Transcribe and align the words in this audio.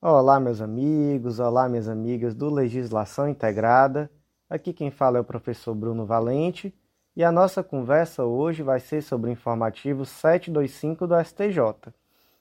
Olá, 0.00 0.38
meus 0.38 0.60
amigos, 0.60 1.40
olá, 1.40 1.68
minhas 1.68 1.88
amigas 1.88 2.32
do 2.32 2.48
Legislação 2.48 3.28
Integrada. 3.28 4.08
Aqui 4.48 4.72
quem 4.72 4.92
fala 4.92 5.18
é 5.18 5.20
o 5.20 5.24
professor 5.24 5.74
Bruno 5.74 6.06
Valente 6.06 6.72
e 7.16 7.24
a 7.24 7.32
nossa 7.32 7.64
conversa 7.64 8.24
hoje 8.24 8.62
vai 8.62 8.78
ser 8.78 9.02
sobre 9.02 9.28
o 9.28 9.32
informativo 9.32 10.04
725 10.04 11.04
do 11.04 11.20
STJ. 11.20 11.92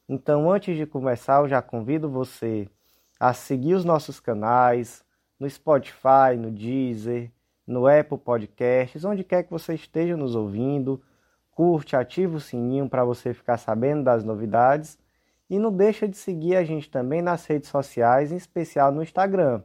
Então, 0.08 0.52
antes 0.52 0.78
de 0.78 0.86
começar, 0.86 1.42
eu 1.42 1.48
já 1.48 1.60
convido 1.60 2.08
você 2.08 2.70
a 3.20 3.34
seguir 3.34 3.74
os 3.74 3.84
nossos 3.84 4.20
canais 4.20 5.04
no 5.40 5.50
Spotify, 5.50 6.38
no 6.38 6.52
Deezer, 6.52 7.32
no 7.66 7.88
Apple 7.88 8.20
Podcasts, 8.20 9.04
onde 9.04 9.24
quer 9.24 9.42
que 9.42 9.50
você 9.50 9.74
esteja 9.74 10.16
nos 10.16 10.36
ouvindo. 10.36 11.02
Curte, 11.50 11.96
ativa 11.96 12.38
o 12.38 12.40
sininho 12.40 12.88
para 12.88 13.04
você 13.04 13.34
ficar 13.34 13.58
sabendo 13.58 14.04
das 14.04 14.24
novidades 14.24 14.96
e 15.50 15.58
não 15.58 15.72
deixa 15.72 16.08
de 16.08 16.18
seguir 16.18 16.56
a 16.56 16.64
gente 16.64 16.90
também 16.90 17.22
nas 17.22 17.46
redes 17.46 17.70
sociais, 17.70 18.32
em 18.32 18.36
especial 18.36 18.92
no 18.92 19.02
Instagram. 19.02 19.62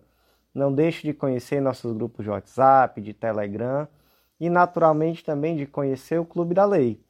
Não 0.55 0.73
deixe 0.73 1.07
de 1.07 1.13
conhecer 1.13 1.61
nossos 1.61 1.93
grupos 1.93 2.25
de 2.25 2.31
WhatsApp, 2.31 3.01
de 3.01 3.13
Telegram 3.13 3.89
e 4.39 4.51
naturalmente 4.51 5.25
também 5.25 5.57
de 5.57 5.67
conhecer 5.67 6.19
o 6.19 6.25
Clube 6.25 6.55
da 6.55 6.65
Lei. 6.65 7.01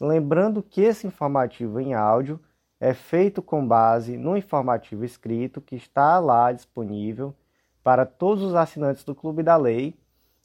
Lembrando 0.00 0.62
que 0.62 0.80
esse 0.80 1.06
informativo 1.06 1.78
em 1.80 1.94
áudio 1.94 2.40
é 2.78 2.94
feito 2.94 3.42
com 3.42 3.66
base 3.66 4.16
no 4.16 4.36
informativo 4.36 5.04
escrito 5.04 5.60
que 5.60 5.76
está 5.76 6.18
lá 6.18 6.50
disponível 6.50 7.34
para 7.82 8.04
todos 8.04 8.42
os 8.42 8.54
assinantes 8.54 9.04
do 9.04 9.14
Clube 9.14 9.42
da 9.42 9.56
Lei. 9.56 9.94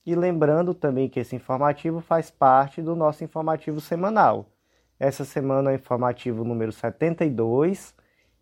E 0.05 0.13
lembrando 0.13 0.73
também 0.73 1.09
que 1.09 1.19
esse 1.19 1.35
informativo 1.35 1.99
faz 1.99 2.29
parte 2.29 2.81
do 2.81 2.95
nosso 2.95 3.23
informativo 3.23 3.81
semanal 3.81 4.45
essa 4.99 5.25
semana 5.25 5.71
é 5.71 5.73
o 5.73 5.75
informativo 5.75 6.43
número 6.43 6.71
72 6.71 7.93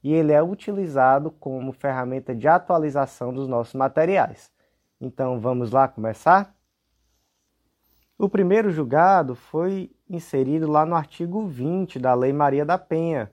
e 0.03 0.13
ele 0.13 0.31
é 0.31 0.44
utilizado 0.44 1.31
como 1.31 1.71
ferramenta 1.71 2.35
de 2.35 2.48
atualização 2.48 3.34
dos 3.34 3.48
nossos 3.48 3.73
materiais. 3.73 4.52
Então 5.00 5.39
vamos 5.39 5.72
lá 5.72 5.88
começar? 5.88 6.53
O 8.17 8.30
primeiro 8.30 8.69
julgado 8.69 9.36
foi 9.36 9.92
inserido 10.09 10.69
lá 10.69 10.86
no 10.86 10.95
artigo 10.95 11.47
20 11.47 12.00
da 12.00 12.14
Lei 12.14 12.31
Maria 12.31 12.64
da 12.64 12.77
Penha, 12.77 13.31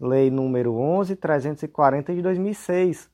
Lei 0.00 0.30
número 0.30 0.72
11.340 0.72 2.14
de 2.14 2.22
2006, 2.22 3.10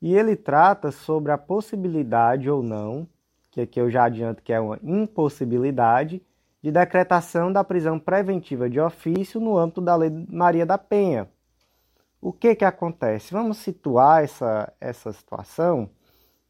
e 0.00 0.14
ele 0.14 0.36
trata 0.36 0.90
sobre 0.90 1.32
a 1.32 1.38
possibilidade 1.38 2.50
ou 2.50 2.62
não, 2.62 3.08
que 3.50 3.60
aqui 3.60 3.80
eu 3.80 3.90
já 3.90 4.04
adianto 4.04 4.42
que 4.42 4.52
é 4.52 4.60
uma 4.60 4.78
impossibilidade, 4.82 6.22
de 6.62 6.70
decretação 6.70 7.52
da 7.52 7.64
prisão 7.64 7.98
preventiva 7.98 8.70
de 8.70 8.78
ofício 8.78 9.40
no 9.40 9.58
âmbito 9.58 9.80
da 9.80 9.96
Lei 9.96 10.10
Maria 10.28 10.64
da 10.64 10.78
Penha. 10.78 11.28
O 12.20 12.32
que, 12.32 12.54
que 12.54 12.64
acontece? 12.64 13.32
Vamos 13.32 13.56
situar 13.56 14.22
essa, 14.22 14.72
essa 14.80 15.12
situação, 15.12 15.90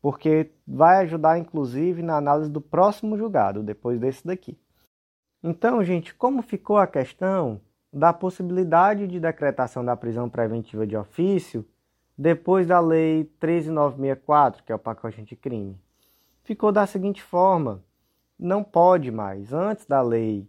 porque 0.03 0.51
vai 0.69 0.99
ajudar, 0.99 1.39
inclusive, 1.39 2.03
na 2.03 2.19
análise 2.19 2.51
do 2.51 2.61
próximo 2.61 3.17
julgado, 3.17 3.63
depois 3.63 3.99
desse 3.99 4.27
daqui. 4.27 4.59
Então, 5.43 5.83
gente, 5.83 6.15
como 6.15 6.43
ficou 6.43 6.77
a 6.77 6.87
questão 6.87 7.59
da 7.91 8.13
possibilidade 8.13 9.07
de 9.07 9.19
decretação 9.19 9.83
da 9.83 9.97
prisão 9.97 10.29
preventiva 10.29 10.87
de 10.87 10.97
ofício 10.97 11.67
depois 12.17 12.67
da 12.67 12.79
Lei 12.81 13.25
13964, 13.41 14.63
que 14.63 14.73
é 14.73 14.75
o 14.75 14.79
pacote 14.79 15.23
anticrime? 15.23 15.81
Ficou 16.45 16.71
da 16.71 16.87
seguinte 16.87 17.23
forma 17.23 17.83
não 18.43 18.65
pode 18.65 19.11
mais. 19.11 19.53
Antes 19.53 19.87
da 19.87 20.03
lei 20.03 20.49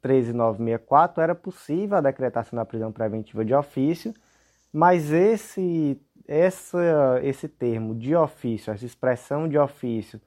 13964 0.00 1.22
era 1.22 1.34
possível 1.34 1.96
a 1.96 2.00
decretação 2.00 2.56
da 2.56 2.64
prisão 2.64 2.90
preventiva 2.90 3.44
de 3.44 3.54
ofício, 3.54 4.12
mas 4.72 5.12
esse 5.12 6.00
essa, 6.26 7.20
esse 7.22 7.48
termo 7.48 7.94
de 7.94 8.14
ofício, 8.14 8.72
essa 8.72 8.86
expressão 8.86 9.48
de 9.48 9.58
ofício, 9.58 10.20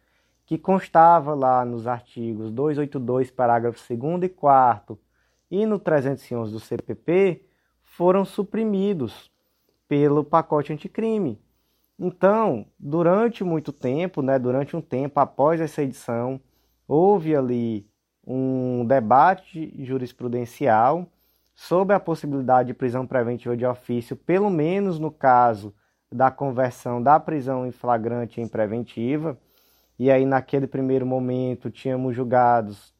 que 0.45 0.57
constava 0.57 1.33
lá 1.33 1.65
nos 1.65 1.87
artigos 1.87 2.51
282, 2.51 3.31
parágrafo 3.31 3.79
2 3.95 4.23
e 4.23 4.29
4 4.29 4.99
e 5.49 5.65
no 5.65 5.79
311 5.79 6.51
do 6.51 6.59
CPP, 6.59 7.43
foram 7.81 8.25
suprimidos 8.25 9.31
pelo 9.87 10.23
pacote 10.23 10.71
anticrime. 10.71 11.41
Então, 11.97 12.65
durante 12.77 13.43
muito 13.43 13.71
tempo, 13.71 14.21
né, 14.21 14.37
durante 14.37 14.75
um 14.75 14.81
tempo 14.81 15.19
após 15.19 15.61
essa 15.61 15.81
edição, 15.81 16.39
houve 16.87 17.35
ali 17.35 17.87
um 18.25 18.85
debate 18.85 19.73
jurisprudencial 19.83 21.07
sobre 21.53 21.95
a 21.95 21.99
possibilidade 21.99 22.67
de 22.67 22.73
prisão 22.73 23.05
preventiva 23.07 23.55
de 23.55 23.65
ofício, 23.65 24.15
pelo 24.15 24.49
menos 24.49 24.99
no 24.99 25.11
caso 25.11 25.73
da 26.11 26.29
conversão 26.29 27.01
da 27.01 27.19
prisão 27.19 27.65
em 27.65 27.71
flagrante 27.71 28.41
em 28.41 28.47
preventiva. 28.47 29.37
E 29.97 30.11
aí, 30.11 30.25
naquele 30.25 30.67
primeiro 30.67 31.05
momento, 31.05 31.69
tínhamos 31.69 32.15
julgados 32.15 32.93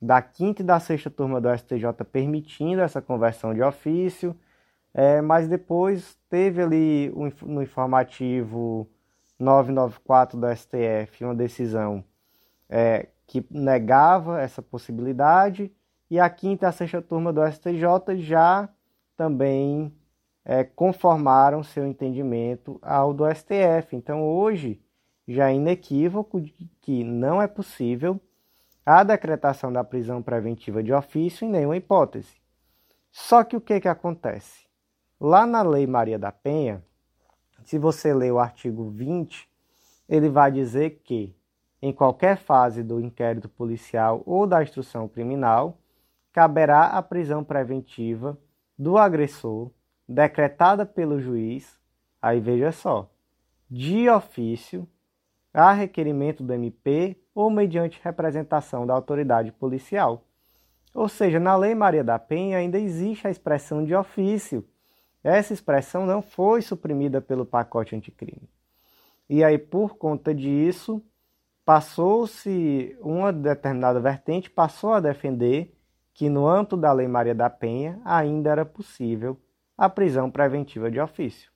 da 0.00 0.22
quinta 0.22 0.62
e 0.62 0.64
da 0.64 0.80
sexta 0.80 1.10
turma 1.10 1.40
do 1.40 1.54
STJ 1.54 2.04
permitindo 2.10 2.80
essa 2.80 3.02
conversão 3.02 3.52
de 3.52 3.62
ofício, 3.62 4.34
é, 4.94 5.20
mas 5.20 5.48
depois 5.48 6.16
teve 6.30 6.62
ali 6.62 7.12
no 7.42 7.62
informativo 7.62 8.88
994 9.38 10.38
do 10.38 10.46
STF 10.56 11.24
uma 11.24 11.34
decisão 11.34 12.02
é, 12.68 13.08
que 13.28 13.46
negava 13.50 14.40
essa 14.40 14.62
possibilidade, 14.62 15.70
e 16.10 16.18
a 16.18 16.28
quinta 16.30 16.64
e 16.64 16.68
a 16.68 16.72
sexta 16.72 17.02
turma 17.02 17.30
do 17.30 17.46
STJ 17.46 18.16
já 18.16 18.66
também 19.14 19.94
é, 20.42 20.64
conformaram 20.64 21.62
seu 21.62 21.86
entendimento 21.86 22.78
ao 22.80 23.12
do 23.12 23.24
STF. 23.30 23.94
Então, 23.94 24.26
hoje, 24.26 24.80
já 25.26 25.50
é 25.50 25.54
inequívoco 25.54 26.42
que 26.80 27.04
não 27.04 27.40
é 27.42 27.46
possível 27.46 28.18
a 28.84 29.04
decretação 29.04 29.70
da 29.70 29.84
prisão 29.84 30.22
preventiva 30.22 30.82
de 30.82 30.90
ofício 30.90 31.44
em 31.46 31.50
nenhuma 31.50 31.76
hipótese. 31.76 32.34
Só 33.12 33.44
que 33.44 33.54
o 33.54 33.60
que, 33.60 33.78
que 33.78 33.88
acontece? 33.88 34.66
Lá 35.20 35.46
na 35.46 35.60
Lei 35.60 35.86
Maria 35.86 36.18
da 36.18 36.32
Penha, 36.32 36.82
se 37.62 37.78
você 37.78 38.14
ler 38.14 38.32
o 38.32 38.38
artigo 38.38 38.88
20, 38.88 39.46
ele 40.08 40.30
vai 40.30 40.50
dizer 40.50 41.02
que 41.04 41.36
em 41.80 41.92
qualquer 41.92 42.36
fase 42.36 42.82
do 42.82 43.00
inquérito 43.00 43.48
policial 43.48 44.22
ou 44.26 44.46
da 44.46 44.62
instrução 44.62 45.08
criminal, 45.08 45.78
caberá 46.32 46.86
a 46.86 47.02
prisão 47.02 47.42
preventiva 47.44 48.38
do 48.76 48.96
agressor 48.96 49.70
decretada 50.08 50.86
pelo 50.86 51.20
juiz, 51.20 51.78
aí 52.20 52.40
veja 52.40 52.72
só, 52.72 53.10
de 53.70 54.08
ofício, 54.08 54.88
a 55.52 55.72
requerimento 55.72 56.42
do 56.42 56.52
MP 56.52 57.16
ou 57.34 57.50
mediante 57.50 58.00
representação 58.02 58.86
da 58.86 58.94
autoridade 58.94 59.52
policial. 59.52 60.24
Ou 60.94 61.08
seja, 61.08 61.38
na 61.38 61.56
Lei 61.56 61.74
Maria 61.74 62.02
da 62.02 62.18
Penha 62.18 62.58
ainda 62.58 62.78
existe 62.78 63.26
a 63.26 63.30
expressão 63.30 63.84
de 63.84 63.94
ofício. 63.94 64.64
Essa 65.22 65.52
expressão 65.52 66.06
não 66.06 66.22
foi 66.22 66.62
suprimida 66.62 67.20
pelo 67.20 67.44
pacote 67.44 67.94
anticrime. 67.94 68.48
E 69.28 69.44
aí, 69.44 69.58
por 69.58 69.96
conta 69.96 70.34
disso, 70.34 71.02
passou-se 71.68 72.96
uma 72.98 73.30
determinada 73.30 74.00
vertente 74.00 74.48
passou 74.48 74.94
a 74.94 75.00
defender 75.00 75.76
que 76.14 76.30
no 76.30 76.48
âmbito 76.48 76.78
da 76.78 76.90
Lei 76.94 77.06
Maria 77.06 77.34
da 77.34 77.50
Penha 77.50 78.00
ainda 78.06 78.48
era 78.48 78.64
possível 78.64 79.36
a 79.76 79.86
prisão 79.86 80.30
preventiva 80.30 80.90
de 80.90 80.98
ofício. 80.98 81.52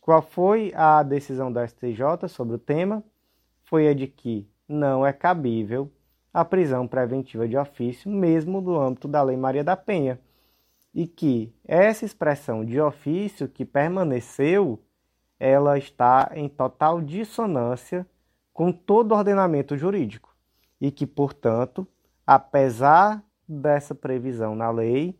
Qual 0.00 0.20
foi 0.20 0.72
a 0.74 1.00
decisão 1.04 1.52
da 1.52 1.64
STJ 1.64 2.26
sobre 2.26 2.56
o 2.56 2.58
tema? 2.58 3.04
Foi 3.62 3.86
a 3.86 3.94
de 3.94 4.08
que 4.08 4.50
não 4.68 5.06
é 5.06 5.12
cabível 5.12 5.92
a 6.34 6.44
prisão 6.44 6.88
preventiva 6.88 7.46
de 7.46 7.56
ofício, 7.56 8.10
mesmo 8.10 8.60
no 8.60 8.76
âmbito 8.76 9.06
da 9.06 9.22
Lei 9.22 9.36
Maria 9.36 9.62
da 9.62 9.76
Penha, 9.76 10.18
e 10.92 11.06
que 11.06 11.54
essa 11.64 12.04
expressão 12.04 12.64
de 12.64 12.80
ofício 12.80 13.46
que 13.46 13.64
permaneceu, 13.64 14.82
ela 15.38 15.78
está 15.78 16.32
em 16.34 16.48
total 16.48 17.00
dissonância 17.00 18.04
com 18.56 18.72
todo 18.72 19.12
o 19.12 19.14
ordenamento 19.14 19.76
jurídico 19.76 20.34
e 20.80 20.90
que, 20.90 21.06
portanto, 21.06 21.86
apesar 22.26 23.22
dessa 23.46 23.94
previsão 23.94 24.56
na 24.56 24.70
lei, 24.70 25.14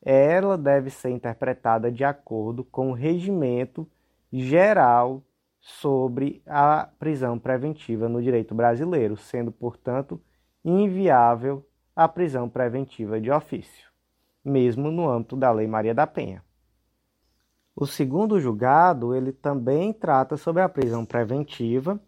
ela 0.00 0.56
deve 0.56 0.88
ser 0.88 1.10
interpretada 1.10 1.90
de 1.90 2.04
acordo 2.04 2.62
com 2.62 2.92
o 2.92 2.94
regimento 2.94 3.88
geral 4.32 5.20
sobre 5.58 6.40
a 6.46 6.88
prisão 6.96 7.40
preventiva 7.40 8.08
no 8.08 8.22
direito 8.22 8.54
brasileiro, 8.54 9.16
sendo, 9.16 9.50
portanto, 9.50 10.20
inviável 10.64 11.66
a 11.94 12.06
prisão 12.06 12.48
preventiva 12.48 13.20
de 13.20 13.32
ofício, 13.32 13.90
mesmo 14.44 14.92
no 14.92 15.10
âmbito 15.10 15.34
da 15.34 15.50
Lei 15.50 15.66
Maria 15.66 15.92
da 15.92 16.06
Penha. 16.06 16.40
O 17.74 17.84
segundo 17.84 18.38
julgado, 18.38 19.12
ele 19.12 19.32
também 19.32 19.92
trata 19.92 20.36
sobre 20.36 20.62
a 20.62 20.68
prisão 20.68 21.04
preventiva 21.04 22.00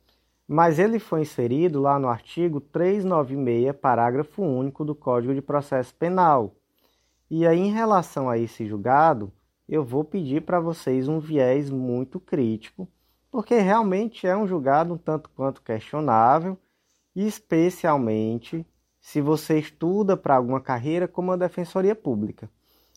mas 0.49 0.79
ele 0.79 0.99
foi 0.99 1.21
inserido 1.21 1.79
lá 1.79 1.99
no 1.99 2.09
artigo 2.09 2.59
396, 2.59 3.77
parágrafo 3.77 4.43
único 4.43 4.83
do 4.83 4.95
Código 4.95 5.35
de 5.35 5.43
Processo 5.43 5.95
Penal. 5.95 6.57
E 7.31 7.47
aí, 7.47 7.59
em 7.59 7.71
relação 7.71 8.31
a 8.31 8.39
esse 8.39 8.67
julgado, 8.67 9.31
eu 9.69 9.85
vou 9.85 10.03
pedir 10.03 10.41
para 10.41 10.59
vocês 10.59 11.07
um 11.07 11.21
viés 11.21 11.69
muito 11.69 12.19
crítico, 12.19 12.89
porque 13.31 13.59
realmente 13.59 14.27
é 14.27 14.35
um 14.35 14.47
julgado 14.47 14.95
um 14.95 14.97
tanto 14.97 15.29
quanto 15.37 15.61
questionável, 15.61 16.59
especialmente 17.15 18.67
se 18.99 19.21
você 19.21 19.59
estuda 19.59 20.17
para 20.17 20.37
alguma 20.37 20.63
carreira 20.63 21.07
como 21.07 21.33
a 21.33 21.37
defensoria 21.37 21.95
pública. 21.95 22.51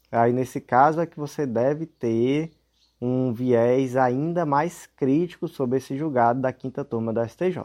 Aí 0.10 0.32
nesse 0.32 0.62
caso 0.62 1.02
é 1.02 1.06
que 1.06 1.20
você 1.20 1.46
deve 1.46 1.86
ter 1.86 2.52
um 3.02 3.34
viés 3.34 3.96
ainda 3.96 4.46
mais 4.46 4.86
crítico 4.86 5.48
sobre 5.48 5.80
esse 5.80 5.98
julgado 5.98 6.40
da 6.40 6.54
quinta 6.54 6.86
turma 6.86 7.12
da 7.12 7.28
STJ. 7.28 7.64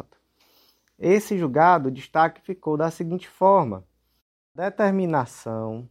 Esse 0.98 1.36
julgado, 1.36 1.88
o 1.88 1.92
destaque 1.92 2.40
ficou 2.40 2.76
da 2.76 2.90
seguinte 2.90 3.28
forma: 3.28 3.84
determinação 4.54 5.86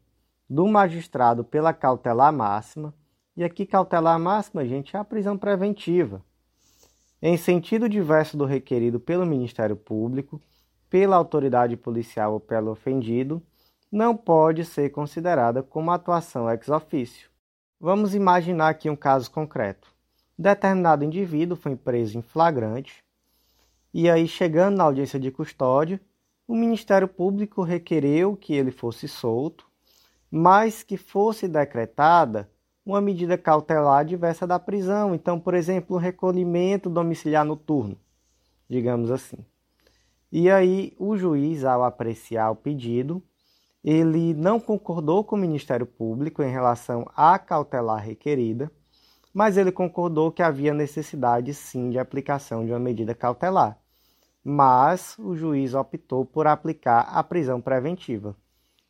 do 0.50 0.68
magistrado 0.68 1.44
pela 1.44 1.74
cautelar 1.74 2.34
máxima, 2.34 2.94
e 3.38 3.44
aqui 3.44 3.66
cautelar 3.66 4.20
máxima, 4.20 4.66
gente, 4.66 4.96
é 4.96 5.00
a 5.00 5.04
prisão 5.04 5.38
preventiva, 5.38 6.24
em 7.22 7.38
sentido 7.38 7.88
diverso 7.88 8.36
do 8.36 8.46
requerido 8.46 9.00
pelo 9.00 9.26
Ministério 9.26 9.76
Público, 9.76 10.42
pela 10.90 11.16
autoridade 11.16 11.78
policial 11.78 12.34
ou 12.34 12.40
pelo 12.40 12.72
ofendido, 12.72 13.42
não 13.92 14.16
pode 14.16 14.66
ser 14.66 14.90
considerada 14.90 15.62
como 15.62 15.92
atuação 15.92 16.50
ex 16.50 16.70
officio. 16.70 17.30
Vamos 17.80 18.16
imaginar 18.16 18.70
aqui 18.70 18.90
um 18.90 18.96
caso 18.96 19.30
concreto. 19.30 19.94
Determinado 20.38 21.04
indivíduo 21.04 21.58
foi 21.58 21.76
preso 21.76 22.18
em 22.18 22.22
flagrante, 22.22 23.04
e 23.98 24.10
aí, 24.10 24.28
chegando 24.28 24.76
na 24.76 24.84
audiência 24.84 25.18
de 25.18 25.32
custódia, 25.32 26.02
o 26.46 26.54
Ministério 26.54 27.08
Público 27.08 27.64
requereu 27.64 28.36
que 28.36 28.54
ele 28.54 28.70
fosse 28.70 29.08
solto, 29.08 29.66
mas 30.30 30.84
que 30.84 30.98
fosse 30.98 31.48
decretada 31.48 32.50
uma 32.86 33.00
medida 33.00 33.38
cautelar 33.38 34.04
diversa 34.04 34.46
da 34.46 34.60
prisão. 34.60 35.16
Então, 35.16 35.40
por 35.40 35.54
exemplo, 35.54 35.96
um 35.96 36.00
recolhimento 36.00 36.90
domiciliar 36.90 37.46
noturno, 37.46 37.98
digamos 38.70 39.10
assim. 39.10 39.38
E 40.30 40.52
aí, 40.52 40.94
o 41.00 41.16
juiz, 41.16 41.64
ao 41.64 41.82
apreciar 41.82 42.52
o 42.52 42.56
pedido, 42.58 43.24
ele 43.86 44.34
não 44.34 44.60
concordou 44.60 45.24
com 45.24 45.36
o 45.36 45.40
Ministério 45.40 45.86
Público 45.86 46.42
em 46.42 46.50
relação 46.50 47.08
à 47.16 47.38
cautelar 47.38 48.04
requerida, 48.04 48.72
mas 49.32 49.58
ele 49.58 49.72
concordou 49.72 50.32
que 50.32 50.42
havia 50.42 50.74
necessidade 50.74 51.54
sim 51.54 51.92
de 51.92 52.00
aplicação 52.00 52.66
de 52.66 52.72
uma 52.72 52.80
medida 52.80 53.14
cautelar. 53.14 53.78
Mas 54.44 55.16
o 55.20 55.36
juiz 55.36 55.76
optou 55.76 56.26
por 56.26 56.48
aplicar 56.48 57.02
a 57.02 57.24
prisão 57.24 57.62
preventiva. 57.62 58.36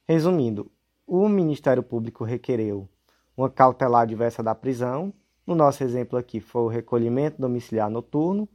Resumindo, 0.07 0.71
o 1.06 1.27
Ministério 1.27 1.83
Público 1.83 2.24
requereu 2.24 2.88
uma 3.36 3.50
cautelar 3.50 4.07
diversa 4.07 4.42
da 4.42 4.56
prisão, 4.56 5.12
no 5.45 5.56
nosso 5.56 5.83
exemplo 5.83 6.18
aqui 6.18 6.39
foi 6.39 6.62
o 6.62 6.69
recolhimento 6.69 7.42
domiciliar 7.42 7.89
noturno, 7.89 8.47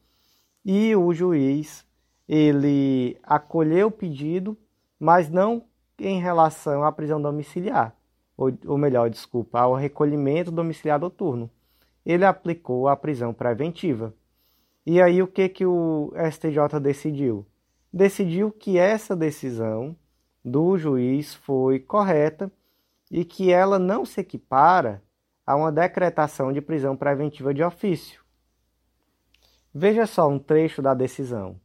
e 0.65 0.97
o 0.97 1.13
juiz 1.13 1.85
ele 2.27 3.19
acolheu 3.23 3.89
o 3.89 3.93
pedido, 3.93 4.57
mas 4.99 5.29
não 5.29 5.69
em 6.01 6.21
relação 6.21 6.83
à 6.85 6.91
prisão 6.91 7.21
domiciliar, 7.21 7.95
ou, 8.37 8.53
ou 8.67 8.79
melhor, 8.79 9.11
desculpa, 9.11 9.61
ao 9.61 9.75
recolhimento 9.75 10.51
domiciliar 10.51 10.99
noturno. 10.99 11.51
Ele 12.05 12.25
aplicou 12.25 12.89
a 12.89 12.97
prisão 12.97 13.35
preventiva. 13.35 14.15
E 14.87 15.01
aí 15.01 15.23
o 15.23 15.29
que, 15.29 15.49
que 15.49 15.67
o 15.67 16.13
STJ 16.31 16.81
decidiu? 16.81 17.47
Decidiu 17.93 18.51
que 18.51 18.79
essa 18.79 19.15
decisão 19.15 19.95
do 20.45 20.79
juiz 20.79 21.35
foi 21.35 21.79
correta 21.79 22.51
e 23.11 23.25
que 23.25 23.53
ela 23.53 23.79
não 23.79 24.07
se 24.07 24.21
equipara 24.21 25.03
a 25.47 25.57
uma 25.57 25.71
decretação 25.71 26.53
de 26.53 26.61
prisão 26.61 26.97
preventiva 26.97 27.53
de 27.53 27.63
ofício. 27.63 28.23
Veja 29.75 30.07
só 30.07 30.29
um 30.29 30.39
trecho 30.39 30.81
da 30.81 30.95
decisão. 30.95 31.61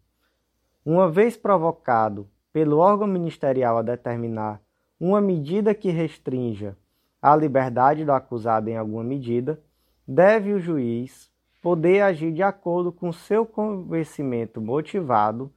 Uma 0.85 1.09
vez 1.09 1.37
provocado 1.37 2.29
pelo 2.55 2.77
órgão 2.77 3.05
ministerial 3.05 3.77
a 3.77 3.81
determinar 3.81 4.61
uma 4.97 5.19
medida 5.19 5.75
que 5.75 5.89
restrinja 5.89 6.77
a 7.21 7.35
liberdade 7.35 8.05
do 8.05 8.13
acusado 8.13 8.69
em 8.69 8.77
alguma 8.77 9.03
medida, 9.03 9.61
deve 10.07 10.53
o 10.53 10.59
juiz 10.61 11.29
poder 11.61 11.99
agir 11.99 12.31
de 12.31 12.41
acordo 12.41 12.93
com 12.93 13.11
seu 13.11 13.45
convencimento 13.45 14.61
motivado 14.61 15.51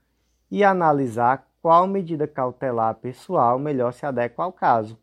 e 0.51 0.65
analisar 0.65 1.47
qual 1.63 1.87
medida 1.87 2.27
cautelar 2.27 2.97
pessoal 2.97 3.61
melhor 3.61 3.93
se 3.93 4.05
adequa 4.05 4.43
ao 4.43 4.53
caso. 4.53 4.99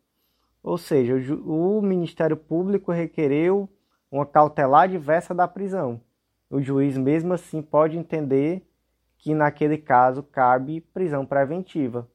Ou 0.61 0.77
seja, 0.77 1.15
o 1.45 1.81
Ministério 1.81 2.35
Público 2.35 2.91
requereu 2.91 3.69
uma 4.11 4.25
cautelar 4.25 4.89
diversa 4.89 5.33
da 5.33 5.47
prisão. 5.47 6.01
O 6.49 6.61
juiz, 6.61 6.97
mesmo 6.97 7.31
assim, 7.31 7.61
pode 7.61 7.97
entender 7.97 8.67
que 9.17 9.33
naquele 9.33 9.77
caso 9.77 10.21
cabe 10.23 10.81
prisão 10.81 11.25
preventiva. 11.25 12.07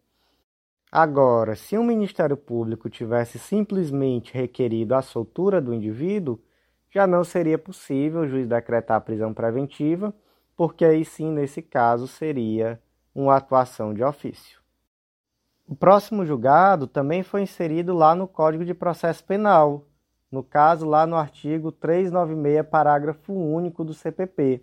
Agora, 0.92 1.54
se 1.54 1.78
o 1.78 1.84
Ministério 1.84 2.36
Público 2.36 2.90
tivesse 2.90 3.38
simplesmente 3.38 4.34
requerido 4.34 4.94
a 4.94 5.02
soltura 5.02 5.60
do 5.60 5.72
indivíduo, 5.72 6.40
já 6.90 7.06
não 7.06 7.22
seria 7.22 7.56
possível 7.56 8.22
o 8.22 8.26
juiz 8.26 8.48
decretar 8.48 8.96
a 8.96 9.00
prisão 9.00 9.32
preventiva, 9.32 10.12
porque 10.56 10.84
aí 10.84 11.04
sim, 11.04 11.30
nesse 11.30 11.62
caso, 11.62 12.08
seria 12.08 12.80
uma 13.14 13.36
atuação 13.36 13.94
de 13.94 14.02
ofício. 14.02 14.60
O 15.66 15.76
próximo 15.76 16.26
julgado 16.26 16.88
também 16.88 17.22
foi 17.22 17.42
inserido 17.42 17.94
lá 17.94 18.12
no 18.12 18.26
Código 18.26 18.64
de 18.64 18.74
Processo 18.74 19.24
Penal, 19.24 19.84
no 20.30 20.42
caso 20.42 20.84
lá 20.84 21.06
no 21.06 21.14
artigo 21.14 21.70
396, 21.70 22.68
parágrafo 22.68 23.32
único 23.32 23.84
do 23.84 23.94
CPP. 23.94 24.60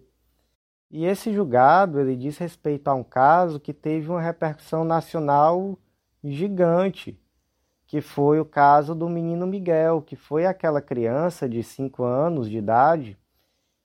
E 0.89 1.05
esse 1.05 1.33
julgado, 1.33 1.99
ele 1.99 2.15
diz 2.15 2.37
respeito 2.37 2.87
a 2.87 2.93
um 2.93 3.03
caso 3.03 3.59
que 3.59 3.73
teve 3.73 4.09
uma 4.09 4.21
repercussão 4.21 4.85
nacional 4.85 5.77
gigante, 6.23 7.19
que 7.85 7.99
foi 7.99 8.39
o 8.39 8.45
caso 8.45 8.95
do 8.95 9.09
menino 9.09 9.45
Miguel, 9.45 10.01
que 10.01 10.15
foi 10.15 10.45
aquela 10.45 10.81
criança 10.81 11.47
de 11.47 11.61
5 11.61 12.03
anos 12.03 12.49
de 12.49 12.57
idade 12.57 13.17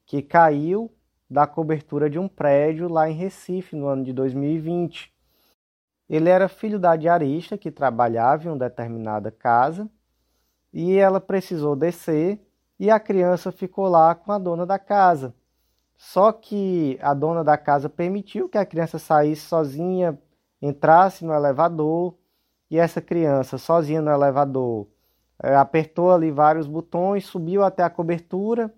que 0.06 0.22
caiu 0.22 0.92
da 1.28 1.46
cobertura 1.46 2.10
de 2.10 2.18
um 2.18 2.28
prédio 2.28 2.88
lá 2.88 3.08
em 3.08 3.14
Recife 3.14 3.74
no 3.74 3.86
ano 3.86 4.04
de 4.04 4.12
2020. 4.12 5.12
Ele 6.08 6.28
era 6.28 6.48
filho 6.48 6.78
da 6.78 6.94
diarista 6.94 7.56
que 7.56 7.70
trabalhava 7.70 8.44
em 8.44 8.48
uma 8.48 8.58
determinada 8.58 9.30
casa 9.30 9.88
e 10.72 10.96
ela 10.96 11.20
precisou 11.20 11.74
descer 11.74 12.38
e 12.78 12.90
a 12.90 13.00
criança 13.00 13.50
ficou 13.50 13.88
lá 13.88 14.14
com 14.14 14.30
a 14.30 14.38
dona 14.38 14.66
da 14.66 14.78
casa. 14.78 15.34
Só 16.04 16.32
que 16.32 16.98
a 17.00 17.14
dona 17.14 17.44
da 17.44 17.56
casa 17.56 17.88
permitiu 17.88 18.48
que 18.48 18.58
a 18.58 18.66
criança 18.66 18.98
saísse 18.98 19.42
sozinha, 19.42 20.18
entrasse 20.60 21.24
no 21.24 21.32
elevador 21.32 22.16
e 22.68 22.76
essa 22.76 23.00
criança 23.00 23.56
sozinha 23.56 24.02
no 24.02 24.10
elevador 24.10 24.88
é, 25.40 25.54
apertou 25.54 26.10
ali 26.10 26.32
vários 26.32 26.66
botões, 26.66 27.24
subiu 27.24 27.62
até 27.62 27.84
a 27.84 27.88
cobertura 27.88 28.74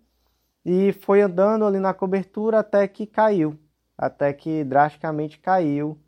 e 0.66 0.92
foi 0.92 1.22
andando 1.22 1.64
ali 1.64 1.78
na 1.78 1.94
cobertura 1.94 2.58
até 2.58 2.86
que 2.86 3.06
caiu, 3.06 3.58
até 3.96 4.30
que 4.34 4.62
drasticamente 4.62 5.38
caiu 5.38 5.98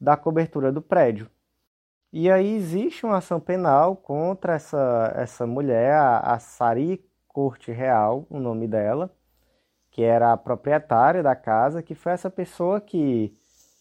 da 0.00 0.16
cobertura 0.16 0.72
do 0.72 0.82
prédio. 0.82 1.30
E 2.12 2.28
aí 2.28 2.52
existe 2.52 3.06
uma 3.06 3.18
ação 3.18 3.38
penal 3.38 3.94
contra 3.94 4.54
essa, 4.54 5.12
essa 5.14 5.46
mulher, 5.46 5.92
a, 5.92 6.18
a 6.18 6.40
Sari 6.40 7.00
Corte 7.28 7.70
Real, 7.70 8.26
o 8.28 8.40
nome 8.40 8.66
dela, 8.66 9.14
que 9.94 10.02
era 10.02 10.32
a 10.32 10.36
proprietária 10.36 11.22
da 11.22 11.36
casa, 11.36 11.82
que 11.82 11.94
foi 11.94 12.12
essa 12.12 12.28
pessoa 12.28 12.80
que 12.80 13.32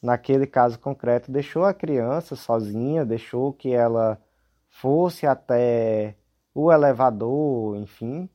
naquele 0.04 0.46
caso 0.46 0.78
concreto, 0.78 1.32
deixou 1.32 1.64
a 1.64 1.74
criança 1.74 2.36
sozinha, 2.36 3.06
deixou 3.06 3.54
que 3.54 3.74
ela 3.74 4.22
fosse 4.70 5.26
até 5.26 6.16
o 6.54 6.72
elevador, 6.72 7.78
enfim, 7.78 8.30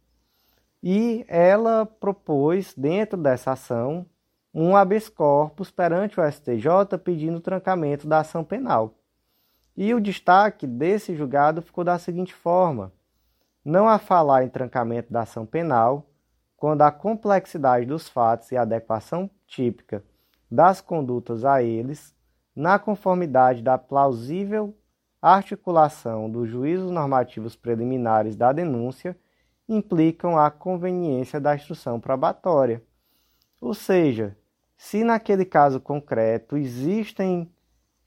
e 0.83 1.25
ela 1.29 1.85
propôs, 1.85 2.75
dentro 2.75 3.17
dessa 3.17 3.53
ação, 3.53 4.07
um 4.53 4.75
habeas 4.75 5.09
corpus 5.09 5.71
perante 5.71 6.19
o 6.19 6.33
STJ 6.33 6.99
pedindo 7.05 7.41
trancamento 7.41 8.09
da 8.09 8.21
ação 8.21 8.43
penal. 8.43 8.95
E 9.77 9.95
o 9.95 10.01
destaque 10.01 10.67
desse 10.67 11.15
julgado 11.15 11.63
ficou 11.63 11.85
da 11.85 11.99
seguinte 11.99 12.35
forma: 12.35 12.93
não 13.65 13.89
há 13.89 13.99
falar 13.99 14.43
em 14.43 14.49
trancamento 14.49 15.13
da 15.13 15.21
ação 15.21 15.45
penal 15.45 16.08
quando 16.59 16.83
a 16.83 16.91
complexidade 16.91 17.87
dos 17.87 18.09
fatos 18.09 18.51
e 18.51 18.57
a 18.57 18.63
adequação 18.63 19.31
típica 19.47 20.05
das 20.51 20.81
condutas 20.81 21.45
a 21.45 21.63
eles, 21.63 22.13
na 22.55 22.81
conformidade 22.81 23.63
da 23.63 23.79
plausível 23.79 24.75
articulação 25.23 26.29
dos 26.29 26.49
juízos 26.49 26.91
normativos 26.91 27.55
preliminares 27.55 28.35
da 28.35 28.53
denúncia, 28.53 29.17
implicam 29.69 30.37
a 30.37 30.51
conveniência 30.51 31.41
da 31.41 31.55
instrução 31.55 32.01
probatória. 32.01 32.83
Ou 33.61 33.73
seja, 33.73 34.37
se 34.77 35.05
naquele 35.05 35.45
caso 35.45 35.81
concreto 35.81 36.57
existem 36.57 37.49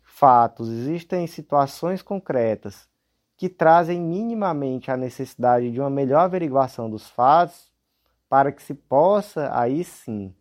fatos, 0.04 0.70
existem 0.70 1.26
situações 1.26 2.02
concretas 2.02 2.90
que 3.38 3.48
trazem 3.48 4.02
minimamente 4.02 4.92
a 4.92 4.98
necessidade 4.98 5.72
de 5.72 5.80
uma 5.80 5.90
melhor 5.90 6.22
averiguação 6.22 6.90
dos 6.90 7.10
fatos 7.10 7.71
para 8.32 8.50
que 8.50 8.64
se 8.64 8.74
possa, 8.74 9.50
aí 9.54 9.84
sim, 9.84 10.34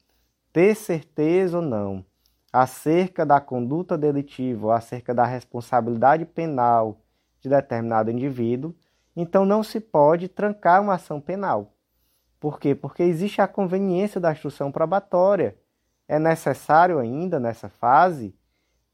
ter 0.52 0.76
certeza 0.76 1.56
ou 1.56 1.64
não 1.64 2.04
acerca 2.52 3.26
da 3.26 3.40
conduta 3.40 3.98
delitiva 3.98 4.68
ou 4.68 4.72
acerca 4.72 5.12
da 5.12 5.24
responsabilidade 5.24 6.24
penal 6.24 7.00
de 7.40 7.48
determinado 7.48 8.08
indivíduo, 8.08 8.72
então 9.16 9.44
não 9.44 9.64
se 9.64 9.80
pode 9.80 10.28
trancar 10.28 10.80
uma 10.80 10.94
ação 10.94 11.20
penal. 11.20 11.72
Por 12.38 12.60
quê? 12.60 12.76
Porque 12.76 13.02
existe 13.02 13.40
a 13.40 13.48
conveniência 13.48 14.20
da 14.20 14.30
instrução 14.30 14.70
probatória. 14.70 15.56
É 16.06 16.16
necessário 16.16 17.00
ainda, 17.00 17.40
nessa 17.40 17.68
fase, 17.68 18.32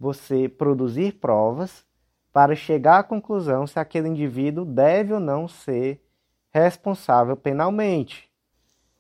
você 0.01 0.49
produzir 0.49 1.17
provas 1.21 1.85
para 2.33 2.57
chegar 2.57 3.01
à 3.01 3.03
conclusão 3.03 3.67
se 3.67 3.79
aquele 3.79 4.09
indivíduo 4.09 4.65
deve 4.65 5.13
ou 5.13 5.21
não 5.21 5.47
ser 5.47 6.03
responsável 6.51 7.37
penalmente. 7.37 8.35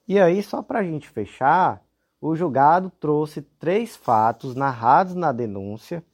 E 0.08 0.20
aí, 0.20 0.42
só 0.42 0.62
para 0.62 0.80
a 0.80 0.84
gente 0.84 1.08
fechar, 1.08 1.82
o 2.20 2.36
julgado 2.36 2.90
trouxe 2.90 3.42
três 3.42 3.96
fatos 3.96 4.54
narrados 4.54 5.14
na 5.14 5.32
denúncia 5.32 6.04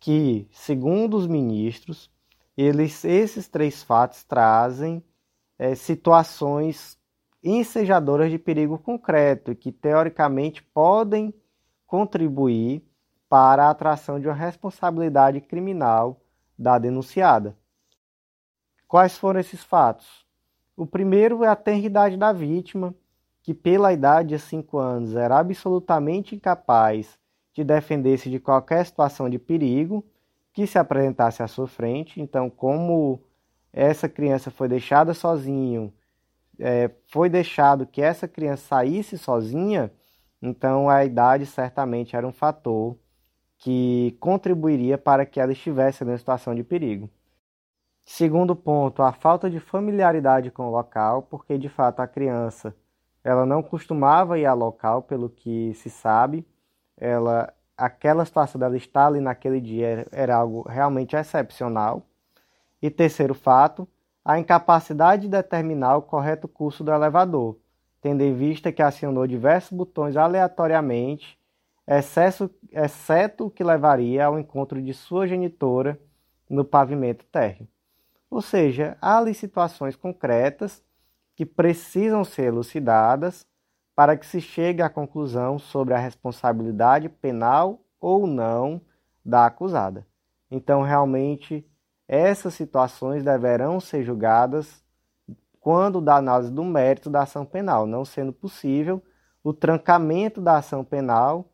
que, 0.00 0.48
segundo 0.50 1.16
os 1.16 1.26
ministros, 1.26 2.10
eles, 2.56 3.04
esses 3.04 3.46
três 3.46 3.82
fatos 3.82 4.24
trazem 4.24 5.04
é, 5.58 5.74
situações 5.74 6.98
ensejadoras 7.42 8.30
de 8.30 8.38
perigo 8.38 8.78
concreto 8.78 9.54
que, 9.54 9.70
teoricamente, 9.70 10.62
podem 10.62 11.32
contribuir 11.86 12.82
para 13.28 13.66
a 13.66 13.70
atração 13.70 14.18
de 14.18 14.26
uma 14.26 14.34
responsabilidade 14.34 15.40
criminal 15.40 16.20
da 16.58 16.78
denunciada. 16.78 17.56
Quais 18.88 19.18
foram 19.18 19.40
esses 19.40 19.62
fatos? 19.62 20.24
O 20.76 20.86
primeiro 20.86 21.44
é 21.44 21.48
a 21.48 21.56
tenridade 21.56 22.16
da 22.16 22.32
vítima, 22.32 22.94
que, 23.46 23.54
pela 23.54 23.92
idade 23.92 24.30
de 24.30 24.40
5 24.40 24.76
anos, 24.76 25.14
era 25.14 25.38
absolutamente 25.38 26.34
incapaz 26.34 27.16
de 27.54 27.62
defender-se 27.62 28.28
de 28.28 28.40
qualquer 28.40 28.84
situação 28.84 29.30
de 29.30 29.38
perigo 29.38 30.04
que 30.52 30.66
se 30.66 30.76
apresentasse 30.76 31.44
à 31.44 31.46
sua 31.46 31.68
frente. 31.68 32.20
Então, 32.20 32.50
como 32.50 33.22
essa 33.72 34.08
criança 34.08 34.50
foi 34.50 34.66
deixada 34.66 35.14
sozinho, 35.14 35.94
é, 36.58 36.90
foi 37.06 37.28
deixado 37.28 37.86
que 37.86 38.02
essa 38.02 38.26
criança 38.26 38.66
saísse 38.66 39.16
sozinha, 39.16 39.92
então 40.42 40.88
a 40.88 41.04
idade 41.04 41.46
certamente 41.46 42.16
era 42.16 42.26
um 42.26 42.32
fator 42.32 42.98
que 43.58 44.16
contribuiria 44.18 44.98
para 44.98 45.24
que 45.24 45.38
ela 45.38 45.52
estivesse 45.52 46.04
na 46.04 46.18
situação 46.18 46.52
de 46.52 46.64
perigo. 46.64 47.08
Segundo 48.04 48.56
ponto, 48.56 49.02
a 49.02 49.12
falta 49.12 49.48
de 49.48 49.60
familiaridade 49.60 50.50
com 50.50 50.66
o 50.66 50.72
local, 50.72 51.22
porque 51.22 51.56
de 51.56 51.68
fato 51.68 52.00
a 52.00 52.08
criança 52.08 52.74
ela 53.26 53.44
não 53.44 53.60
costumava 53.60 54.38
ir 54.38 54.46
ao 54.46 54.56
local, 54.56 55.02
pelo 55.02 55.28
que 55.28 55.74
se 55.74 55.90
sabe. 55.90 56.46
Ela, 56.96 57.52
aquela 57.76 58.24
situação 58.24 58.56
dela 58.56 58.76
estar 58.76 59.08
ali 59.08 59.18
naquele 59.18 59.60
dia 59.60 59.84
era, 59.88 60.06
era 60.12 60.36
algo 60.36 60.62
realmente 60.62 61.16
excepcional. 61.16 62.06
E 62.80 62.88
terceiro 62.88 63.34
fato, 63.34 63.88
a 64.24 64.38
incapacidade 64.38 65.22
de 65.22 65.28
determinar 65.28 65.96
o 65.96 66.02
correto 66.02 66.46
curso 66.46 66.84
do 66.84 66.92
elevador, 66.92 67.56
tendo 68.00 68.22
em 68.22 68.32
vista 68.32 68.70
que 68.70 68.80
acionou 68.80 69.26
diversos 69.26 69.76
botões 69.76 70.16
aleatoriamente, 70.16 71.36
excesso, 71.84 72.48
exceto 72.70 73.46
o 73.46 73.50
que 73.50 73.64
levaria 73.64 74.24
ao 74.24 74.38
encontro 74.38 74.80
de 74.80 74.94
sua 74.94 75.26
genitora 75.26 75.98
no 76.48 76.64
pavimento 76.64 77.24
térreo. 77.24 77.66
Ou 78.30 78.40
seja, 78.40 78.96
há 79.00 79.18
ali 79.18 79.34
situações 79.34 79.96
concretas 79.96 80.80
que 81.36 81.46
precisam 81.46 82.24
ser 82.24 82.46
elucidadas 82.46 83.46
para 83.94 84.16
que 84.16 84.26
se 84.26 84.40
chegue 84.40 84.82
à 84.82 84.88
conclusão 84.88 85.58
sobre 85.58 85.94
a 85.94 85.98
responsabilidade 85.98 87.08
penal 87.08 87.80
ou 88.00 88.26
não 88.26 88.80
da 89.24 89.46
acusada. 89.46 90.06
Então, 90.50 90.82
realmente, 90.82 91.64
essas 92.08 92.54
situações 92.54 93.22
deverão 93.22 93.78
ser 93.78 94.02
julgadas 94.02 94.82
quando 95.60 96.00
da 96.00 96.16
análise 96.16 96.50
do 96.50 96.64
mérito 96.64 97.10
da 97.10 97.22
ação 97.22 97.44
penal, 97.44 97.86
não 97.86 98.04
sendo 98.04 98.32
possível 98.32 99.02
o 99.42 99.52
trancamento 99.52 100.40
da 100.40 100.58
ação 100.58 100.84
penal, 100.84 101.50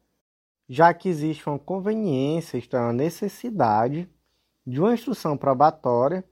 já 0.69 0.93
que 0.95 1.09
existe 1.09 1.49
uma 1.49 1.59
conveniência, 1.59 2.59
isto 2.59 2.77
é, 2.77 2.81
uma 2.81 2.93
necessidade 2.93 4.09
de 4.67 4.81
uma 4.81 4.95
instrução 4.95 5.37
probatória 5.37 6.25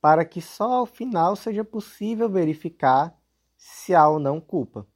para 0.00 0.24
que 0.24 0.40
só 0.40 0.72
ao 0.72 0.86
final 0.86 1.34
seja 1.36 1.64
possível 1.64 2.28
verificar 2.28 3.16
se 3.56 3.94
há 3.94 4.08
ou 4.08 4.18
não 4.18 4.40
culpa. 4.40 4.86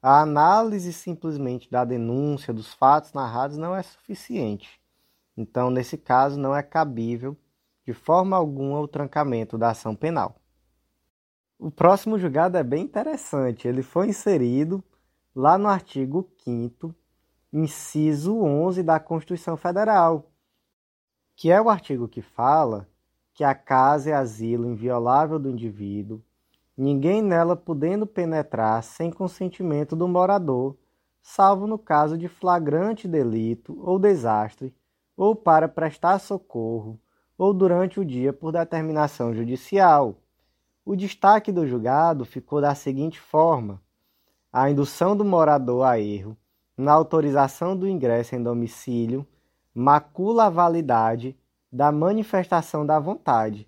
A 0.00 0.20
análise 0.20 0.92
simplesmente 0.92 1.70
da 1.70 1.84
denúncia 1.84 2.52
dos 2.52 2.72
fatos 2.72 3.12
narrados 3.12 3.56
não 3.56 3.74
é 3.74 3.82
suficiente. 3.82 4.80
Então, 5.36 5.70
nesse 5.70 5.96
caso, 5.96 6.38
não 6.38 6.54
é 6.54 6.62
cabível 6.62 7.36
de 7.84 7.92
forma 7.92 8.36
alguma 8.36 8.80
o 8.80 8.88
trancamento 8.88 9.58
da 9.58 9.70
ação 9.70 9.94
penal. 9.94 10.36
O 11.58 11.70
próximo 11.70 12.18
julgado 12.18 12.56
é 12.56 12.62
bem 12.62 12.84
interessante. 12.84 13.66
Ele 13.66 13.82
foi 13.82 14.08
inserido 14.08 14.82
lá 15.34 15.56
no 15.56 15.68
artigo 15.68 16.28
5 16.44 16.94
inciso 17.52 18.40
11 18.40 18.82
da 18.82 18.98
Constituição 18.98 19.56
Federal, 19.56 20.30
que 21.36 21.50
é 21.50 21.60
o 21.60 21.68
artigo 21.68 22.08
que 22.08 22.22
fala 22.22 22.88
que 23.34 23.44
a 23.44 23.54
casa 23.54 24.10
é 24.10 24.12
asilo 24.12 24.66
inviolável 24.66 25.38
do 25.38 25.50
indivíduo, 25.50 26.22
ninguém 26.76 27.22
nela 27.22 27.56
podendo 27.56 28.06
penetrar 28.06 28.82
sem 28.82 29.10
consentimento 29.10 29.96
do 29.96 30.06
morador, 30.06 30.76
salvo 31.22 31.66
no 31.66 31.78
caso 31.78 32.18
de 32.18 32.28
flagrante 32.28 33.08
delito 33.08 33.78
ou 33.80 33.98
desastre, 33.98 34.74
ou 35.16 35.34
para 35.36 35.68
prestar 35.68 36.18
socorro, 36.18 36.98
ou 37.38 37.54
durante 37.54 38.00
o 38.00 38.04
dia 38.04 38.32
por 38.32 38.52
determinação 38.52 39.34
judicial. 39.34 40.18
O 40.84 40.96
destaque 40.96 41.52
do 41.52 41.66
julgado 41.66 42.24
ficou 42.24 42.60
da 42.60 42.74
seguinte 42.74 43.20
forma: 43.20 43.80
a 44.52 44.68
indução 44.70 45.16
do 45.16 45.24
morador 45.24 45.84
a 45.84 45.98
erro 45.98 46.36
na 46.76 46.92
autorização 46.92 47.76
do 47.76 47.88
ingresso 47.88 48.34
em 48.34 48.42
domicílio 48.42 49.26
macula 49.74 50.46
a 50.46 50.50
validade 50.50 51.36
da 51.72 51.90
manifestação 51.90 52.84
da 52.84 52.98
vontade 52.98 53.66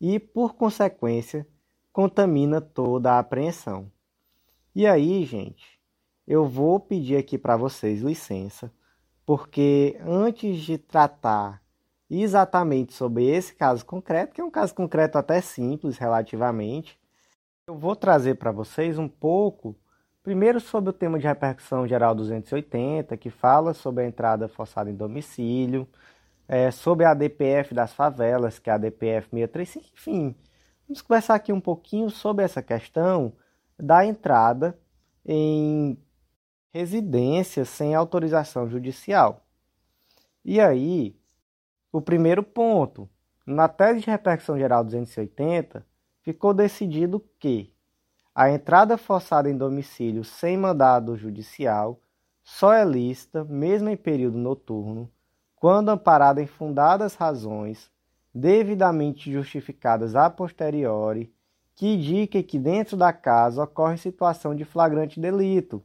e, 0.00 0.20
por 0.20 0.54
consequência, 0.54 1.46
contamina 1.92 2.60
toda 2.60 3.12
a 3.12 3.18
apreensão. 3.18 3.90
E 4.74 4.86
aí, 4.86 5.24
gente, 5.24 5.80
eu 6.26 6.46
vou 6.46 6.78
pedir 6.78 7.16
aqui 7.16 7.36
para 7.36 7.56
vocês 7.56 8.02
licença, 8.02 8.72
porque 9.26 9.98
antes 10.06 10.60
de 10.60 10.78
tratar 10.78 11.60
exatamente 12.08 12.92
sobre 12.92 13.24
esse 13.24 13.54
caso 13.54 13.84
concreto, 13.84 14.34
que 14.34 14.40
é 14.40 14.44
um 14.44 14.50
caso 14.50 14.74
concreto 14.74 15.18
até 15.18 15.40
simples 15.40 15.98
relativamente, 15.98 16.98
eu 17.66 17.76
vou 17.76 17.94
trazer 17.94 18.36
para 18.36 18.50
vocês 18.50 18.98
um 18.98 19.08
pouco, 19.08 19.76
primeiro 20.22 20.60
sobre 20.60 20.90
o 20.90 20.92
tema 20.92 21.18
de 21.18 21.26
repercussão 21.26 21.86
geral 21.86 22.14
280, 22.14 23.16
que 23.16 23.30
fala 23.30 23.74
sobre 23.74 24.04
a 24.04 24.06
entrada 24.06 24.48
forçada 24.48 24.90
em 24.90 24.94
domicílio, 24.94 25.86
é, 26.52 26.72
sobre 26.72 27.06
a 27.06 27.14
DPF 27.14 27.72
das 27.72 27.92
favelas, 27.92 28.58
que 28.58 28.68
é 28.68 28.72
a 28.72 28.76
DPF 28.76 29.28
635, 29.30 29.86
enfim. 29.94 30.34
Vamos 30.88 31.00
conversar 31.00 31.36
aqui 31.36 31.52
um 31.52 31.60
pouquinho 31.60 32.10
sobre 32.10 32.44
essa 32.44 32.60
questão 32.60 33.32
da 33.78 34.04
entrada 34.04 34.76
em 35.24 35.96
residência 36.72 37.64
sem 37.64 37.94
autorização 37.94 38.68
judicial. 38.68 39.46
E 40.44 40.60
aí, 40.60 41.16
o 41.92 42.00
primeiro 42.00 42.42
ponto, 42.42 43.08
na 43.46 43.68
tese 43.68 44.00
de 44.00 44.10
repercussão 44.10 44.58
geral 44.58 44.82
280, 44.82 45.86
ficou 46.20 46.52
decidido 46.52 47.24
que 47.38 47.72
a 48.34 48.50
entrada 48.50 48.98
forçada 48.98 49.48
em 49.48 49.56
domicílio 49.56 50.24
sem 50.24 50.56
mandado 50.56 51.16
judicial 51.16 52.02
só 52.42 52.72
é 52.72 52.84
lícita, 52.84 53.44
mesmo 53.44 53.88
em 53.88 53.96
período 53.96 54.36
noturno, 54.36 55.08
quando 55.60 55.90
amparada 55.90 56.42
em 56.42 56.46
fundadas 56.46 57.14
razões, 57.14 57.90
devidamente 58.34 59.30
justificadas 59.30 60.16
a 60.16 60.30
posteriori, 60.30 61.30
que 61.76 61.86
indiquem 61.86 62.42
que 62.42 62.58
dentro 62.58 62.96
da 62.96 63.12
casa 63.12 63.62
ocorre 63.62 63.98
situação 63.98 64.54
de 64.54 64.64
flagrante 64.64 65.20
delito, 65.20 65.82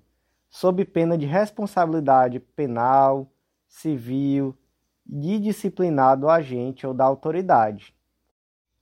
sob 0.50 0.86
pena 0.86 1.18
de 1.18 1.26
responsabilidade 1.26 2.40
penal, 2.40 3.30
civil, 3.68 4.58
de 5.06 5.40
disciplinar 5.40 6.18
do 6.18 6.30
agente 6.30 6.88
ou 6.88 6.94
da 6.94 7.04
autoridade, 7.04 7.94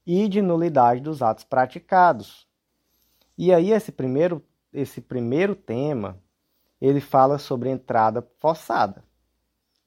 e 0.06 0.28
de 0.28 0.40
nulidade 0.40 1.00
dos 1.00 1.22
atos 1.22 1.42
praticados. 1.42 2.46
E 3.36 3.52
aí 3.52 3.72
esse 3.72 3.90
primeiro, 3.90 4.40
esse 4.72 5.00
primeiro 5.00 5.56
tema, 5.56 6.20
ele 6.80 7.00
fala 7.00 7.36
sobre 7.36 7.68
entrada 7.68 8.24
forçada 8.38 9.02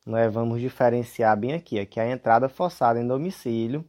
né, 0.07 0.29
vamos 0.29 0.61
diferenciar 0.61 1.37
bem 1.37 1.53
aqui, 1.53 1.77
aqui 1.77 1.99
é 1.99 2.03
a 2.03 2.11
entrada 2.11 2.47
forçada 2.47 2.99
em 2.99 3.05
domicílio 3.05 3.83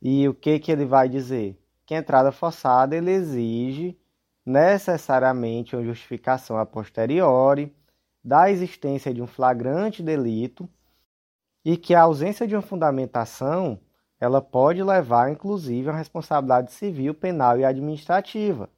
E 0.00 0.28
o 0.28 0.34
que, 0.34 0.60
que 0.60 0.70
ele 0.70 0.84
vai 0.84 1.08
dizer? 1.08 1.58
Que 1.84 1.94
a 1.94 1.98
entrada 1.98 2.30
forçada 2.30 2.94
ele 2.96 3.10
exige 3.10 3.98
necessariamente 4.46 5.74
uma 5.74 5.84
justificação 5.84 6.56
a 6.56 6.64
posteriori 6.64 7.74
da 8.22 8.50
existência 8.50 9.12
de 9.12 9.20
um 9.20 9.26
flagrante 9.26 10.02
delito 10.02 10.68
e 11.64 11.76
que 11.76 11.94
a 11.94 12.02
ausência 12.02 12.46
de 12.46 12.54
uma 12.54 12.62
fundamentação 12.62 13.80
ela 14.20 14.40
pode 14.40 14.82
levar 14.82 15.32
inclusive 15.32 15.90
a 15.90 15.96
responsabilidade 15.96 16.72
civil, 16.72 17.12
penal 17.12 17.58
e 17.58 17.64
administrativa. 17.64 18.70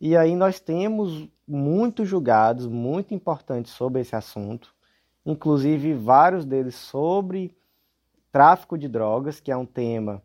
E 0.00 0.16
aí 0.16 0.36
nós 0.36 0.60
temos 0.60 1.28
muitos 1.46 2.08
julgados 2.08 2.66
muito 2.68 3.14
importantes 3.14 3.72
sobre 3.72 4.00
esse 4.00 4.14
assunto, 4.14 4.74
inclusive 5.24 5.94
vários 5.94 6.44
deles 6.44 6.74
sobre 6.74 7.56
tráfico 8.30 8.78
de 8.78 8.88
drogas, 8.88 9.40
que 9.40 9.50
é 9.50 9.56
um 9.56 9.66
tema 9.66 10.22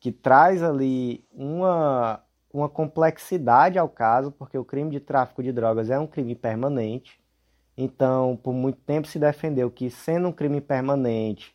que 0.00 0.12
traz 0.12 0.62
ali 0.62 1.24
uma, 1.32 2.22
uma 2.52 2.68
complexidade 2.68 3.78
ao 3.78 3.88
caso, 3.88 4.30
porque 4.30 4.56
o 4.56 4.64
crime 4.64 4.90
de 4.90 5.00
tráfico 5.00 5.42
de 5.42 5.52
drogas 5.52 5.90
é 5.90 5.98
um 5.98 6.06
crime 6.06 6.34
permanente. 6.34 7.20
Então, 7.76 8.36
por 8.36 8.52
muito 8.52 8.78
tempo 8.80 9.08
se 9.08 9.18
defendeu 9.18 9.70
que, 9.70 9.90
sendo 9.90 10.28
um 10.28 10.32
crime 10.32 10.60
permanente, 10.60 11.54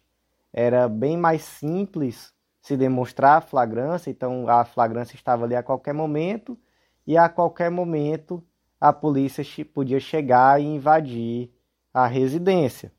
era 0.52 0.88
bem 0.88 1.18
mais 1.18 1.42
simples 1.42 2.34
se 2.62 2.78
demonstrar 2.78 3.38
a 3.38 3.42
flagrância, 3.42 4.10
então 4.10 4.48
a 4.48 4.64
flagrância 4.64 5.16
estava 5.16 5.46
ali 5.46 5.56
a 5.56 5.64
qualquer 5.64 5.94
momento, 5.94 6.58
e 7.06 7.18
a 7.18 7.28
qualquer 7.28 7.70
momento 7.70 8.42
a 8.80 8.94
polícia 8.94 9.44
podia 9.66 10.00
chegar 10.00 10.62
e 10.62 10.66
invadir 10.66 11.53
a 11.94 12.08
residência. 12.08 12.92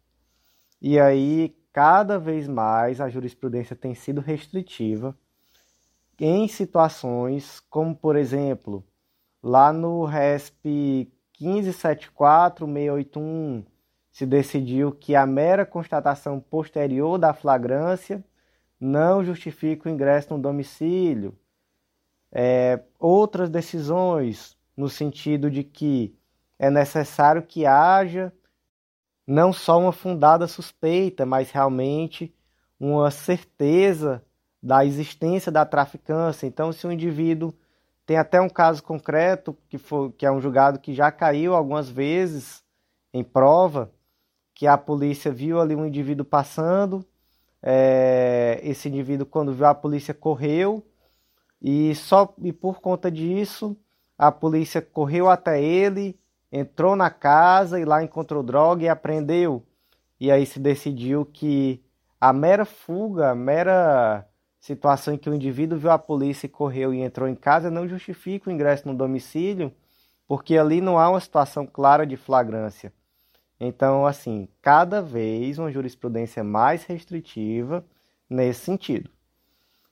E 0.80 1.00
aí, 1.00 1.56
cada 1.72 2.18
vez 2.18 2.46
mais, 2.46 3.00
a 3.00 3.08
jurisprudência 3.08 3.74
tem 3.74 3.94
sido 3.94 4.20
restritiva 4.20 5.16
em 6.18 6.46
situações 6.46 7.60
como, 7.68 7.94
por 7.94 8.16
exemplo, 8.16 8.84
lá 9.42 9.72
no 9.72 10.04
RESP 10.04 11.10
1574681 11.40 13.64
se 14.12 14.24
decidiu 14.24 14.92
que 14.92 15.16
a 15.16 15.26
mera 15.26 15.66
constatação 15.66 16.38
posterior 16.38 17.18
da 17.18 17.34
flagrância 17.34 18.24
não 18.78 19.24
justifica 19.24 19.88
o 19.88 19.92
ingresso 19.92 20.34
no 20.34 20.40
domicílio. 20.40 21.36
É, 22.30 22.80
outras 22.98 23.50
decisões 23.50 24.56
no 24.76 24.88
sentido 24.88 25.50
de 25.50 25.64
que 25.64 26.16
é 26.58 26.70
necessário 26.70 27.42
que 27.42 27.66
haja 27.66 28.32
não 29.26 29.52
só 29.52 29.78
uma 29.78 29.92
fundada 29.92 30.46
suspeita, 30.46 31.24
mas 31.24 31.50
realmente 31.50 32.34
uma 32.78 33.10
certeza 33.10 34.22
da 34.62 34.84
existência 34.84 35.50
da 35.50 35.64
traficância. 35.64 36.46
Então, 36.46 36.72
se 36.72 36.86
o 36.86 36.92
indivíduo 36.92 37.54
tem 38.06 38.16
até 38.16 38.40
um 38.40 38.48
caso 38.48 38.82
concreto 38.82 39.56
que, 39.68 39.78
foi, 39.78 40.12
que 40.12 40.26
é 40.26 40.32
um 40.32 40.40
julgado 40.40 40.78
que 40.78 40.92
já 40.92 41.10
caiu 41.10 41.54
algumas 41.54 41.88
vezes 41.88 42.62
em 43.12 43.24
prova, 43.24 43.90
que 44.54 44.66
a 44.66 44.76
polícia 44.76 45.32
viu 45.32 45.60
ali 45.60 45.74
um 45.74 45.86
indivíduo 45.86 46.24
passando, 46.24 47.04
é, 47.62 48.60
esse 48.62 48.88
indivíduo 48.88 49.26
quando 49.26 49.54
viu 49.54 49.66
a 49.66 49.74
polícia 49.74 50.12
correu 50.12 50.84
e 51.62 51.94
só 51.94 52.34
e 52.42 52.52
por 52.52 52.80
conta 52.80 53.10
disso 53.10 53.74
a 54.18 54.30
polícia 54.30 54.82
correu 54.82 55.30
até 55.30 55.62
ele, 55.62 56.18
entrou 56.54 56.94
na 56.94 57.10
casa 57.10 57.80
e 57.80 57.84
lá 57.84 58.00
encontrou 58.00 58.40
droga 58.40 58.84
e 58.84 58.88
apreendeu. 58.88 59.66
E 60.20 60.30
aí 60.30 60.46
se 60.46 60.60
decidiu 60.60 61.26
que 61.26 61.82
a 62.20 62.32
mera 62.32 62.64
fuga, 62.64 63.30
a 63.30 63.34
mera 63.34 64.24
situação 64.60 65.12
em 65.12 65.18
que 65.18 65.28
o 65.28 65.34
indivíduo 65.34 65.76
viu 65.76 65.90
a 65.90 65.98
polícia 65.98 66.46
e 66.46 66.48
correu 66.48 66.94
e 66.94 67.00
entrou 67.00 67.28
em 67.28 67.34
casa 67.34 67.72
não 67.72 67.88
justifica 67.88 68.48
o 68.48 68.52
ingresso 68.52 68.86
no 68.86 68.94
domicílio, 68.94 69.74
porque 70.28 70.56
ali 70.56 70.80
não 70.80 70.96
há 70.96 71.10
uma 71.10 71.20
situação 71.20 71.66
clara 71.66 72.06
de 72.06 72.16
flagrância. 72.16 72.92
Então, 73.58 74.06
assim, 74.06 74.48
cada 74.62 75.02
vez 75.02 75.58
uma 75.58 75.72
jurisprudência 75.72 76.44
mais 76.44 76.84
restritiva 76.84 77.84
nesse 78.30 78.60
sentido. 78.60 79.10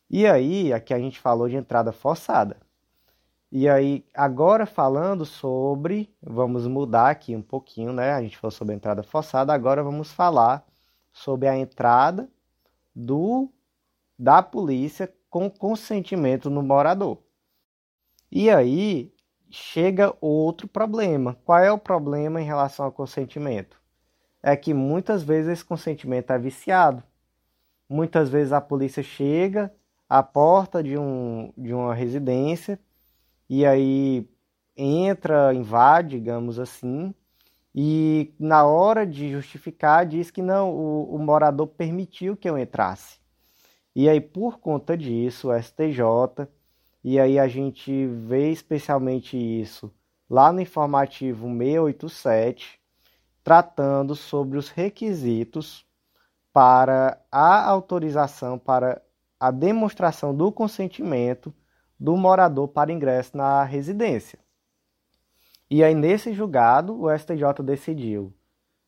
E 0.09 0.29
aí, 0.29 0.72
aqui 0.72 0.94
a 0.94 0.98
gente 0.98 1.18
falou 1.18 1.48
de 1.48 1.57
entrada 1.57 1.90
forçada. 1.90 2.57
E 3.55 3.69
aí, 3.69 4.03
agora 4.15 4.65
falando 4.65 5.27
sobre, 5.27 6.11
vamos 6.23 6.67
mudar 6.67 7.11
aqui 7.11 7.37
um 7.37 7.43
pouquinho, 7.43 7.93
né? 7.93 8.15
A 8.15 8.23
gente 8.23 8.38
falou 8.38 8.51
sobre 8.51 8.73
a 8.73 8.77
entrada 8.77 9.03
forçada, 9.03 9.53
agora 9.53 9.83
vamos 9.83 10.11
falar 10.11 10.67
sobre 11.12 11.47
a 11.47 11.59
entrada 11.59 12.31
do 12.97 13.51
da 14.19 14.43
polícia 14.43 15.12
com 15.29 15.51
consentimento 15.51 16.49
no 16.49 16.62
morador. 16.62 17.19
E 18.31 18.49
aí 18.49 19.12
chega 19.51 20.17
outro 20.19 20.67
problema. 20.67 21.37
Qual 21.45 21.59
é 21.59 21.71
o 21.71 21.79
problema 21.79 22.41
em 22.41 22.47
relação 22.47 22.87
ao 22.87 22.93
consentimento? 22.93 23.79
É 24.43 24.57
que 24.57 24.73
muitas 24.73 25.23
vezes 25.23 25.53
esse 25.53 25.65
consentimento 25.65 26.33
é 26.33 26.38
viciado. 26.38 27.03
Muitas 27.87 28.31
vezes 28.31 28.51
a 28.51 28.62
polícia 28.62 29.03
chega 29.03 29.71
à 30.09 30.23
porta 30.23 30.83
de, 30.83 30.97
um, 30.97 31.53
de 31.55 31.75
uma 31.75 31.95
residência 31.95 32.81
e 33.55 33.67
aí 33.67 34.27
entra, 34.75 35.53
invade, 35.53 36.19
digamos 36.19 36.59
assim, 36.59 37.15
e 37.75 38.33
na 38.38 38.65
hora 38.65 39.07
de 39.07 39.31
justificar 39.31 40.07
diz 40.07 40.31
que 40.31 40.41
não, 40.41 40.71
o, 40.71 41.17
o 41.17 41.19
morador 41.19 41.67
permitiu 41.67 42.35
que 42.35 42.49
eu 42.49 42.57
entrasse. 42.57 43.19
E 43.95 44.09
aí, 44.09 44.23
por 44.23 44.59
conta 44.59 44.97
disso, 44.97 45.51
o 45.51 45.62
STJ, 45.62 46.49
e 47.05 47.21
aí 47.21 47.38
a 47.38 47.47
gente 47.47 48.07
vê 48.07 48.51
especialmente 48.51 49.37
isso 49.37 49.93
lá 50.31 50.51
no 50.51 50.62
informativo 50.62 51.47
687, 51.47 52.81
tratando 53.45 54.17
sobre 54.17 54.57
os 54.57 54.71
requisitos 54.71 55.85
para 56.55 57.21
a 57.31 57.69
autorização 57.69 58.59
para 58.59 59.03
a 59.38 59.51
demonstração 59.51 60.35
do 60.35 60.51
consentimento 60.51 61.55
do 62.03 62.17
morador 62.17 62.67
para 62.67 62.93
ingresso 62.93 63.37
na 63.37 63.62
residência. 63.62 64.37
E 65.71 65.85
aí, 65.85 65.95
nesse 65.95 66.33
julgado, 66.33 67.01
o 67.01 67.17
STJ 67.17 67.62
decidiu 67.62 68.35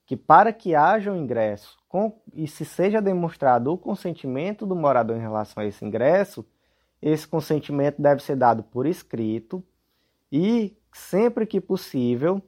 que 0.04 0.16
para 0.16 0.52
que 0.52 0.74
haja 0.74 1.12
o 1.12 1.14
um 1.14 1.16
ingresso 1.16 1.78
com, 1.88 2.20
e 2.32 2.48
se 2.48 2.64
seja 2.64 3.00
demonstrado 3.00 3.72
o 3.72 3.78
consentimento 3.78 4.66
do 4.66 4.74
morador 4.74 5.16
em 5.16 5.20
relação 5.20 5.62
a 5.62 5.66
esse 5.66 5.84
ingresso, 5.84 6.44
esse 7.00 7.26
consentimento 7.26 8.02
deve 8.02 8.20
ser 8.20 8.34
dado 8.34 8.64
por 8.64 8.84
escrito 8.84 9.62
e, 10.30 10.76
sempre 10.92 11.46
que 11.46 11.60
possível, 11.60 12.42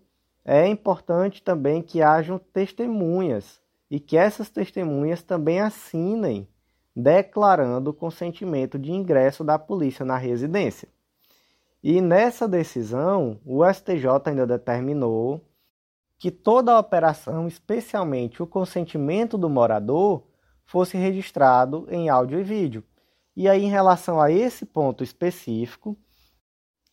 é 0.45 0.67
importante 0.67 1.45
também 1.45 1.81
que 1.81 2.03
hajam 2.03 2.41
testemunhas 2.53 3.61
e 3.89 4.01
que 4.01 4.17
essas 4.17 4.51
testemunhas 4.51 5.23
também 5.23 5.61
assinem 5.61 6.49
declarando 6.97 7.91
o 7.91 7.95
consentimento 7.95 8.79
de 8.79 8.91
ingresso 8.91 9.45
da 9.45 9.59
polícia 9.59 10.03
na 10.03 10.17
residência. 10.17 10.89
E 11.83 12.01
nessa 12.01 12.49
decisão, 12.49 13.39
o 13.45 13.63
STJ 13.71 14.07
ainda 14.25 14.47
determinou 14.47 15.45
que 16.19 16.31
toda 16.31 16.73
a 16.73 16.79
operação, 16.79 17.47
especialmente 17.47 18.43
o 18.43 18.47
consentimento 18.47 19.37
do 19.37 19.51
morador, 19.51 20.23
fosse 20.65 20.97
registrado 20.97 21.87
em 21.91 22.09
áudio 22.09 22.41
e 22.41 22.43
vídeo. 22.43 22.83
E 23.37 23.47
aí, 23.47 23.65
em 23.65 23.71
relação 23.71 24.19
a 24.19 24.31
esse 24.31 24.65
ponto 24.65 25.05
específico, 25.05 25.95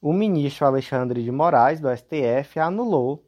o 0.02 0.12
ministro 0.12 0.66
Alexandre 0.66 1.24
de 1.24 1.32
Moraes, 1.32 1.80
do 1.80 1.88
STF, 1.96 2.60
anulou 2.60 3.26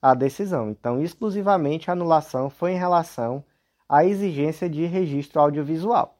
a 0.00 0.14
decisão. 0.14 0.70
Então, 0.70 1.02
exclusivamente 1.02 1.90
a 1.90 1.94
anulação 1.94 2.48
foi 2.48 2.72
em 2.72 2.78
relação 2.78 3.44
à 3.92 4.06
exigência 4.06 4.70
de 4.70 4.86
registro 4.86 5.38
audiovisual. 5.38 6.18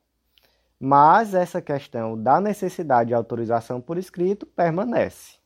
Mas 0.79 1.33
essa 1.33 1.63
questão 1.63 2.23
da 2.23 2.39
necessidade 2.39 3.09
de 3.09 3.15
autorização 3.15 3.81
por 3.81 3.97
escrito 3.97 4.45
permanece. 4.45 5.39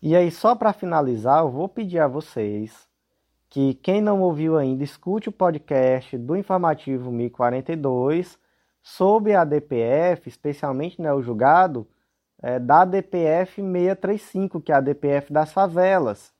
E 0.00 0.16
aí, 0.16 0.30
só 0.30 0.54
para 0.54 0.72
finalizar, 0.72 1.42
eu 1.42 1.50
vou 1.50 1.68
pedir 1.68 1.98
a 1.98 2.08
vocês 2.08 2.88
que 3.50 3.74
quem 3.74 4.00
não 4.00 4.22
ouviu 4.22 4.56
ainda, 4.56 4.82
escute 4.82 5.28
o 5.28 5.32
podcast 5.32 6.16
do 6.16 6.34
Informativo 6.34 7.12
1042 7.12 8.38
sobre 8.82 9.34
a 9.34 9.44
DPF, 9.44 10.30
especialmente 10.30 10.98
né, 10.98 11.12
o 11.12 11.20
julgado 11.20 11.86
é, 12.40 12.58
da 12.58 12.86
DPF 12.86 13.60
635, 13.60 14.62
que 14.62 14.72
é 14.72 14.76
a 14.76 14.80
DPF 14.80 15.30
das 15.30 15.52
favelas. 15.52 16.32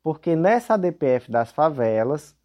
Porque 0.00 0.36
nessa 0.36 0.76
DPF 0.76 1.28
das 1.28 1.50
favelas, 1.50 2.37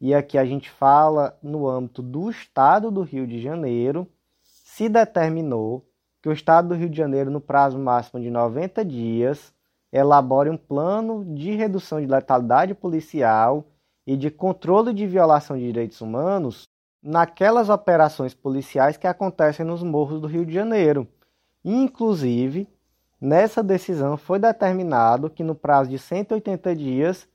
e 0.00 0.14
aqui 0.14 0.36
a 0.36 0.44
gente 0.44 0.70
fala 0.70 1.38
no 1.42 1.68
âmbito 1.68 2.02
do 2.02 2.30
Estado 2.30 2.90
do 2.90 3.02
Rio 3.02 3.26
de 3.26 3.40
Janeiro, 3.40 4.06
se 4.42 4.88
determinou 4.88 5.86
que 6.22 6.28
o 6.28 6.32
Estado 6.32 6.68
do 6.68 6.74
Rio 6.74 6.90
de 6.90 6.96
Janeiro, 6.96 7.30
no 7.30 7.40
prazo 7.40 7.78
máximo 7.78 8.20
de 8.20 8.30
90 8.30 8.84
dias, 8.84 9.54
elabore 9.92 10.50
um 10.50 10.56
plano 10.56 11.24
de 11.34 11.52
redução 11.52 12.00
de 12.00 12.06
letalidade 12.06 12.74
policial 12.74 13.64
e 14.06 14.16
de 14.16 14.30
controle 14.30 14.92
de 14.92 15.06
violação 15.06 15.56
de 15.56 15.64
direitos 15.64 16.00
humanos 16.00 16.68
naquelas 17.02 17.68
operações 17.68 18.34
policiais 18.34 18.96
que 18.96 19.06
acontecem 19.06 19.64
nos 19.64 19.82
morros 19.82 20.20
do 20.20 20.26
Rio 20.26 20.44
de 20.44 20.52
Janeiro. 20.52 21.08
Inclusive, 21.64 22.68
nessa 23.20 23.62
decisão 23.62 24.16
foi 24.16 24.38
determinado 24.38 25.30
que 25.30 25.42
no 25.42 25.54
prazo 25.54 25.90
de 25.90 25.98
180 25.98 26.74
dias 26.74 27.28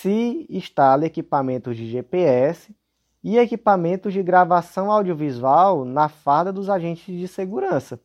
se 0.00 0.44
instale 0.50 1.06
equipamentos 1.06 1.76
de 1.76 1.86
GPS 1.86 2.74
e 3.22 3.38
equipamentos 3.38 4.12
de 4.12 4.24
gravação 4.24 4.90
audiovisual 4.90 5.84
na 5.84 6.08
farda 6.08 6.52
dos 6.52 6.68
agentes 6.68 7.16
de 7.16 7.28
segurança, 7.28 8.00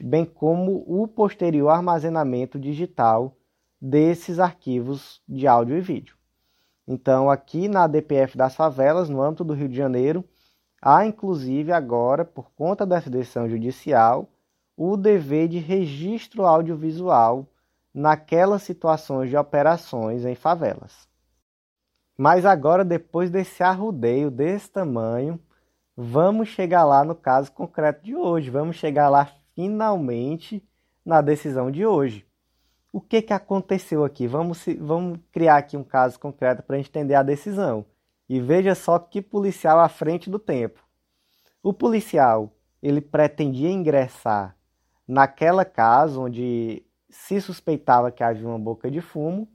bem 0.00 0.24
como 0.24 0.82
o 0.88 1.06
posterior 1.06 1.68
armazenamento 1.68 2.58
digital 2.58 3.36
desses 3.78 4.38
arquivos 4.38 5.22
de 5.28 5.46
áudio 5.46 5.76
e 5.76 5.80
vídeo. 5.80 6.16
Então, 6.88 7.30
aqui 7.30 7.68
na 7.68 7.86
DPF 7.86 8.36
das 8.36 8.56
favelas, 8.56 9.10
no 9.10 9.20
âmbito 9.20 9.44
do 9.44 9.52
Rio 9.52 9.68
de 9.68 9.76
Janeiro, 9.76 10.24
há 10.80 11.04
inclusive 11.04 11.70
agora, 11.70 12.24
por 12.24 12.50
conta 12.52 12.86
dessa 12.86 13.10
decisão 13.10 13.46
judicial, 13.46 14.30
o 14.74 14.96
dever 14.96 15.48
de 15.48 15.58
registro 15.58 16.46
audiovisual 16.46 17.46
naquelas 17.92 18.62
situações 18.62 19.28
de 19.28 19.36
operações 19.36 20.24
em 20.24 20.34
favelas. 20.34 21.06
Mas 22.16 22.46
agora, 22.46 22.84
depois 22.84 23.30
desse 23.30 23.62
arrudeio 23.62 24.30
desse 24.30 24.70
tamanho, 24.70 25.38
vamos 25.96 26.48
chegar 26.48 26.84
lá 26.84 27.04
no 27.04 27.14
caso 27.14 27.52
concreto 27.52 28.02
de 28.04 28.14
hoje. 28.14 28.50
Vamos 28.50 28.76
chegar 28.76 29.08
lá 29.08 29.30
finalmente 29.54 30.66
na 31.04 31.20
decisão 31.20 31.70
de 31.70 31.84
hoje. 31.84 32.26
O 32.92 33.00
que, 33.00 33.20
que 33.20 33.32
aconteceu 33.32 34.04
aqui? 34.04 34.26
Vamos, 34.26 34.64
vamos 34.80 35.18
criar 35.30 35.58
aqui 35.58 35.76
um 35.76 35.84
caso 35.84 36.18
concreto 36.18 36.62
para 36.62 36.78
entender 36.78 37.14
a 37.14 37.22
decisão. 37.22 37.84
E 38.28 38.40
veja 38.40 38.74
só 38.74 38.98
que 38.98 39.20
policial 39.20 39.78
à 39.78 39.88
frente 39.88 40.30
do 40.30 40.38
tempo. 40.38 40.82
O 41.62 41.72
policial, 41.72 42.52
ele 42.82 43.00
pretendia 43.00 43.70
ingressar 43.70 44.56
naquela 45.06 45.64
casa 45.64 46.18
onde 46.18 46.82
se 47.08 47.40
suspeitava 47.40 48.10
que 48.10 48.22
havia 48.22 48.48
uma 48.48 48.58
boca 48.58 48.90
de 48.90 49.00
fumo, 49.00 49.48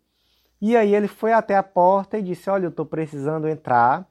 e 0.61 0.77
aí 0.77 0.93
ele 0.93 1.07
foi 1.07 1.33
até 1.33 1.55
a 1.57 1.63
porta 1.63 2.17
e 2.17 2.21
disse: 2.21 2.49
"Olha, 2.49 2.65
eu 2.65 2.69
estou 2.69 2.85
precisando 2.85 3.47
entrar 3.47 4.07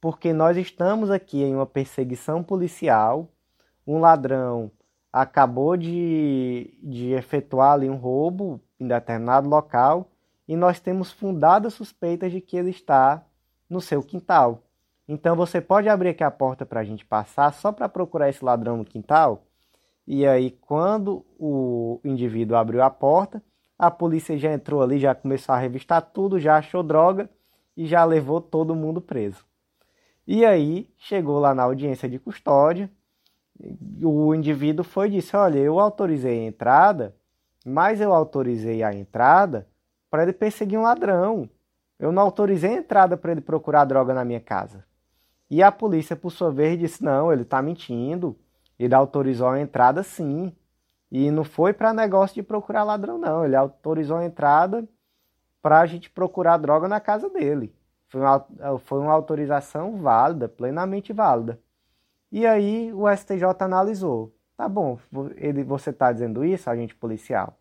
porque 0.00 0.32
nós 0.32 0.56
estamos 0.56 1.10
aqui 1.10 1.42
em 1.42 1.54
uma 1.54 1.66
perseguição 1.66 2.42
policial. 2.42 3.28
Um 3.86 3.98
ladrão 3.98 4.70
acabou 5.12 5.76
de, 5.76 6.78
de 6.82 7.12
efetuar 7.12 7.72
ali 7.72 7.90
um 7.90 7.96
roubo 7.96 8.60
em 8.78 8.86
determinado 8.86 9.48
local 9.48 10.10
e 10.46 10.56
nós 10.56 10.80
temos 10.80 11.12
fundadas 11.12 11.74
suspeitas 11.74 12.32
de 12.32 12.40
que 12.40 12.56
ele 12.56 12.70
está 12.70 13.24
no 13.68 13.80
seu 13.80 14.02
quintal. 14.02 14.62
Então 15.06 15.36
você 15.36 15.60
pode 15.60 15.88
abrir 15.88 16.10
aqui 16.10 16.24
a 16.24 16.30
porta 16.30 16.64
para 16.64 16.80
a 16.80 16.84
gente 16.84 17.04
passar 17.04 17.52
só 17.52 17.72
para 17.72 17.88
procurar 17.88 18.28
esse 18.28 18.44
ladrão 18.44 18.76
no 18.76 18.84
quintal? 18.84 19.44
E 20.06 20.26
aí, 20.26 20.50
quando 20.50 21.24
o 21.38 22.00
indivíduo 22.04 22.56
abriu 22.56 22.82
a 22.82 22.90
porta, 22.90 23.42
a 23.80 23.90
polícia 23.90 24.36
já 24.36 24.52
entrou 24.52 24.82
ali, 24.82 24.98
já 24.98 25.14
começou 25.14 25.54
a 25.54 25.58
revistar 25.58 26.02
tudo, 26.02 26.38
já 26.38 26.58
achou 26.58 26.82
droga 26.82 27.30
e 27.74 27.86
já 27.86 28.04
levou 28.04 28.38
todo 28.38 28.74
mundo 28.74 29.00
preso. 29.00 29.42
E 30.26 30.44
aí, 30.44 30.86
chegou 30.98 31.38
lá 31.40 31.54
na 31.54 31.62
audiência 31.62 32.06
de 32.06 32.18
custódia, 32.18 32.90
o 34.02 34.34
indivíduo 34.34 34.84
foi 34.84 35.08
e 35.08 35.12
disse: 35.12 35.34
Olha, 35.34 35.58
eu 35.58 35.80
autorizei 35.80 36.40
a 36.40 36.46
entrada, 36.46 37.16
mas 37.64 38.02
eu 38.02 38.12
autorizei 38.12 38.82
a 38.82 38.92
entrada 38.92 39.66
para 40.10 40.24
ele 40.24 40.34
perseguir 40.34 40.78
um 40.78 40.82
ladrão. 40.82 41.48
Eu 41.98 42.12
não 42.12 42.22
autorizei 42.22 42.74
a 42.74 42.78
entrada 42.78 43.16
para 43.16 43.32
ele 43.32 43.40
procurar 43.40 43.86
droga 43.86 44.12
na 44.12 44.26
minha 44.26 44.40
casa. 44.40 44.84
E 45.50 45.62
a 45.62 45.72
polícia, 45.72 46.14
por 46.14 46.30
sua 46.30 46.50
vez, 46.50 46.78
disse: 46.78 47.02
Não, 47.02 47.32
ele 47.32 47.42
está 47.42 47.62
mentindo. 47.62 48.36
Ele 48.78 48.94
autorizou 48.94 49.48
a 49.48 49.60
entrada 49.60 50.02
sim. 50.02 50.54
E 51.10 51.30
não 51.30 51.44
foi 51.44 51.72
para 51.72 51.92
negócio 51.92 52.34
de 52.34 52.42
procurar 52.42 52.84
ladrão, 52.84 53.18
não. 53.18 53.44
Ele 53.44 53.56
autorizou 53.56 54.18
a 54.18 54.24
entrada 54.24 54.88
para 55.60 55.80
a 55.80 55.86
gente 55.86 56.08
procurar 56.10 56.56
droga 56.56 56.88
na 56.88 57.00
casa 57.00 57.28
dele. 57.28 57.74
Foi 58.08 58.20
uma, 58.20 58.46
foi 58.78 58.98
uma 59.00 59.12
autorização 59.12 59.98
válida, 59.98 60.48
plenamente 60.48 61.12
válida. 61.12 61.60
E 62.30 62.46
aí 62.46 62.92
o 62.92 63.08
STJ 63.08 63.44
analisou. 63.60 64.32
Tá 64.56 64.68
bom, 64.68 64.98
ele, 65.36 65.64
você 65.64 65.90
está 65.90 66.12
dizendo 66.12 66.44
isso, 66.44 66.68
agente 66.68 66.94
policial? 66.94 67.58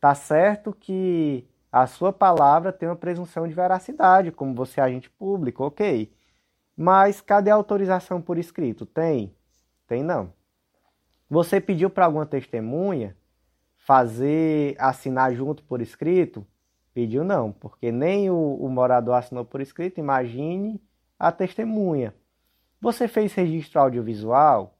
Tá 0.00 0.14
certo 0.14 0.72
que 0.72 1.46
a 1.70 1.86
sua 1.86 2.12
palavra 2.12 2.72
tem 2.72 2.88
uma 2.88 2.96
presunção 2.96 3.46
de 3.46 3.54
veracidade, 3.54 4.32
como 4.32 4.54
você 4.54 4.80
é 4.80 4.84
agente 4.84 5.10
público, 5.10 5.64
ok. 5.64 6.12
Mas 6.76 7.20
cadê 7.20 7.50
a 7.50 7.54
autorização 7.54 8.20
por 8.20 8.38
escrito? 8.38 8.86
Tem? 8.86 9.34
Tem 9.86 10.02
não. 10.02 10.32
Você 11.32 11.62
pediu 11.62 11.88
para 11.88 12.04
alguma 12.04 12.26
testemunha 12.26 13.16
fazer, 13.74 14.76
assinar 14.78 15.34
junto 15.34 15.62
por 15.62 15.80
escrito? 15.80 16.46
Pediu 16.92 17.24
não, 17.24 17.50
porque 17.50 17.90
nem 17.90 18.28
o, 18.28 18.36
o 18.36 18.68
morador 18.68 19.14
assinou 19.14 19.42
por 19.42 19.62
escrito, 19.62 19.98
imagine 19.98 20.78
a 21.18 21.32
testemunha. 21.32 22.14
Você 22.78 23.08
fez 23.08 23.32
registro 23.32 23.80
audiovisual? 23.80 24.76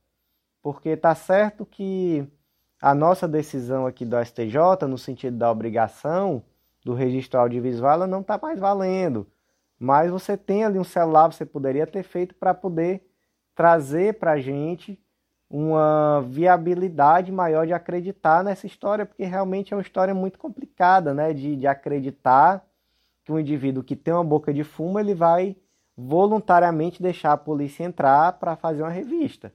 Porque 0.60 0.90
está 0.90 1.14
certo 1.14 1.64
que 1.64 2.28
a 2.82 2.94
nossa 2.94 3.26
decisão 3.26 3.86
aqui 3.86 4.04
do 4.04 4.22
STJ, 4.22 4.86
no 4.86 4.98
sentido 4.98 5.38
da 5.38 5.50
obrigação 5.50 6.44
do 6.84 6.92
registro 6.92 7.40
audiovisual, 7.40 7.92
ela 7.92 8.06
não 8.06 8.20
está 8.20 8.36
mais 8.36 8.60
valendo. 8.60 9.26
Mas 9.78 10.10
você 10.10 10.36
tem 10.36 10.64
ali 10.64 10.78
um 10.78 10.84
celular, 10.84 11.32
você 11.32 11.46
poderia 11.46 11.86
ter 11.86 12.02
feito 12.02 12.34
para 12.34 12.52
poder 12.52 13.10
trazer 13.54 14.18
para 14.18 14.32
a 14.32 14.38
gente 14.38 15.01
uma 15.52 16.22
viabilidade 16.22 17.30
maior 17.30 17.66
de 17.66 17.74
acreditar 17.74 18.42
nessa 18.42 18.66
história, 18.66 19.04
porque 19.04 19.22
realmente 19.24 19.74
é 19.74 19.76
uma 19.76 19.82
história 19.82 20.14
muito 20.14 20.38
complicada, 20.38 21.12
né? 21.12 21.34
De, 21.34 21.56
de 21.56 21.66
acreditar 21.66 22.66
que 23.22 23.30
um 23.30 23.38
indivíduo 23.38 23.84
que 23.84 23.94
tem 23.94 24.14
uma 24.14 24.24
boca 24.24 24.50
de 24.50 24.64
fumo 24.64 24.98
ele 24.98 25.14
vai 25.14 25.54
voluntariamente 25.94 27.02
deixar 27.02 27.32
a 27.32 27.36
polícia 27.36 27.84
entrar 27.84 28.32
para 28.38 28.56
fazer 28.56 28.80
uma 28.80 28.90
revista. 28.90 29.52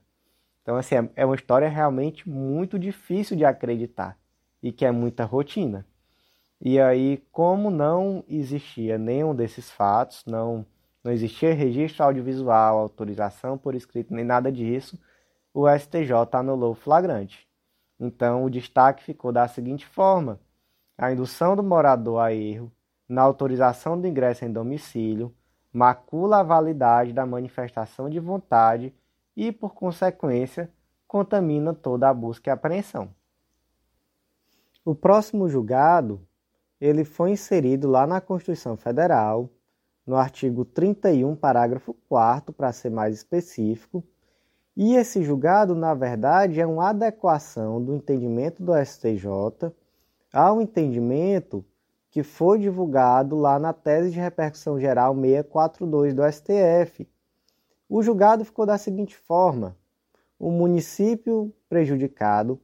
Então, 0.62 0.76
assim, 0.76 0.94
é, 0.94 1.10
é 1.16 1.26
uma 1.26 1.34
história 1.34 1.68
realmente 1.68 2.28
muito 2.28 2.78
difícil 2.78 3.36
de 3.36 3.44
acreditar 3.44 4.16
e 4.62 4.70
que 4.70 4.84
é 4.84 4.92
muita 4.92 5.24
rotina. 5.24 5.84
E 6.60 6.78
aí, 6.78 7.24
como 7.32 7.72
não 7.72 8.22
existia 8.28 8.96
nenhum 8.96 9.34
desses 9.34 9.68
fatos, 9.68 10.22
não, 10.24 10.64
não 11.02 11.10
existia 11.10 11.54
registro 11.54 12.04
audiovisual, 12.04 12.78
autorização 12.78 13.58
por 13.58 13.74
escrito, 13.74 14.14
nem 14.14 14.24
nada 14.24 14.52
disso, 14.52 14.96
o 15.60 15.68
STJ 15.68 16.12
anulou 16.34 16.70
o 16.70 16.76
flagrante. 16.76 17.48
Então, 17.98 18.44
o 18.44 18.50
destaque 18.50 19.02
ficou 19.02 19.32
da 19.32 19.48
seguinte 19.48 19.84
forma: 19.84 20.38
a 20.96 21.10
indução 21.10 21.56
do 21.56 21.64
morador 21.64 22.20
a 22.20 22.32
erro 22.32 22.70
na 23.08 23.22
autorização 23.22 24.00
do 24.00 24.06
ingresso 24.06 24.44
em 24.44 24.52
domicílio 24.52 25.34
macula 25.72 26.38
a 26.38 26.42
validade 26.44 27.12
da 27.12 27.26
manifestação 27.26 28.08
de 28.08 28.20
vontade 28.20 28.94
e, 29.36 29.50
por 29.50 29.74
consequência, 29.74 30.70
contamina 31.08 31.74
toda 31.74 32.08
a 32.08 32.14
busca 32.14 32.50
e 32.50 32.52
apreensão. 32.52 33.12
O 34.84 34.94
próximo 34.94 35.48
julgado 35.48 36.24
ele 36.80 37.04
foi 37.04 37.32
inserido 37.32 37.88
lá 37.88 38.06
na 38.06 38.20
Constituição 38.20 38.76
Federal, 38.76 39.50
no 40.06 40.16
artigo 40.16 40.64
31, 40.64 41.34
parágrafo 41.34 41.94
4 42.08 42.52
para 42.52 42.72
ser 42.72 42.90
mais 42.90 43.16
específico, 43.16 44.04
e 44.80 44.94
esse 44.94 45.24
julgado, 45.24 45.74
na 45.74 45.92
verdade, 45.92 46.60
é 46.60 46.64
uma 46.64 46.90
adequação 46.90 47.84
do 47.84 47.96
entendimento 47.96 48.62
do 48.62 48.72
STJ 48.76 49.72
ao 50.32 50.62
entendimento 50.62 51.64
que 52.08 52.22
foi 52.22 52.60
divulgado 52.60 53.36
lá 53.36 53.58
na 53.58 53.72
tese 53.72 54.12
de 54.12 54.20
repercussão 54.20 54.78
geral 54.78 55.16
642 55.16 56.14
do 56.14 56.22
STF. 56.30 57.08
O 57.88 58.00
julgado 58.04 58.44
ficou 58.44 58.64
da 58.64 58.78
seguinte 58.78 59.16
forma: 59.16 59.76
o 60.38 60.48
município 60.48 61.52
prejudicado 61.68 62.60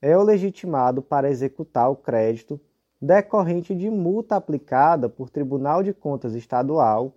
é 0.00 0.16
o 0.16 0.22
legitimado 0.22 1.02
para 1.02 1.28
executar 1.28 1.90
o 1.90 1.96
crédito 1.96 2.58
decorrente 2.98 3.74
de 3.74 3.90
multa 3.90 4.36
aplicada 4.36 5.06
por 5.06 5.28
Tribunal 5.28 5.82
de 5.82 5.92
Contas 5.92 6.34
Estadual 6.34 7.12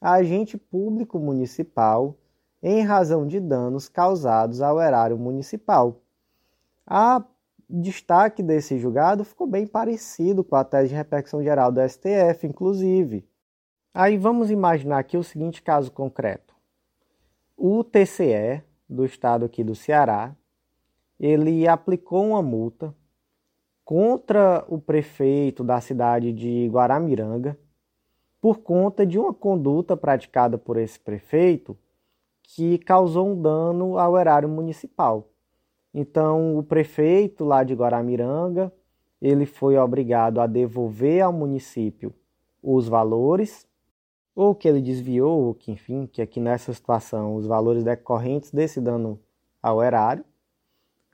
a 0.00 0.12
agente 0.12 0.56
público 0.56 1.18
municipal 1.18 2.16
em 2.68 2.82
razão 2.82 3.28
de 3.28 3.38
danos 3.38 3.88
causados 3.88 4.60
ao 4.60 4.80
erário 4.80 5.16
municipal. 5.16 6.02
A 6.84 7.22
destaque 7.70 8.42
desse 8.42 8.76
julgado 8.76 9.24
ficou 9.24 9.46
bem 9.46 9.68
parecido 9.68 10.42
com 10.42 10.56
a 10.56 10.64
tese 10.64 10.88
de 10.88 10.96
repercussão 10.96 11.44
geral 11.44 11.70
do 11.70 11.80
STF, 11.88 12.44
inclusive. 12.44 13.24
Aí 13.94 14.18
vamos 14.18 14.50
imaginar 14.50 14.98
aqui 14.98 15.16
o 15.16 15.22
seguinte 15.22 15.62
caso 15.62 15.92
concreto. 15.92 16.56
O 17.56 17.84
TCE 17.84 18.64
do 18.90 19.04
estado 19.04 19.44
aqui 19.44 19.62
do 19.62 19.76
Ceará, 19.76 20.34
ele 21.20 21.68
aplicou 21.68 22.26
uma 22.26 22.42
multa 22.42 22.92
contra 23.84 24.64
o 24.66 24.76
prefeito 24.76 25.62
da 25.62 25.80
cidade 25.80 26.32
de 26.32 26.66
Guaramiranga 26.66 27.56
por 28.40 28.58
conta 28.58 29.06
de 29.06 29.20
uma 29.20 29.32
conduta 29.32 29.96
praticada 29.96 30.58
por 30.58 30.76
esse 30.76 30.98
prefeito 30.98 31.78
que 32.46 32.78
causou 32.78 33.28
um 33.28 33.40
dano 33.40 33.98
ao 33.98 34.18
erário 34.18 34.48
municipal. 34.48 35.28
Então, 35.92 36.58
o 36.58 36.62
prefeito 36.62 37.44
lá 37.44 37.64
de 37.64 37.74
Guaramiranga, 37.74 38.72
ele 39.20 39.46
foi 39.46 39.76
obrigado 39.76 40.40
a 40.40 40.46
devolver 40.46 41.22
ao 41.22 41.32
município 41.32 42.14
os 42.62 42.88
valores, 42.88 43.66
ou 44.34 44.54
que 44.54 44.68
ele 44.68 44.82
desviou, 44.82 45.46
ou 45.46 45.54
que, 45.54 45.72
enfim, 45.72 46.06
que 46.06 46.20
aqui 46.20 46.40
nessa 46.40 46.72
situação, 46.72 47.34
os 47.36 47.46
valores 47.46 47.82
decorrentes 47.82 48.50
desse 48.50 48.80
dano 48.80 49.18
ao 49.62 49.82
erário. 49.82 50.24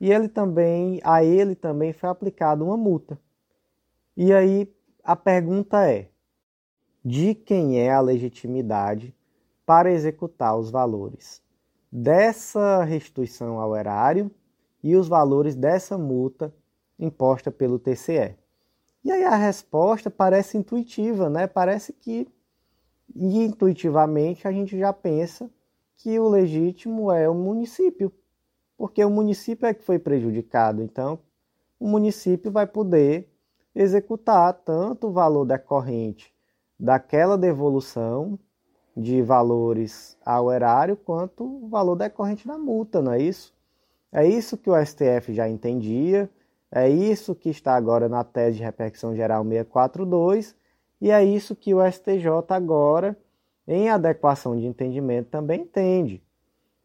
E 0.01 0.11
ele 0.11 0.27
também, 0.27 0.99
a 1.03 1.23
ele 1.23 1.55
também 1.55 1.93
foi 1.93 2.09
aplicada 2.09 2.63
uma 2.63 2.75
multa. 2.75 3.17
E 4.17 4.33
aí 4.33 4.69
a 5.03 5.15
pergunta 5.15 5.89
é: 5.89 6.09
de 7.03 7.33
quem 7.33 7.79
é 7.79 7.91
a 7.91 8.01
legitimidade 8.01 9.15
para 9.65 9.91
executar 9.91 10.57
os 10.57 10.69
valores 10.69 11.41
dessa 11.91 12.83
restituição 12.83 13.59
ao 13.59 13.75
erário 13.75 14.31
e 14.83 14.95
os 14.95 15.07
valores 15.07 15.55
dessa 15.55 15.97
multa 15.97 16.53
imposta 16.97 17.51
pelo 17.51 17.77
TCE. 17.77 18.35
E 19.03 19.11
aí 19.11 19.23
a 19.23 19.35
resposta 19.35 20.09
parece 20.09 20.57
intuitiva, 20.57 21.29
né? 21.29 21.45
Parece 21.45 21.93
que 21.93 22.27
intuitivamente 23.15 24.47
a 24.47 24.51
gente 24.51 24.77
já 24.77 24.91
pensa 24.91 25.49
que 25.97 26.17
o 26.19 26.27
legítimo 26.27 27.11
é 27.11 27.29
o 27.29 27.35
município, 27.35 28.11
porque 28.75 29.03
o 29.05 29.09
município 29.09 29.67
é 29.67 29.73
que 29.73 29.83
foi 29.83 29.99
prejudicado. 29.99 30.81
Então, 30.81 31.19
o 31.79 31.87
município 31.87 32.51
vai 32.51 32.65
poder 32.65 33.29
executar 33.75 34.53
tanto 34.65 35.07
o 35.07 35.11
valor 35.11 35.45
decorrente 35.45 36.33
daquela 36.79 37.37
devolução 37.37 38.39
de 38.95 39.21
valores 39.21 40.17
ao 40.25 40.51
erário 40.51 40.95
quanto 40.95 41.43
o 41.43 41.67
valor 41.67 41.95
decorrente 41.95 42.47
da 42.47 42.57
multa, 42.57 43.01
não 43.01 43.11
é 43.11 43.21
isso? 43.21 43.53
É 44.11 44.27
isso 44.27 44.57
que 44.57 44.69
o 44.69 44.85
STF 44.85 45.33
já 45.33 45.49
entendia, 45.49 46.29
é 46.71 46.87
isso 46.89 47.33
que 47.33 47.49
está 47.49 47.75
agora 47.75 48.07
na 48.07 48.23
tese 48.23 48.57
de 48.57 48.63
repercussão 48.63 49.15
geral 49.15 49.43
642 49.43 50.55
e 51.01 51.11
é 51.11 51.23
isso 51.23 51.55
que 51.55 51.73
o 51.73 51.91
STJ 51.91 52.27
agora, 52.49 53.17
em 53.67 53.89
adequação 53.89 54.57
de 54.57 54.65
entendimento, 54.65 55.29
também 55.29 55.61
entende. 55.61 56.23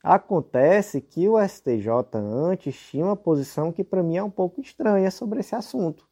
Acontece 0.02 1.00
que 1.00 1.28
o 1.28 1.36
STJ 1.46 1.90
antes 2.14 2.76
tinha 2.76 3.04
uma 3.04 3.16
posição 3.16 3.70
que 3.70 3.84
para 3.84 4.02
mim 4.02 4.16
é 4.16 4.22
um 4.22 4.30
pouco 4.30 4.60
estranha 4.60 5.10
sobre 5.10 5.40
esse 5.40 5.54
assunto. 5.54 6.08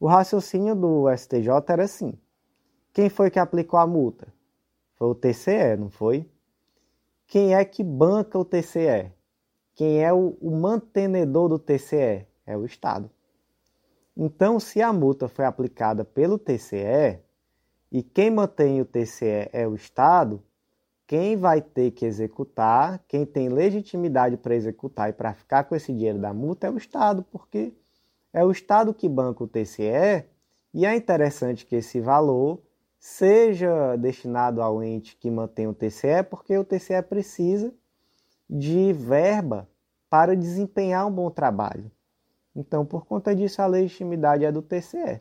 O 0.00 0.06
raciocínio 0.06 0.74
do 0.74 1.04
STJ 1.14 1.48
era 1.68 1.84
assim: 1.84 2.14
quem 2.92 3.08
foi 3.08 3.30
que 3.30 3.38
aplicou 3.38 3.78
a 3.78 3.86
multa? 3.86 4.32
Foi 4.98 5.08
o 5.08 5.14
TCE, 5.14 5.76
não 5.78 5.88
foi? 5.88 6.28
Quem 7.26 7.54
é 7.54 7.64
que 7.64 7.84
banca 7.84 8.38
o 8.38 8.44
TCE? 8.44 9.12
Quem 9.74 10.02
é 10.02 10.12
o, 10.12 10.36
o 10.40 10.50
mantenedor 10.50 11.48
do 11.48 11.58
TCE? 11.58 12.26
É 12.44 12.56
o 12.56 12.64
Estado. 12.64 13.08
Então, 14.16 14.58
se 14.58 14.82
a 14.82 14.92
multa 14.92 15.28
foi 15.28 15.44
aplicada 15.44 16.04
pelo 16.04 16.36
TCE 16.36 17.20
e 17.92 18.02
quem 18.02 18.30
mantém 18.30 18.80
o 18.80 18.84
TCE 18.84 19.48
é 19.52 19.68
o 19.68 19.76
Estado, 19.76 20.42
quem 21.06 21.36
vai 21.36 21.62
ter 21.62 21.92
que 21.92 22.04
executar, 22.04 23.02
quem 23.06 23.24
tem 23.24 23.48
legitimidade 23.48 24.36
para 24.36 24.56
executar 24.56 25.08
e 25.10 25.12
para 25.12 25.32
ficar 25.32 25.64
com 25.64 25.76
esse 25.76 25.92
dinheiro 25.92 26.18
da 26.18 26.34
multa 26.34 26.66
é 26.66 26.70
o 26.70 26.76
Estado, 26.76 27.22
porque 27.30 27.72
é 28.32 28.44
o 28.44 28.50
Estado 28.50 28.92
que 28.92 29.08
banca 29.08 29.44
o 29.44 29.48
TCE 29.48 30.24
e 30.74 30.84
é 30.84 30.96
interessante 30.96 31.64
que 31.64 31.76
esse 31.76 32.00
valor 32.00 32.60
seja 32.98 33.96
destinado 33.96 34.60
ao 34.60 34.82
ente 34.82 35.16
que 35.16 35.30
mantém 35.30 35.66
o 35.66 35.74
TCE, 35.74 36.22
porque 36.28 36.56
o 36.56 36.64
TCE 36.64 37.02
precisa 37.02 37.72
de 38.48 38.92
verba 38.92 39.68
para 40.10 40.34
desempenhar 40.34 41.06
um 41.06 41.12
bom 41.12 41.30
trabalho. 41.30 41.90
Então, 42.56 42.84
por 42.84 43.06
conta 43.06 43.34
disso, 43.34 43.62
a 43.62 43.66
legitimidade 43.66 44.44
é 44.44 44.50
do 44.50 44.62
TCE. 44.62 45.20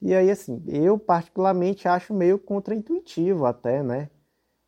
E 0.00 0.14
aí, 0.14 0.30
assim, 0.30 0.62
eu 0.66 0.98
particularmente 0.98 1.86
acho 1.86 2.14
meio 2.14 2.38
contraintuitivo 2.38 3.44
até, 3.44 3.82
né? 3.82 4.08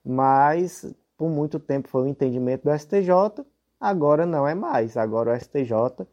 Mas 0.04 0.94
por 1.16 1.30
muito 1.30 1.58
tempo 1.58 1.88
foi 1.88 2.02
o 2.02 2.06
entendimento 2.08 2.64
do 2.64 2.76
STJ, 2.76 3.46
agora 3.80 4.26
não 4.26 4.46
é 4.46 4.54
mais. 4.54 4.96
Agora 4.96 5.32
o 5.32 5.40
STJ 5.40 6.06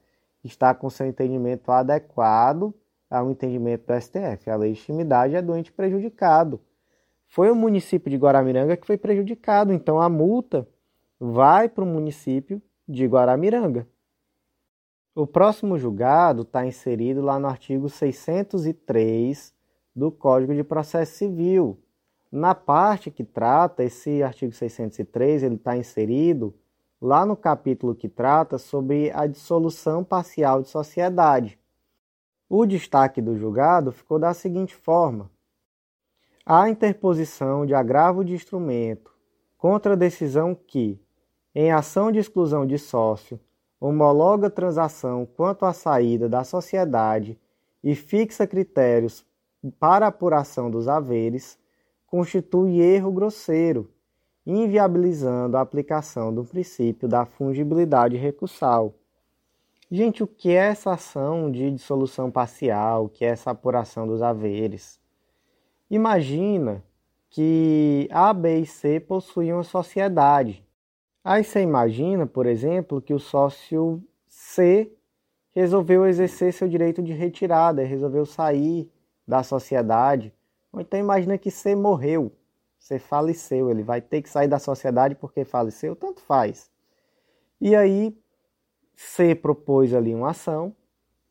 está 0.43 0.73
com 0.73 0.89
seu 0.89 1.07
entendimento 1.07 1.71
adequado 1.71 2.73
ao 3.09 3.31
entendimento 3.31 3.85
do 3.87 3.99
STF. 3.99 4.49
A 4.49 4.55
legitimidade 4.55 5.35
é 5.35 5.41
do 5.41 5.55
ente 5.55 5.71
prejudicado. 5.71 6.59
Foi 7.27 7.49
o 7.51 7.55
município 7.55 8.09
de 8.09 8.17
Guaramiranga 8.17 8.77
que 8.77 8.87
foi 8.87 8.97
prejudicado, 8.97 9.73
então 9.73 9.99
a 9.99 10.09
multa 10.09 10.67
vai 11.19 11.67
para 11.67 11.83
o 11.83 11.87
município 11.87 12.61
de 12.87 13.05
Guaramiranga. 13.05 13.87
O 15.13 15.27
próximo 15.27 15.77
julgado 15.77 16.43
está 16.43 16.65
inserido 16.65 17.21
lá 17.21 17.39
no 17.39 17.47
artigo 17.47 17.89
603 17.89 19.53
do 19.95 20.11
Código 20.11 20.53
de 20.53 20.63
Processo 20.63 21.17
Civil. 21.17 21.77
Na 22.31 22.55
parte 22.55 23.11
que 23.11 23.23
trata, 23.23 23.83
esse 23.83 24.23
artigo 24.23 24.53
603 24.53 25.43
ele 25.43 25.55
está 25.55 25.75
inserido 25.75 26.53
lá 27.01 27.25
no 27.25 27.35
capítulo 27.35 27.95
que 27.95 28.07
trata 28.07 28.57
sobre 28.57 29.11
a 29.11 29.25
dissolução 29.25 30.03
parcial 30.03 30.61
de 30.61 30.69
sociedade. 30.69 31.59
O 32.49 32.65
destaque 32.65 33.21
do 33.21 33.37
julgado 33.37 33.91
ficou 33.91 34.17
da 34.17 34.33
seguinte 34.33 34.75
forma: 34.75 35.29
a 36.43 36.67
interposição 36.67 37.63
de 37.63 37.75
agravo 37.75 38.25
de 38.25 38.33
instrumento 38.33 39.13
contra 39.55 39.93
a 39.93 39.95
decisão 39.95 40.55
que, 40.55 40.99
em 41.53 41.71
ação 41.71 42.11
de 42.11 42.17
exclusão 42.17 42.65
de 42.65 42.79
sócio, 42.79 43.39
homologa 43.79 44.49
transação 44.49 45.25
quanto 45.25 45.63
à 45.63 45.73
saída 45.73 46.27
da 46.27 46.43
sociedade 46.43 47.39
e 47.83 47.93
fixa 47.93 48.47
critérios 48.47 49.23
para 49.79 50.07
apuração 50.07 50.71
dos 50.71 50.87
haveres, 50.87 51.59
constitui 52.07 52.79
erro 52.79 53.11
grosseiro 53.11 53.93
inviabilizando 54.43 55.55
a 55.57 55.61
aplicação 55.61 56.33
do 56.33 56.43
princípio 56.43 57.07
da 57.07 57.25
fungibilidade 57.25 58.17
recursal. 58.17 58.95
Gente, 59.91 60.21
o 60.21 60.27
que 60.27 60.49
é 60.49 60.67
essa 60.67 60.91
ação 60.91 61.51
de 61.51 61.71
dissolução 61.71 62.29
parcial? 62.29 63.05
O 63.05 63.09
que 63.09 63.25
é 63.25 63.29
essa 63.29 63.49
apuração 63.49 64.05
dos 64.05 64.21
haveres? 64.21 64.99
Imagina 65.89 66.83
que 67.27 68.07
A, 68.11 68.31
B 68.31 68.59
e 68.59 68.65
C 68.67 68.99
possuem 68.99 69.51
uma 69.51 69.63
sociedade. 69.63 70.63
Aí 71.23 71.43
você 71.43 71.61
imagina, 71.61 72.27
por 72.27 72.45
exemplo, 72.45 73.01
que 73.01 73.15
o 73.15 73.19
sócio 73.19 74.03
C 74.27 74.91
resolveu 75.55 76.05
exercer 76.05 76.53
seu 76.53 76.67
direito 76.67 77.01
de 77.01 77.13
retirada, 77.13 77.83
resolveu 77.83 78.27
sair 78.27 78.87
da 79.27 79.41
sociedade. 79.41 80.31
Ou 80.71 80.81
então 80.81 80.99
imagina 80.99 81.35
que 81.35 81.49
C 81.49 81.75
morreu. 81.75 82.31
Você 82.77 82.99
faleceu, 82.99 83.71
ele 83.71 83.81
vai 83.81 84.01
ter 84.01 84.21
que 84.21 84.29
sair 84.29 84.47
da 84.47 84.59
sociedade 84.59 85.15
porque 85.15 85.43
faleceu, 85.43 85.95
tanto 85.95 86.21
faz. 86.21 86.69
E 87.59 87.75
aí, 87.75 88.15
C 89.01 89.33
propôs 89.33 89.93
ali 89.93 90.13
uma 90.13 90.31
ação 90.31 90.75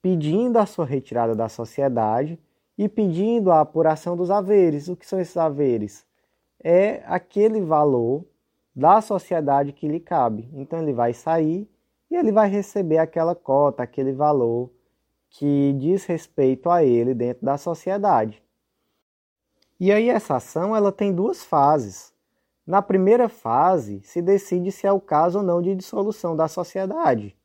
pedindo 0.01 0.57
a 0.57 0.65
sua 0.65 0.87
retirada 0.87 1.35
da 1.35 1.51
sociedade 1.51 2.41
e 2.79 2.89
pedindo 2.89 3.53
a 3.53 3.61
apuração 3.61 4.17
dos 4.17 4.31
haveres. 4.31 4.89
O 4.89 4.97
que 4.97 5.07
são 5.07 5.21
esses 5.21 5.37
haveres? 5.37 6.07
É 6.65 7.03
aquele 7.05 7.61
valor 7.61 8.25
da 8.75 9.03
sociedade 9.03 9.75
que 9.75 9.87
lhe 9.87 10.01
cabe. 10.01 10.49
Então 10.55 10.81
ele 10.81 10.95
vai 10.95 11.13
sair 11.13 11.69
e 12.11 12.17
ele 12.17 12.33
vai 12.33 12.49
receber 12.49 12.97
aquela 12.97 13.35
cota, 13.35 13.83
aquele 13.83 14.15
valor 14.15 14.71
que 15.29 15.75
diz 15.75 16.07
respeito 16.07 16.71
a 16.71 16.83
ele 16.83 17.13
dentro 17.13 17.45
da 17.45 17.59
sociedade. 17.59 18.43
E 19.79 19.93
aí 19.93 20.09
essa 20.09 20.37
ação 20.37 20.75
ela 20.75 20.91
tem 20.91 21.15
duas 21.15 21.45
fases. 21.45 22.15
Na 22.67 22.81
primeira 22.81 23.29
fase, 23.29 24.01
se 24.05 24.23
decide 24.23 24.73
se 24.73 24.87
é 24.87 24.93
o 24.93 24.99
caso 24.99 25.41
ou 25.41 25.45
não 25.45 25.61
de 25.61 25.75
dissolução 25.75 26.35
da 26.35 26.49
sociedade. 26.49 27.38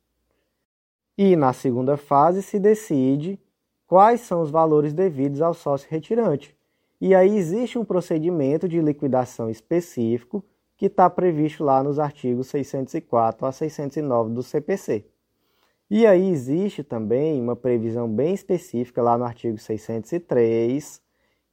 E 1.17 1.35
na 1.35 1.53
segunda 1.53 1.97
fase, 1.97 2.41
se 2.41 2.59
decide 2.59 3.39
quais 3.85 4.21
são 4.21 4.41
os 4.41 4.49
valores 4.49 4.93
devidos 4.93 5.41
ao 5.41 5.53
sócio 5.53 5.87
retirante. 5.89 6.55
E 6.99 7.13
aí 7.13 7.37
existe 7.37 7.77
um 7.77 7.85
procedimento 7.85 8.67
de 8.67 8.79
liquidação 8.79 9.49
específico 9.49 10.43
que 10.75 10.87
está 10.87 11.09
previsto 11.09 11.63
lá 11.63 11.83
nos 11.83 11.99
artigos 11.99 12.47
604 12.47 13.45
a 13.45 13.51
609 13.51 14.33
do 14.33 14.41
CPC. 14.41 15.05
E 15.89 16.07
aí 16.07 16.29
existe 16.29 16.83
também 16.83 17.39
uma 17.39 17.55
previsão 17.55 18.09
bem 18.09 18.33
específica 18.33 19.01
lá 19.01 19.17
no 19.17 19.25
artigo 19.25 19.57
603 19.57 21.01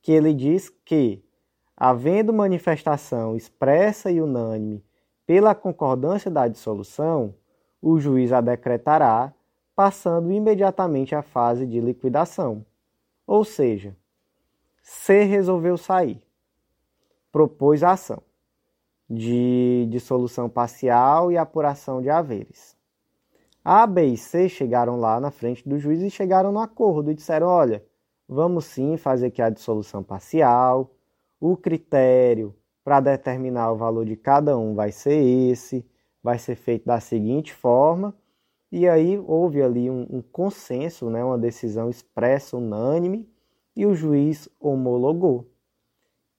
que 0.01 0.13
ele 0.13 0.33
diz 0.33 0.71
que, 0.85 1.23
havendo 1.77 2.33
manifestação 2.33 3.37
expressa 3.37 4.11
e 4.11 4.21
unânime 4.21 4.83
pela 5.27 5.55
concordância 5.55 6.31
da 6.31 6.49
dissolução, 6.49 7.35
o 7.83 7.99
juiz 8.01 8.33
a 8.33 8.41
decretará, 8.41 9.33
passando 9.81 10.31
imediatamente 10.31 11.15
à 11.15 11.23
fase 11.23 11.65
de 11.65 11.81
liquidação. 11.81 12.67
Ou 13.27 13.43
seja, 13.43 13.97
C 14.83 15.23
resolveu 15.23 15.79
sair, 15.79 16.23
propôs 17.33 17.83
a 17.83 17.93
ação. 17.93 18.23
de 19.09 19.89
dissolução 19.91 20.51
parcial 20.51 21.33
e 21.33 21.39
apuração 21.39 22.03
de 22.03 22.11
haveres. 22.11 22.77
A, 23.65 23.87
B 23.87 24.05
e 24.05 24.19
C 24.19 24.51
chegaram 24.51 25.01
lá 25.01 25.19
na 25.19 25.31
frente 25.31 25.67
do 25.67 25.79
juiz 25.79 26.03
e 26.03 26.11
chegaram 26.11 26.53
no 26.53 26.59
acordo 26.59 27.11
e 27.11 27.15
disseram: 27.15 27.47
olha, 27.47 27.83
vamos 28.29 28.67
sim 28.67 28.99
fazer 28.99 29.29
aqui 29.29 29.41
a 29.41 29.49
dissolução 29.49 30.03
parcial, 30.03 30.91
o 31.41 31.57
critério 31.57 32.55
para 32.85 33.01
determinar 33.01 33.73
o 33.73 33.77
valor 33.77 34.05
de 34.05 34.15
cada 34.15 34.59
um 34.59 34.75
vai 34.75 34.93
ser 34.93 35.23
esse, 35.23 35.87
vai 36.23 36.39
ser 36.39 36.55
feito 36.55 36.85
da 36.85 37.01
seguinte 37.01 37.55
forma, 37.55 38.15
e 38.71 38.89
aí 38.89 39.19
houve 39.19 39.63
ali 39.63 39.91
um, 39.91 40.07
um 40.11 40.23
consenso, 40.23 41.11
né, 41.11 41.25
uma 41.25 41.39
decisão 41.39 41.91
expressa, 41.91 42.57
unânime, 42.57 43.29
e 43.75 43.85
o 43.85 43.95
juiz 43.95 44.49
homologou. 44.61 45.49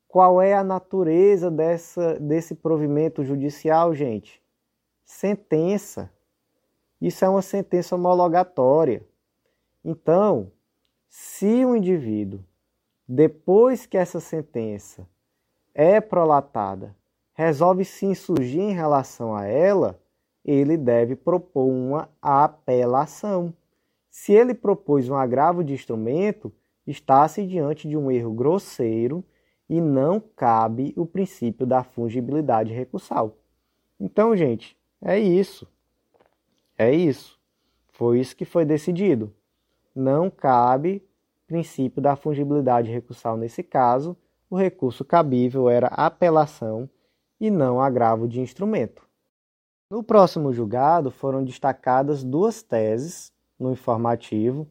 Qual 0.08 0.42
é 0.42 0.54
a 0.54 0.64
natureza 0.64 1.50
dessa, 1.50 2.20
desse 2.20 2.56
provimento 2.56 3.24
judicial, 3.24 3.94
gente? 3.94 4.42
Sentença. 5.04 6.12
Isso 7.00 7.24
é 7.26 7.30
uma 7.30 7.42
sentença 7.42 7.96
homologatória. 7.96 9.06
Então, 9.84 10.52
se 11.10 11.66
o 11.66 11.76
indivíduo, 11.76 12.44
depois 13.08 13.86
que 13.86 13.98
essa 13.98 14.20
sentença 14.20 15.08
é 15.74 16.00
prolatada, 16.00 16.96
resolve 17.34 17.84
se 17.84 18.06
insurgir 18.06 18.62
em 18.62 18.74
relação 18.74 19.36
a 19.36 19.46
ela, 19.46 20.00
ele 20.44 20.78
deve 20.78 21.16
propor 21.16 21.66
uma 21.66 22.10
apelação. 22.22 23.54
Se 24.10 24.34
ele 24.34 24.54
propôs 24.54 25.10
um 25.10 25.16
agravo 25.16 25.64
de 25.64 25.74
instrumento, 25.74 26.52
está-se 26.86 27.46
diante 27.46 27.88
de 27.88 27.96
um 27.96 28.12
erro 28.12 28.34
grosseiro 28.34 29.24
e 29.70 29.80
não 29.80 30.20
cabe 30.20 30.94
o 30.98 31.06
princípio 31.06 31.66
da 31.66 31.84
fungibilidade 31.84 32.74
recursal. 32.74 33.38
Então, 34.00 34.36
gente, 34.36 34.76
é 35.02 35.18
isso. 35.20 35.68
É 36.78 36.94
isso. 36.94 37.40
Foi 37.90 38.20
isso 38.20 38.36
que 38.36 38.46
foi 38.46 38.66
decidido. 38.66 39.34
Não 39.96 40.30
cabe 40.30 41.04
princípio 41.46 42.02
da 42.02 42.16
fungibilidade 42.16 42.90
recursal 42.90 43.38
nesse 43.38 43.62
caso. 43.62 44.18
O 44.50 44.58
recurso 44.58 45.06
cabível 45.06 45.70
era 45.70 45.88
apelação 45.88 46.90
e 47.40 47.52
não 47.52 47.80
agravo 47.80 48.28
de 48.28 48.42
instrumento. 48.42 49.08
No 49.92 50.02
próximo 50.02 50.54
julgado 50.54 51.12
foram 51.12 51.44
destacadas 51.44 52.24
duas 52.24 52.64
teses 52.64 53.30
no 53.60 53.74
informativo 53.74 54.66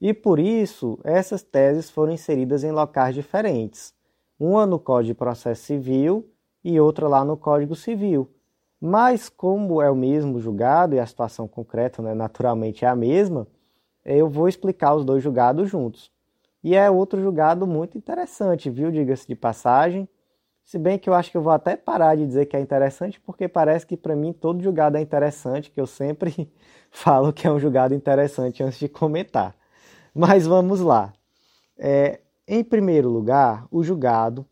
e 0.00 0.12
por 0.12 0.40
isso 0.40 0.98
essas 1.04 1.44
teses 1.44 1.88
foram 1.88 2.12
inseridas 2.12 2.64
em 2.64 2.72
locais 2.72 3.14
diferentes, 3.14 3.94
uma 4.36 4.66
no 4.66 4.80
Código 4.80 5.12
de 5.12 5.14
Processo 5.14 5.62
Civil 5.62 6.28
e 6.64 6.80
outra 6.80 7.06
lá 7.06 7.24
no 7.24 7.36
Código 7.36 7.76
Civil, 7.76 8.28
mas, 8.80 9.28
como 9.28 9.80
é 9.80 9.88
o 9.88 9.94
mesmo 9.94 10.40
julgado 10.40 10.96
e 10.96 10.98
a 10.98 11.06
situação 11.06 11.46
concreta 11.46 12.02
né, 12.02 12.12
naturalmente 12.12 12.84
é 12.84 12.88
a 12.88 12.96
mesma, 12.96 13.46
eu 14.04 14.28
vou 14.28 14.48
explicar 14.48 14.96
os 14.96 15.04
dois 15.04 15.22
julgados 15.22 15.70
juntos. 15.70 16.10
E 16.64 16.74
é 16.74 16.90
outro 16.90 17.22
julgado 17.22 17.64
muito 17.64 17.96
interessante, 17.96 18.68
viu? 18.70 18.90
Diga-se 18.90 19.28
de 19.28 19.36
passagem. 19.36 20.08
Se 20.64 20.78
bem 20.78 20.98
que 20.98 21.08
eu 21.08 21.14
acho 21.14 21.30
que 21.30 21.36
eu 21.36 21.42
vou 21.42 21.52
até 21.52 21.76
parar 21.76 22.16
de 22.16 22.26
dizer 22.26 22.46
que 22.46 22.56
é 22.56 22.60
interessante, 22.60 23.20
porque 23.20 23.46
parece 23.46 23.86
que 23.86 23.96
para 23.96 24.16
mim 24.16 24.32
todo 24.32 24.62
julgado 24.62 24.96
é 24.96 25.00
interessante, 25.00 25.70
que 25.70 25.80
eu 25.80 25.86
sempre 25.86 26.50
falo 26.90 27.32
que 27.32 27.46
é 27.46 27.52
um 27.52 27.60
julgado 27.60 27.94
interessante 27.94 28.62
antes 28.62 28.78
de 28.78 28.88
comentar. 28.88 29.54
Mas 30.14 30.46
vamos 30.46 30.80
lá. 30.80 31.12
É, 31.76 32.20
em 32.48 32.64
primeiro 32.64 33.10
lugar, 33.10 33.66
o 33.70 33.82
julgado 33.82 34.46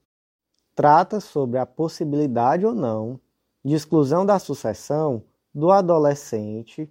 trata 0.75 1.21
sobre 1.21 1.59
a 1.59 1.67
possibilidade 1.67 2.67
ou 2.67 2.75
não 2.75 3.19
de 3.65 3.75
exclusão 3.75 4.27
da 4.27 4.39
sucessão 4.39 5.23
do 5.55 5.71
adolescente 5.71 6.91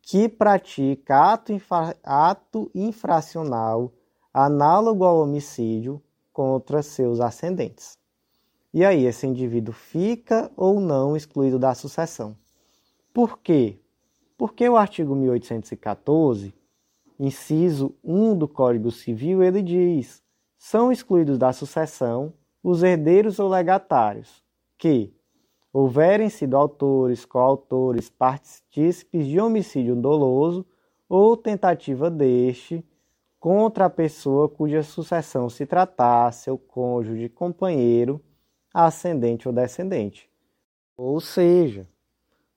que 0.00 0.28
pratica 0.28 1.32
ato, 1.32 1.52
infra 1.52 1.94
ato 2.02 2.70
infracional 2.74 3.92
análogo 4.32 5.04
ao 5.04 5.20
homicídio 5.20 6.02
contra 6.32 6.82
seus 6.82 7.20
ascendentes. 7.20 7.97
E 8.78 8.84
aí, 8.84 9.06
esse 9.06 9.26
indivíduo 9.26 9.74
fica 9.74 10.52
ou 10.56 10.78
não 10.78 11.16
excluído 11.16 11.58
da 11.58 11.74
sucessão? 11.74 12.36
Por 13.12 13.40
quê? 13.40 13.80
Porque 14.36 14.68
o 14.68 14.76
artigo 14.76 15.16
1814, 15.16 16.54
inciso 17.18 17.92
1 18.04 18.38
do 18.38 18.46
Código 18.46 18.92
Civil, 18.92 19.42
ele 19.42 19.62
diz: 19.62 20.22
são 20.56 20.92
excluídos 20.92 21.38
da 21.38 21.52
sucessão 21.52 22.32
os 22.62 22.84
herdeiros 22.84 23.40
ou 23.40 23.48
legatários 23.48 24.44
que, 24.78 25.12
houverem 25.72 26.30
sido 26.30 26.56
autores, 26.56 27.24
coautores, 27.24 28.08
partícipes 28.08 29.26
de 29.26 29.40
homicídio 29.40 29.96
doloso 29.96 30.64
ou 31.08 31.36
tentativa 31.36 32.08
deste 32.08 32.86
contra 33.40 33.86
a 33.86 33.90
pessoa 33.90 34.48
cuja 34.48 34.84
sucessão 34.84 35.50
se 35.50 35.66
tratasse, 35.66 36.44
seu 36.44 36.56
cônjuge, 36.56 37.28
companheiro, 37.28 38.22
ascendente 38.72 39.48
ou 39.48 39.54
descendente. 39.54 40.28
Ou 40.96 41.20
seja, 41.20 41.86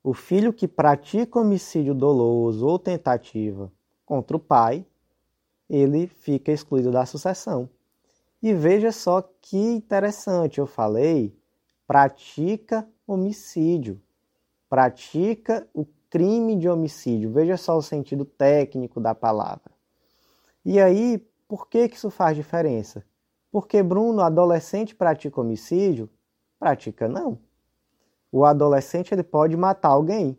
o 0.03 0.13
filho 0.13 0.51
que 0.51 0.67
pratica 0.67 1.39
homicídio 1.39 1.93
doloso 1.93 2.65
ou 2.65 2.79
tentativa 2.79 3.71
contra 4.05 4.35
o 4.35 4.39
pai, 4.39 4.85
ele 5.69 6.07
fica 6.07 6.51
excluído 6.51 6.91
da 6.91 7.05
sucessão. 7.05 7.69
E 8.41 8.53
veja 8.53 8.91
só 8.91 9.21
que 9.41 9.57
interessante, 9.57 10.59
eu 10.59 10.65
falei, 10.65 11.35
pratica 11.85 12.87
homicídio. 13.05 14.01
Pratica 14.67 15.67
o 15.73 15.85
crime 16.09 16.55
de 16.55 16.67
homicídio. 16.67 17.31
Veja 17.31 17.57
só 17.57 17.77
o 17.77 17.81
sentido 17.81 18.25
técnico 18.25 18.99
da 18.99 19.13
palavra. 19.13 19.71
E 20.65 20.79
aí, 20.79 21.17
por 21.47 21.67
que, 21.67 21.87
que 21.89 21.95
isso 21.95 22.09
faz 22.09 22.35
diferença? 22.35 23.03
Porque, 23.51 23.83
Bruno, 23.83 24.21
adolescente 24.21 24.95
pratica 24.95 25.41
homicídio? 25.41 26.09
Pratica 26.57 27.07
não. 27.07 27.37
O 28.31 28.45
adolescente 28.45 29.13
ele 29.13 29.23
pode 29.23 29.57
matar 29.57 29.89
alguém, 29.89 30.37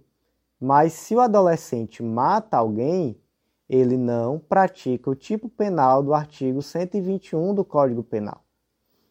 mas 0.58 0.94
se 0.94 1.14
o 1.14 1.20
adolescente 1.20 2.02
mata 2.02 2.56
alguém, 2.56 3.20
ele 3.68 3.96
não 3.96 4.38
pratica 4.38 5.10
o 5.10 5.14
tipo 5.14 5.48
penal 5.48 6.02
do 6.02 6.14
artigo 6.14 6.62
121 6.62 7.54
do 7.54 7.64
Código 7.64 8.02
Penal. 8.02 8.42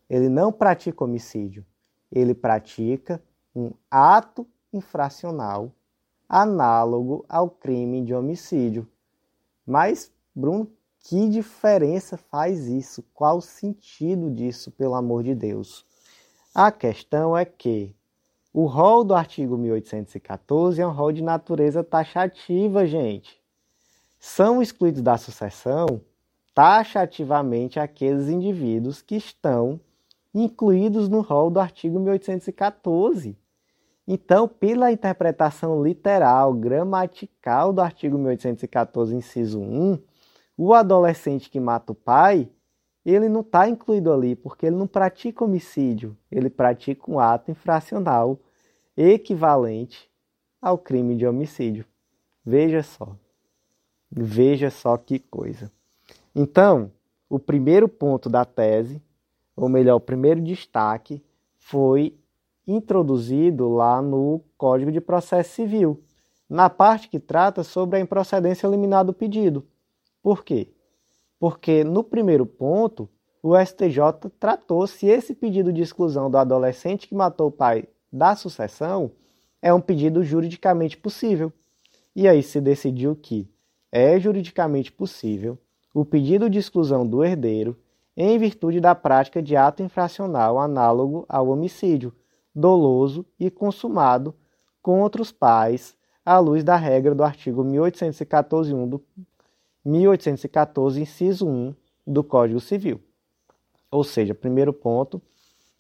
Ele 0.09 0.29
não 0.29 0.51
pratica 0.51 1.03
homicídio, 1.03 1.65
ele 2.11 2.33
pratica 2.33 3.21
um 3.55 3.71
ato 3.89 4.47
infracional 4.73 5.71
análogo 6.27 7.25
ao 7.27 7.49
crime 7.49 8.01
de 8.01 8.13
homicídio. 8.13 8.87
Mas, 9.65 10.11
Bruno, 10.33 10.71
que 11.03 11.27
diferença 11.29 12.17
faz 12.17 12.67
isso? 12.67 13.03
Qual 13.13 13.37
o 13.37 13.41
sentido 13.41 14.29
disso, 14.29 14.71
pelo 14.71 14.95
amor 14.95 15.23
de 15.23 15.33
Deus? 15.33 15.85
A 16.53 16.71
questão 16.71 17.37
é 17.37 17.45
que 17.45 17.95
o 18.53 18.65
rol 18.65 19.03
do 19.03 19.15
artigo 19.15 19.57
1814 19.57 20.81
é 20.81 20.85
um 20.85 20.91
rol 20.91 21.11
de 21.11 21.23
natureza 21.23 21.83
taxativa, 21.83 22.85
gente. 22.85 23.41
São 24.19 24.61
excluídos 24.61 25.01
da 25.01 25.17
sucessão 25.17 26.01
taxativamente 26.53 27.79
aqueles 27.79 28.27
indivíduos 28.27 29.01
que 29.01 29.15
estão 29.15 29.79
incluídos 30.33 31.07
no 31.07 31.21
rol 31.21 31.49
do 31.49 31.59
artigo 31.59 31.99
1814. 31.99 33.37
Então, 34.07 34.47
pela 34.47 34.91
interpretação 34.91 35.81
literal, 35.81 36.53
gramatical 36.53 37.71
do 37.71 37.81
artigo 37.81 38.17
1814, 38.17 39.15
inciso 39.15 39.59
1, 39.59 39.99
o 40.63 40.76
adolescente 40.76 41.50
que 41.50 41.60
mata 41.60 41.91
o 41.91 41.95
pai, 41.95 42.47
ele 43.04 43.28
não 43.28 43.41
está 43.41 43.67
incluído 43.67 44.13
ali, 44.13 44.36
porque 44.36 44.67
ele 44.67 44.76
não 44.76 44.86
pratica 44.86 45.43
homicídio, 45.43 46.15
ele 46.32 46.52
pratica 46.52 47.10
um 47.10 47.19
ato 47.19 47.50
infracional 47.50 48.38
equivalente 48.95 50.08
ao 50.62 50.78
crime 50.78 51.15
de 51.15 51.26
homicídio. 51.26 51.84
Veja 52.45 52.84
só. 52.84 53.15
Veja 54.12 54.70
só 54.70 54.95
que 54.97 55.18
coisa. 55.18 55.72
Então, 56.36 56.91
o 57.28 57.39
primeiro 57.39 57.89
ponto 57.89 58.30
da 58.30 58.45
tese 58.45 59.01
ou 59.55 59.68
melhor, 59.68 59.95
o 59.95 59.99
primeiro 59.99 60.41
destaque 60.41 61.24
foi 61.57 62.16
introduzido 62.68 63.68
lá 63.68 63.99
no 63.99 64.43
Código 64.55 64.91
de 64.91 65.01
Processo 65.01 65.55
Civil, 65.55 66.03
na 66.47 66.70
parte 66.70 67.09
que 67.09 67.20
trata 67.20 67.64
sobre 67.64 67.97
a 67.97 67.99
improcedência 67.99 68.68
liminar 68.68 69.03
do 69.03 69.12
pedido. 69.12 69.66
Por 70.22 70.43
quê? 70.43 70.69
Porque 71.39 71.84
no 71.84 72.03
primeiro 72.03 72.45
ponto, 72.45 73.09
o 73.41 73.57
STJ 73.57 74.30
tratou 74.39 74.86
se 74.86 75.07
esse 75.07 75.34
pedido 75.34 75.74
de 75.74 75.82
exclusão 75.82 76.30
do 76.30 76.38
adolescente 76.38 77.07
que 77.07 77.15
matou 77.15 77.47
o 77.47 77.51
pai 77.51 77.88
da 78.11 78.36
sucessão 78.36 79.11
é 79.61 79.74
um 79.74 79.82
pedido 79.82 80.24
juridicamente 80.24 80.97
possível. 80.97 81.51
E 82.15 82.28
aí 82.28 82.43
se 82.43 82.59
decidiu 82.61 83.15
que 83.15 83.49
é 83.91 84.19
juridicamente 84.19 84.91
possível 84.91 85.57
o 85.93 86.05
pedido 86.05 86.49
de 86.49 86.59
exclusão 86.59 87.05
do 87.05 87.24
herdeiro 87.24 87.78
em 88.15 88.38
virtude 88.38 88.80
da 88.80 88.93
prática 88.93 89.41
de 89.41 89.55
ato 89.55 89.82
infracional 89.82 90.59
análogo 90.59 91.26
ao 91.28 91.49
homicídio, 91.49 92.13
doloso 92.53 93.26
e 93.39 93.49
consumado 93.49 94.36
contra 94.82 95.22
os 95.22 95.32
pais, 95.32 95.95
à 96.26 96.38
luz 96.38 96.63
da 96.63 96.76
regra 96.76 97.15
do 97.15 97.24
artigo 97.24 97.63
1814, 97.63 98.74
1 98.74 98.88
do 98.88 99.03
1814, 99.84 101.01
inciso 101.01 101.47
1 101.47 101.73
do 102.05 102.23
Código 102.23 102.59
Civil. 102.59 103.01
Ou 103.89 104.03
seja, 104.03 104.34
primeiro 104.34 104.71
ponto, 104.71 105.21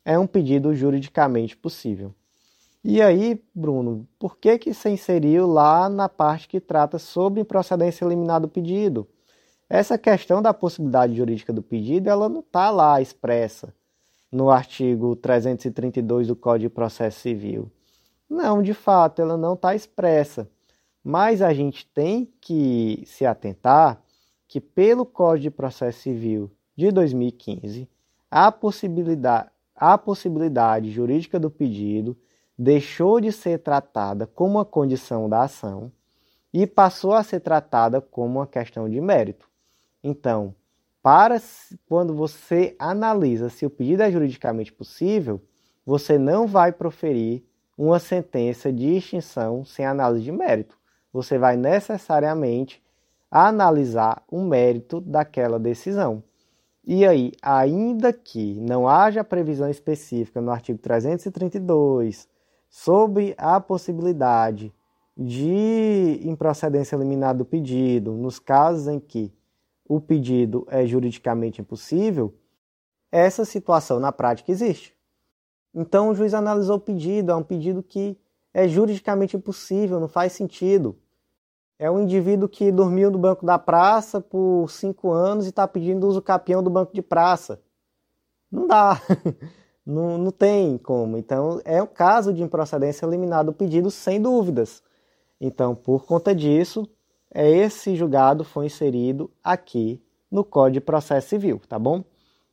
é 0.03 0.17
um 0.17 0.27
pedido 0.27 0.73
juridicamente 0.73 1.55
possível. 1.55 2.13
E 2.83 3.01
aí, 3.01 3.41
Bruno, 3.53 4.07
por 4.17 4.37
que 4.37 4.57
que 4.57 4.73
se 4.73 4.89
inseriu 4.89 5.45
lá 5.45 5.87
na 5.87 6.09
parte 6.09 6.47
que 6.47 6.59
trata 6.59 6.97
sobre 6.97 7.41
improcedência 7.41 8.03
eliminada 8.03 8.47
do 8.47 8.51
pedido? 8.51 9.07
Essa 9.69 9.97
questão 9.97 10.41
da 10.41 10.53
possibilidade 10.53 11.15
jurídica 11.15 11.53
do 11.53 11.61
pedido, 11.61 12.09
ela 12.09 12.27
não 12.27 12.39
está 12.39 12.71
lá 12.71 12.99
expressa 12.99 13.73
no 14.31 14.49
artigo 14.49 15.15
332 15.15 16.27
do 16.27 16.35
Código 16.35 16.69
de 16.69 16.75
Processo 16.75 17.19
Civil. 17.19 17.71
Não, 18.29 18.63
de 18.63 18.73
fato, 18.73 19.21
ela 19.21 19.37
não 19.37 19.53
está 19.53 19.75
expressa. 19.75 20.49
Mas 21.03 21.41
a 21.41 21.53
gente 21.53 21.85
tem 21.87 22.31
que 22.39 23.03
se 23.05 23.25
atentar 23.25 24.01
que, 24.47 24.61
pelo 24.61 25.05
Código 25.05 25.43
de 25.43 25.51
Processo 25.51 26.01
Civil 26.01 26.51
de 26.75 26.91
2015, 26.91 27.89
a 28.29 28.51
possibilidade, 28.51 29.49
a 29.75 29.97
possibilidade 29.97 30.91
jurídica 30.91 31.39
do 31.39 31.49
pedido 31.49 32.15
deixou 32.57 33.19
de 33.19 33.31
ser 33.31 33.59
tratada 33.59 34.27
como 34.27 34.57
uma 34.57 34.65
condição 34.65 35.27
da 35.27 35.43
ação 35.43 35.91
e 36.53 36.67
passou 36.67 37.13
a 37.13 37.23
ser 37.23 37.39
tratada 37.39 37.99
como 37.99 38.39
uma 38.39 38.47
questão 38.47 38.87
de 38.89 39.01
mérito. 39.01 39.49
Então, 40.03 40.53
para 41.01 41.41
quando 41.87 42.13
você 42.13 42.75
analisa 42.77 43.49
se 43.49 43.65
o 43.65 43.69
pedido 43.69 44.03
é 44.03 44.11
juridicamente 44.11 44.71
possível, 44.71 45.41
você 45.83 46.17
não 46.17 46.45
vai 46.45 46.71
proferir 46.71 47.43
uma 47.75 47.97
sentença 47.97 48.71
de 48.71 48.97
extinção 48.97 49.65
sem 49.65 49.85
análise 49.85 50.23
de 50.23 50.31
mérito. 50.31 50.77
Você 51.13 51.37
vai 51.37 51.57
necessariamente 51.57 52.81
analisar 53.29 54.23
o 54.29 54.41
mérito 54.41 54.99
daquela 54.99 55.59
decisão. 55.59 56.23
E 56.83 57.05
aí, 57.05 57.31
ainda 57.41 58.11
que 58.11 58.59
não 58.59 58.87
haja 58.87 59.23
previsão 59.23 59.69
específica 59.69 60.41
no 60.41 60.51
artigo 60.51 60.79
332 60.79 62.27
sobre 62.69 63.35
a 63.37 63.59
possibilidade 63.59 64.73
de 65.15 66.19
improcedência 66.23 66.95
eliminada 66.95 67.39
do 67.39 67.45
pedido, 67.45 68.13
nos 68.13 68.39
casos 68.39 68.87
em 68.87 68.99
que 68.99 69.31
o 69.87 69.99
pedido 69.99 70.65
é 70.69 70.85
juridicamente 70.85 71.61
impossível, 71.61 72.33
essa 73.11 73.43
situação 73.43 73.99
na 73.99 74.11
prática 74.11 74.51
existe. 74.51 74.95
Então 75.73 76.09
o 76.09 76.15
juiz 76.15 76.33
analisou 76.33 76.77
o 76.77 76.81
pedido, 76.81 77.31
é 77.31 77.35
um 77.35 77.43
pedido 77.43 77.83
que 77.83 78.17
é 78.53 78.67
juridicamente 78.67 79.37
impossível, 79.37 79.99
não 79.99 80.07
faz 80.07 80.33
sentido. 80.33 80.97
É 81.81 81.89
um 81.89 81.99
indivíduo 81.99 82.47
que 82.47 82.71
dormiu 82.71 83.09
no 83.09 83.17
banco 83.17 83.43
da 83.43 83.57
praça 83.57 84.21
por 84.21 84.69
cinco 84.69 85.11
anos 85.11 85.47
e 85.47 85.49
está 85.49 85.67
pedindo 85.67 86.07
uso 86.07 86.21
capião 86.21 86.61
do 86.61 86.69
banco 86.69 86.93
de 86.93 87.01
praça. 87.01 87.59
Não 88.51 88.67
dá, 88.67 89.01
não, 89.83 90.15
não 90.15 90.31
tem 90.31 90.77
como. 90.77 91.17
Então 91.17 91.59
é 91.65 91.81
um 91.81 91.87
caso 91.87 92.31
de 92.31 92.43
improcedência 92.43 93.03
eliminado 93.03 93.49
o 93.49 93.53
pedido 93.53 93.89
sem 93.89 94.21
dúvidas. 94.21 94.83
Então, 95.39 95.73
por 95.73 96.05
conta 96.05 96.35
disso, 96.35 96.87
é 97.33 97.49
esse 97.49 97.95
julgado 97.95 98.43
foi 98.43 98.67
inserido 98.67 99.31
aqui 99.43 99.99
no 100.29 100.43
Código 100.43 100.73
de 100.73 100.81
Processo 100.81 101.29
Civil, 101.29 101.59
tá 101.67 101.79
bom? 101.79 102.03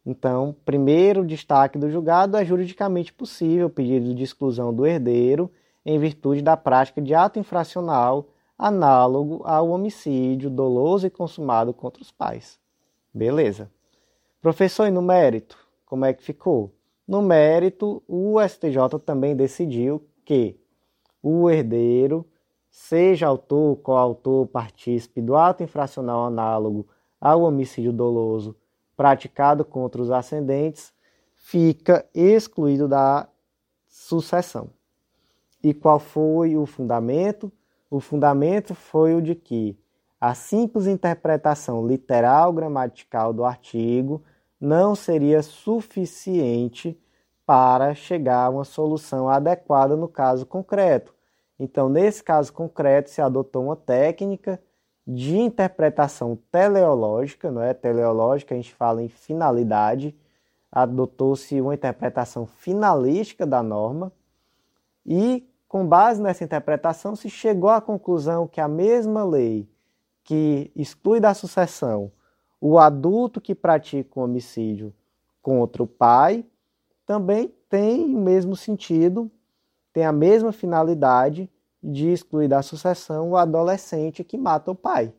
Então, 0.07 0.57
primeiro 0.65 1.23
destaque 1.23 1.77
do 1.77 1.91
julgado 1.91 2.35
é 2.35 2.47
juridicamente 2.47 3.13
possível 3.13 3.67
o 3.67 3.71
pedido 3.71 4.15
de 4.15 4.25
exclusão 4.25 4.73
do 4.73 4.87
herdeiro 4.87 5.51
em 5.85 5.99
virtude 5.99 6.41
da 6.41 6.57
prática 6.57 7.03
de 7.03 7.15
ato 7.15 7.39
infracional 7.39 8.27
análogo 8.59 9.43
ao 9.45 9.71
homicídio 9.71 10.51
doloso 10.51 11.07
e 11.07 11.11
consumado 11.11 11.73
contra 11.73 12.03
os 12.03 12.11
pais. 12.11 12.59
Beleza. 13.15 13.71
Professor, 14.43 14.87
e 14.87 14.91
no 14.91 15.01
mérito, 15.01 15.57
como 15.87 16.05
é 16.05 16.13
que 16.13 16.23
ficou? 16.23 16.73
No 17.07 17.23
mérito, 17.23 18.03
o 18.07 18.37
STJ 18.41 18.99
também 19.05 19.37
decidiu 19.37 20.05
que 20.25 20.59
o 21.23 21.49
herdeiro 21.49 22.27
seja 22.69 23.27
autor, 23.27 23.77
coautor, 23.77 24.47
partícipe 24.47 25.23
do 25.23 25.35
ato 25.35 25.63
infracional 25.63 26.27
análogo 26.27 26.87
ao 27.21 27.43
homicídio 27.43 27.93
doloso 27.93 28.57
praticado 28.99 29.65
contra 29.65 30.03
os 30.03 30.11
ascendentes, 30.11 30.93
fica 31.33 32.05
excluído 32.13 32.89
da 32.89 33.29
sucessão. 33.87 34.71
E 35.63 35.73
qual 35.73 36.01
foi 36.01 36.57
o 36.57 36.67
fundamento? 36.67 37.53
O 37.91 38.01
fundamento 38.01 38.75
foi 38.75 39.15
o 39.15 39.23
de 39.23 39.35
que 39.35 39.79
a 40.21 40.35
simples 40.35 40.87
interpretação 40.87 41.87
literal 41.87 42.53
gramatical 42.53 43.33
do 43.33 43.45
artigo 43.45 44.23
não 44.61 44.95
seria 44.95 45.43
suficiente 45.43 47.01
para 47.47 47.95
chegar 47.95 48.47
a 48.47 48.51
uma 48.51 48.65
solução 48.65 49.29
adequada 49.29 49.97
no 49.97 50.09
caso 50.09 50.45
concreto, 50.45 51.15
então, 51.59 51.89
nesse 51.89 52.23
caso 52.23 52.53
concreto, 52.53 53.11
se 53.11 53.21
adotou 53.21 53.65
uma 53.65 53.77
técnica 53.77 54.63
de 55.07 55.37
interpretação 55.37 56.39
teleológica, 56.53 57.51
não 57.51 57.63
é? 57.63 57.75
Teleológica, 57.75 58.55
a 58.55 58.57
gente 58.57 58.75
fala 58.75 59.03
em 59.03 59.09
finalidade, 59.09 60.15
adotou-se 60.71 61.61
uma 61.61 61.75
interpretação 61.75 62.47
finalística 62.47 63.45
da 63.47 63.63
norma 63.63 64.13
e, 65.05 65.48
com 65.69 65.87
base 65.87 66.21
nessa 66.21 66.43
interpretação, 66.43 67.15
se 67.15 67.29
chegou 67.29 67.71
à 67.71 67.81
conclusão 67.81 68.49
que 68.49 68.61
a 68.61 68.67
mesma 68.67 69.25
lei 69.25 69.69
que 70.25 70.73
exclui 70.75 71.21
da 71.21 71.35
sucessão 71.35 72.11
o 72.61 72.79
adulto 72.79 73.41
que 73.41 73.55
pratica 73.55 74.19
um 74.19 74.25
homicídio 74.25 74.93
contra 75.41 75.83
o 75.83 75.87
pai 75.87 76.45
também 77.07 77.55
tem 77.69 78.15
o 78.15 78.19
mesmo 78.19 78.57
sentido 78.57 79.31
tem 79.93 80.05
a 80.05 80.13
mesma 80.13 80.53
finalidade 80.53 81.51
de 81.83 82.13
excluir 82.13 82.49
da 82.49 82.63
sucessão 82.63 83.31
o 83.31 83.37
adolescente 83.37 84.25
que 84.25 84.37
mata 84.37 84.71
o 84.71 84.75
pai, 84.75 85.13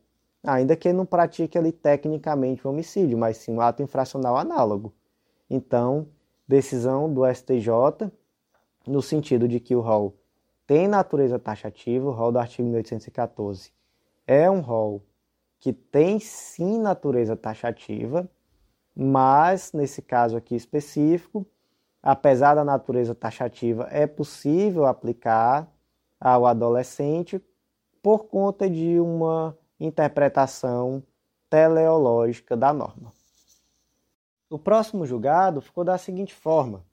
ainda 0.43 0.76
que 0.76 0.88
ele 0.88 0.97
não 0.97 1.06
pratique 1.06 1.58
ali 1.58 1.72
tecnicamente 1.72 2.66
o 2.66 2.70
homicídio, 2.70 3.18
mas 3.18 3.38
sim 3.38 3.54
um 3.54 3.62
ato 3.62 3.82
infracional 3.82 4.38
análogo. 4.38 4.93
Então, 5.50 6.08
decisão 6.47 7.12
do 7.12 7.26
STJ, 7.26 8.12
no 8.86 9.02
sentido 9.02 9.47
de 9.47 9.60
que 9.60 9.76
o 9.76 9.82
rol 9.82 10.16
tem 10.70 10.88
natureza 10.88 11.39
taxativa, 11.39 12.07
o 12.07 12.11
rol 12.11 12.32
do 12.32 12.38
artigo 12.38 12.67
1814 12.67 13.72
é 14.28 14.47
um 14.51 14.59
rol 14.59 15.03
que 15.59 15.74
tem 15.74 16.20
sim 16.20 16.78
natureza 16.78 17.36
taxativa, 17.36 18.30
mas 18.95 19.74
nesse 19.74 19.99
caso 19.99 20.38
aqui 20.38 20.55
específico, 20.55 21.43
apesar 22.03 22.53
da 22.53 22.63
natureza 22.63 23.15
taxativa, 23.15 23.88
é 23.89 24.05
possível 24.05 24.86
aplicar 24.86 25.67
ao 26.20 26.45
adolescente 26.45 27.43
por 27.99 28.26
conta 28.26 28.70
de 28.70 28.99
uma 28.99 29.57
interpretação 29.80 31.01
teleológica 31.49 32.55
da 32.55 32.72
norma. 32.72 33.11
O 34.47 34.59
próximo 34.59 35.03
julgado 35.03 35.61
ficou 35.61 35.84
da 35.84 35.97
seguinte 35.97 36.36
forma: 36.36 36.86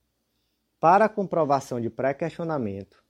para 0.81 1.11
comprovação 1.11 1.79
de 1.79 1.91
pré-questionamento, 1.91 3.05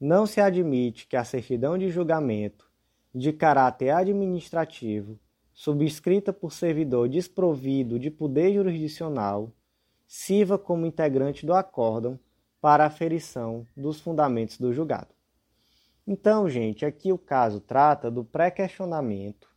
não 0.00 0.26
se 0.26 0.40
admite 0.40 1.06
que 1.06 1.16
a 1.16 1.24
certidão 1.24 1.78
de 1.78 1.88
julgamento 1.90 2.68
de 3.14 3.32
caráter 3.32 3.90
administrativo, 3.90 5.18
subscrita 5.52 6.32
por 6.32 6.52
servidor 6.52 7.08
desprovido 7.08 7.98
de 7.98 8.10
poder 8.10 8.52
jurisdicional, 8.52 9.52
sirva 10.06 10.58
como 10.58 10.86
integrante 10.86 11.46
do 11.46 11.54
acórdão 11.54 12.18
para 12.60 12.86
aferição 12.86 13.66
dos 13.76 14.00
fundamentos 14.00 14.58
do 14.58 14.72
julgado. 14.72 15.14
Então, 16.06 16.48
gente, 16.48 16.84
aqui 16.84 17.12
o 17.12 17.18
caso 17.18 17.60
trata 17.60 18.10
do 18.10 18.24
pré-questionamento 18.24 19.48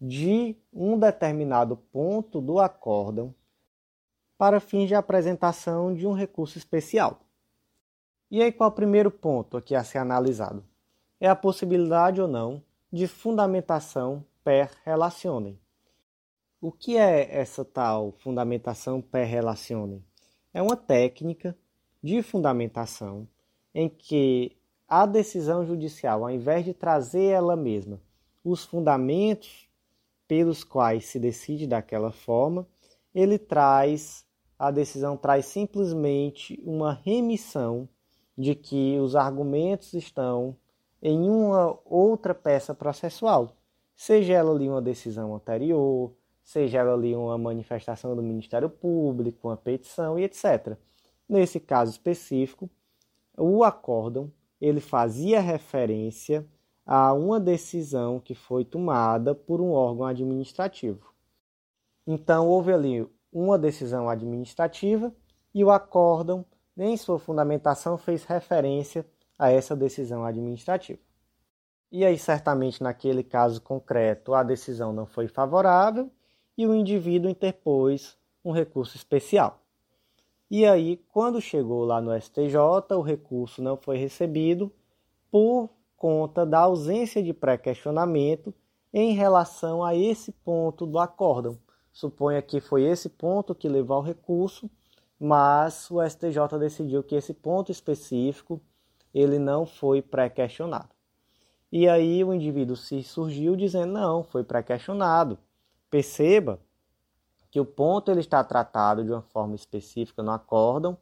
de 0.00 0.56
um 0.72 0.98
determinado 0.98 1.76
ponto 1.76 2.40
do 2.40 2.58
acórdão 2.58 3.34
para 4.36 4.60
fins 4.60 4.86
de 4.86 4.94
apresentação 4.94 5.92
de 5.92 6.06
um 6.06 6.12
recurso 6.12 6.56
especial. 6.58 7.20
E 8.30 8.42
aí 8.42 8.52
qual 8.52 8.68
é 8.68 8.72
o 8.72 8.76
primeiro 8.76 9.10
ponto 9.10 9.56
aqui 9.56 9.74
a 9.74 9.82
ser 9.82 9.96
analisado? 9.96 10.62
É 11.18 11.28
a 11.28 11.34
possibilidade 11.34 12.20
ou 12.20 12.28
não 12.28 12.62
de 12.92 13.06
fundamentação 13.06 14.22
per 14.44 14.70
relacionem. 14.84 15.58
O 16.60 16.70
que 16.70 16.98
é 16.98 17.34
essa 17.34 17.64
tal 17.64 18.12
fundamentação 18.12 19.00
per 19.00 19.26
relacionem? 19.26 20.04
É 20.52 20.60
uma 20.60 20.76
técnica 20.76 21.56
de 22.02 22.22
fundamentação 22.22 23.26
em 23.74 23.88
que 23.88 24.56
a 24.86 25.06
decisão 25.06 25.64
judicial, 25.64 26.24
ao 26.24 26.30
invés 26.30 26.66
de 26.66 26.74
trazer 26.74 27.30
ela 27.30 27.56
mesma 27.56 27.98
os 28.44 28.62
fundamentos 28.62 29.68
pelos 30.26 30.62
quais 30.62 31.06
se 31.06 31.18
decide 31.18 31.66
daquela 31.66 32.12
forma, 32.12 32.66
ele 33.14 33.38
traz 33.38 34.26
a 34.58 34.70
decisão 34.70 35.16
traz 35.16 35.46
simplesmente 35.46 36.60
uma 36.62 36.92
remissão 36.92 37.88
de 38.38 38.54
que 38.54 38.96
os 39.00 39.16
argumentos 39.16 39.92
estão 39.94 40.56
em 41.02 41.28
uma 41.28 41.76
outra 41.84 42.32
peça 42.32 42.72
processual, 42.72 43.56
seja 43.96 44.34
ela 44.34 44.52
ali 44.52 44.68
uma 44.68 44.80
decisão 44.80 45.34
anterior, 45.34 46.12
seja 46.40 46.78
ela 46.78 46.94
ali 46.94 47.16
uma 47.16 47.36
manifestação 47.36 48.14
do 48.14 48.22
Ministério 48.22 48.70
Público, 48.70 49.48
uma 49.48 49.56
petição 49.56 50.16
e 50.16 50.22
etc. 50.22 50.76
Nesse 51.28 51.58
caso 51.58 51.90
específico, 51.90 52.70
o 53.36 53.64
acórdão 53.64 54.32
ele 54.60 54.80
fazia 54.80 55.40
referência 55.40 56.46
a 56.86 57.12
uma 57.12 57.38
decisão 57.40 58.20
que 58.20 58.34
foi 58.34 58.64
tomada 58.64 59.34
por 59.34 59.60
um 59.60 59.72
órgão 59.72 60.06
administrativo. 60.06 61.12
Então 62.06 62.48
houve 62.48 62.72
ali 62.72 63.06
uma 63.32 63.58
decisão 63.58 64.08
administrativa 64.08 65.12
e 65.54 65.64
o 65.64 65.70
acórdão, 65.70 66.44
em 66.84 66.96
sua 66.96 67.18
fundamentação, 67.18 67.98
fez 67.98 68.24
referência 68.24 69.04
a 69.38 69.50
essa 69.50 69.74
decisão 69.74 70.24
administrativa. 70.24 71.00
E 71.90 72.04
aí, 72.04 72.18
certamente, 72.18 72.82
naquele 72.82 73.22
caso 73.22 73.62
concreto, 73.62 74.34
a 74.34 74.42
decisão 74.42 74.92
não 74.92 75.06
foi 75.06 75.26
favorável 75.26 76.10
e 76.56 76.66
o 76.66 76.74
indivíduo 76.74 77.30
interpôs 77.30 78.16
um 78.44 78.52
recurso 78.52 78.96
especial. 78.96 79.62
E 80.50 80.66
aí, 80.66 80.96
quando 81.08 81.40
chegou 81.40 81.84
lá 81.84 82.00
no 82.00 82.18
STJ, 82.18 82.56
o 82.92 83.02
recurso 83.02 83.62
não 83.62 83.76
foi 83.76 83.98
recebido 83.98 84.72
por 85.30 85.70
conta 85.96 86.46
da 86.46 86.60
ausência 86.60 87.22
de 87.22 87.34
pré-questionamento 87.34 88.54
em 88.92 89.12
relação 89.12 89.84
a 89.84 89.94
esse 89.94 90.32
ponto 90.32 90.86
do 90.86 90.98
acórdão. 90.98 91.58
Suponha 91.92 92.40
que 92.40 92.60
foi 92.60 92.84
esse 92.84 93.08
ponto 93.08 93.54
que 93.54 93.68
levou 93.68 93.96
ao 93.96 94.02
recurso, 94.02 94.70
mas 95.18 95.90
o 95.90 96.02
STJ 96.02 96.58
decidiu 96.58 97.02
que 97.02 97.14
esse 97.14 97.34
ponto 97.34 97.72
específico 97.72 98.60
ele 99.12 99.38
não 99.38 99.66
foi 99.66 100.00
pré-questionado. 100.00 100.90
E 101.70 101.88
aí 101.88 102.22
o 102.24 102.32
indivíduo 102.32 102.76
se 102.76 103.02
surgiu 103.02 103.56
dizendo: 103.56 103.92
não, 103.92 104.22
foi 104.22 104.44
pré-questionado. 104.44 105.38
Perceba 105.90 106.60
que 107.50 107.60
o 107.60 107.64
ponto 107.64 108.10
ele 108.10 108.20
está 108.20 108.42
tratado 108.44 109.04
de 109.04 109.10
uma 109.10 109.22
forma 109.22 109.54
específica 109.54 110.22
no 110.22 110.30
acórdão 110.30 110.96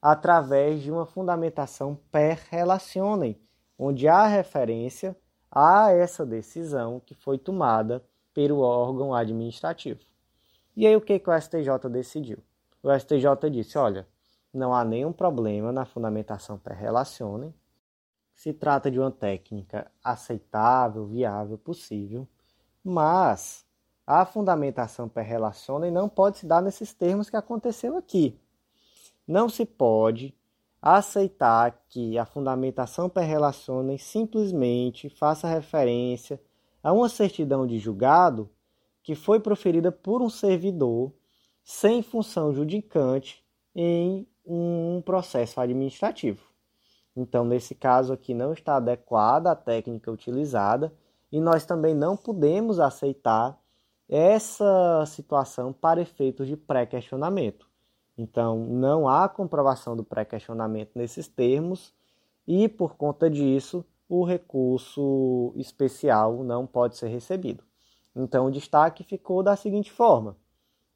através 0.00 0.80
de 0.82 0.90
uma 0.90 1.04
fundamentação 1.04 1.98
per 2.10 2.46
relacionem, 2.50 3.38
onde 3.76 4.06
há 4.06 4.26
referência 4.26 5.16
a 5.50 5.90
essa 5.90 6.24
decisão 6.24 7.00
que 7.04 7.14
foi 7.14 7.36
tomada 7.36 8.04
pelo 8.32 8.60
órgão 8.60 9.14
administrativo. 9.14 10.00
E 10.76 10.86
aí 10.86 10.94
o 10.94 11.00
que, 11.00 11.18
que 11.18 11.28
o 11.28 11.40
STJ 11.40 11.88
decidiu? 11.90 12.38
O 12.82 12.96
STJ 12.96 13.50
disse, 13.50 13.76
olha, 13.76 14.06
não 14.52 14.72
há 14.72 14.84
nenhum 14.84 15.12
problema 15.12 15.72
na 15.72 15.84
fundamentação 15.84 16.58
per 16.58 16.76
relacionem, 16.76 17.54
se 18.34 18.52
trata 18.52 18.90
de 18.90 19.00
uma 19.00 19.10
técnica 19.10 19.90
aceitável, 20.02 21.06
viável, 21.06 21.58
possível, 21.58 22.26
mas 22.84 23.66
a 24.06 24.24
fundamentação 24.24 25.08
per 25.08 25.24
relacionem 25.24 25.90
não 25.90 26.08
pode 26.08 26.38
se 26.38 26.46
dar 26.46 26.62
nesses 26.62 26.94
termos 26.94 27.28
que 27.28 27.36
aconteceu 27.36 27.96
aqui. 27.96 28.40
Não 29.26 29.48
se 29.48 29.66
pode 29.66 30.34
aceitar 30.80 31.84
que 31.88 32.16
a 32.16 32.24
fundamentação 32.24 33.08
per 33.08 33.24
relacionem 33.24 33.98
simplesmente 33.98 35.10
faça 35.10 35.48
referência 35.48 36.40
a 36.82 36.92
uma 36.92 37.08
certidão 37.08 37.66
de 37.66 37.78
julgado 37.78 38.48
que 39.02 39.16
foi 39.16 39.40
proferida 39.40 39.90
por 39.90 40.22
um 40.22 40.30
servidor 40.30 41.12
sem 41.70 42.02
função 42.02 42.50
judicante 42.50 43.44
em 43.76 44.26
um 44.42 45.02
processo 45.04 45.60
administrativo. 45.60 46.42
Então, 47.14 47.44
nesse 47.44 47.74
caso 47.74 48.10
aqui, 48.10 48.32
não 48.32 48.54
está 48.54 48.76
adequada 48.76 49.50
a 49.50 49.54
técnica 49.54 50.10
utilizada 50.10 50.90
e 51.30 51.38
nós 51.38 51.66
também 51.66 51.94
não 51.94 52.16
podemos 52.16 52.80
aceitar 52.80 53.60
essa 54.08 55.04
situação 55.04 55.70
para 55.70 56.00
efeitos 56.00 56.46
de 56.48 56.56
pré-questionamento. 56.56 57.68
Então, 58.16 58.56
não 58.56 59.06
há 59.06 59.28
comprovação 59.28 59.94
do 59.94 60.02
pré-questionamento 60.02 60.92
nesses 60.94 61.28
termos 61.28 61.92
e, 62.46 62.66
por 62.66 62.96
conta 62.96 63.28
disso, 63.28 63.84
o 64.08 64.24
recurso 64.24 65.52
especial 65.54 66.42
não 66.42 66.66
pode 66.66 66.96
ser 66.96 67.08
recebido. 67.08 67.62
Então, 68.16 68.46
o 68.46 68.50
destaque 68.50 69.04
ficou 69.04 69.42
da 69.42 69.54
seguinte 69.54 69.92
forma: 69.92 70.34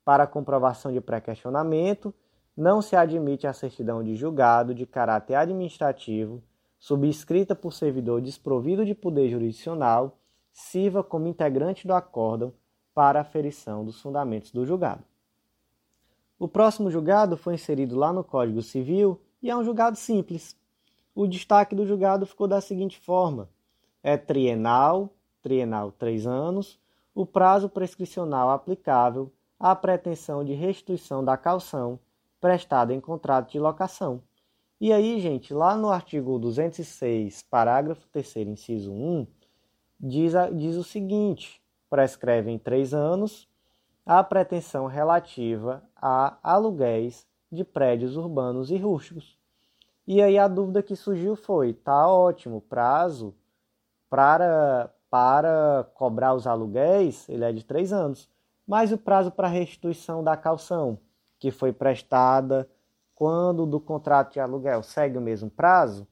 para 0.04 0.26
comprovação 0.26 0.92
de 0.92 1.00
pré-questionamento, 1.00 2.14
não 2.56 2.82
se 2.82 2.96
admite 2.96 3.46
a 3.46 3.52
certidão 3.52 4.02
de 4.02 4.14
julgado 4.14 4.74
de 4.74 4.86
caráter 4.86 5.34
administrativo 5.34 6.42
subscrita 6.82 7.54
por 7.54 7.72
servidor 7.72 8.20
desprovido 8.20 8.84
de 8.84 8.92
poder 8.92 9.28
jurisdicional, 9.28 10.18
sirva 10.52 11.04
como 11.04 11.28
integrante 11.28 11.86
do 11.86 11.94
acórdão 11.94 12.52
para 12.92 13.20
aferição 13.20 13.84
dos 13.84 14.00
fundamentos 14.00 14.50
do 14.50 14.66
julgado. 14.66 15.04
O 16.36 16.48
próximo 16.48 16.90
julgado 16.90 17.36
foi 17.36 17.54
inserido 17.54 17.96
lá 17.96 18.12
no 18.12 18.24
Código 18.24 18.60
Civil 18.62 19.20
e 19.40 19.48
é 19.48 19.56
um 19.56 19.62
julgado 19.62 19.96
simples. 19.96 20.56
O 21.14 21.28
destaque 21.28 21.72
do 21.72 21.86
julgado 21.86 22.26
ficou 22.26 22.48
da 22.48 22.60
seguinte 22.60 22.98
forma: 22.98 23.48
é 24.02 24.16
trienal, 24.16 25.08
trienal 25.40 25.92
três 25.92 26.26
anos, 26.26 26.80
o 27.14 27.24
prazo 27.24 27.68
prescricional 27.68 28.50
aplicável 28.50 29.30
à 29.62 29.76
pretensão 29.76 30.44
de 30.44 30.54
restituição 30.54 31.24
da 31.24 31.36
calção 31.36 32.00
prestada 32.40 32.92
em 32.92 33.00
contrato 33.00 33.52
de 33.52 33.60
locação. 33.60 34.20
E 34.80 34.92
aí, 34.92 35.20
gente, 35.20 35.54
lá 35.54 35.76
no 35.76 35.90
artigo 35.90 36.36
206, 36.40 37.44
parágrafo 37.44 38.08
3, 38.08 38.36
inciso 38.38 38.92
1, 38.92 39.24
diz, 40.00 40.32
diz 40.54 40.74
o 40.74 40.82
seguinte: 40.82 41.62
prescreve 41.88 42.50
em 42.50 42.58
três 42.58 42.92
anos 42.92 43.48
a 44.04 44.24
pretensão 44.24 44.86
relativa 44.86 45.84
a 45.94 46.36
aluguéis 46.42 47.24
de 47.50 47.62
prédios 47.62 48.16
urbanos 48.16 48.72
e 48.72 48.76
rústicos. 48.76 49.38
E 50.04 50.20
aí 50.20 50.36
a 50.36 50.48
dúvida 50.48 50.82
que 50.82 50.96
surgiu 50.96 51.36
foi: 51.36 51.72
tá 51.72 52.08
ótimo, 52.08 52.60
prazo 52.60 53.32
para, 54.10 54.92
para 55.08 55.88
cobrar 55.94 56.34
os 56.34 56.48
aluguéis 56.48 57.28
ele 57.28 57.44
é 57.44 57.52
de 57.52 57.64
três 57.64 57.92
anos, 57.92 58.28
mas 58.72 58.90
o 58.90 58.96
prazo 58.96 59.30
para 59.30 59.48
restituição 59.48 60.24
da 60.24 60.34
calção 60.34 60.98
que 61.38 61.50
foi 61.50 61.74
prestada 61.74 62.66
quando 63.14 63.66
do 63.66 63.78
contrato 63.78 64.32
de 64.32 64.40
aluguel 64.40 64.82
segue 64.82 65.18
o 65.18 65.20
mesmo 65.20 65.50
prazo? 65.50 66.08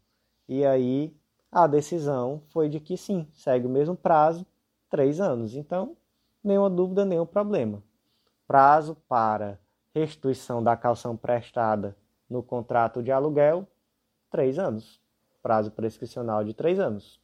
E 0.46 0.62
aí 0.66 1.16
a 1.50 1.66
decisão 1.66 2.42
foi 2.50 2.68
de 2.68 2.78
que 2.78 2.98
sim, 2.98 3.26
segue 3.32 3.66
o 3.66 3.70
mesmo 3.70 3.96
prazo 3.96 4.44
três 4.90 5.22
anos. 5.22 5.54
Então, 5.54 5.96
nenhuma 6.44 6.68
dúvida, 6.68 7.02
nenhum 7.02 7.24
problema. 7.24 7.82
Prazo 8.46 8.94
para 9.08 9.58
restituição 9.94 10.62
da 10.62 10.76
calção 10.76 11.16
prestada 11.16 11.96
no 12.28 12.42
contrato 12.42 13.02
de 13.02 13.10
aluguel, 13.10 13.66
três 14.30 14.58
anos. 14.58 15.00
Prazo 15.42 15.70
prescricional 15.70 16.44
de 16.44 16.52
três 16.52 16.78
anos. 16.78 17.22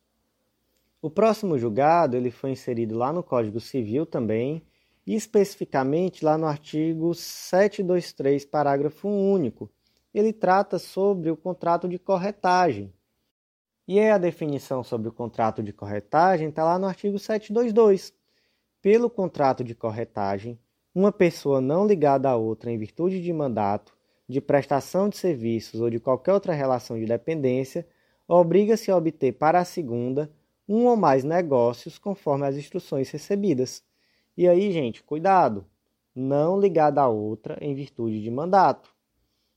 O 1.03 1.11
próximo 1.11 1.59
julgado 1.59 2.17
ele 2.17 2.31
foi 2.31 2.53
inserido 2.53 2.97
lá 2.97 3.13
no 3.13 3.23
Código 3.23 3.61
Civil 3.61 4.07
também, 4.07 4.67
e 5.07 5.15
especificamente 5.15 6.25
lá 6.25 6.37
no 6.37 6.47
artigo 6.47 7.15
723, 7.15 8.45
parágrafo 8.45 9.09
único. 9.09 9.71
Ele 10.13 10.33
trata 10.33 10.79
sobre 10.79 11.31
o 11.31 11.37
contrato 11.37 11.89
de 11.89 11.99
corretagem. 11.99 12.93
E 13.87 14.01
a 14.01 14.19
definição 14.19 14.83
sobre 14.83 15.09
o 15.09 15.13
contrato 15.13 15.63
de 15.63 15.73
corretagem 15.73 16.49
está 16.49 16.65
lá 16.65 16.77
no 16.79 16.87
artigo 16.87 17.19
722. 17.19 18.13
Pelo 18.83 19.09
contrato 19.09 19.63
de 19.63 19.75
corretagem, 19.75 20.59
uma 20.93 21.13
pessoa 21.13 21.61
não 21.61 21.87
ligada 21.87 22.29
a 22.29 22.37
outra 22.37 22.73
em 22.73 22.79
virtude 22.79 23.23
de 23.23 23.33
mandato, 23.33 23.97
de 24.29 24.41
prestação 24.41 25.09
de 25.09 25.17
serviços 25.17 25.81
ou 25.81 25.89
de 25.89 26.01
qualquer 26.01 26.33
outra 26.33 26.53
relação 26.53 26.99
de 26.99 27.07
dependência, 27.07 27.87
obriga-se 28.27 28.91
a 28.91 28.97
obter 28.97 29.33
para 29.33 29.61
a 29.61 29.65
segunda 29.65 30.33
um 30.69 30.87
ou 30.87 30.97
mais 30.97 31.23
negócios 31.23 31.97
conforme 31.97 32.45
as 32.45 32.57
instruções 32.57 33.09
recebidas. 33.11 33.85
E 34.37 34.47
aí, 34.47 34.71
gente, 34.71 35.03
cuidado! 35.03 35.65
Não 36.15 36.61
ligada 36.61 37.01
a 37.01 37.09
outra 37.09 37.57
em 37.61 37.75
virtude 37.75 38.23
de 38.23 38.31
mandato. 38.31 38.95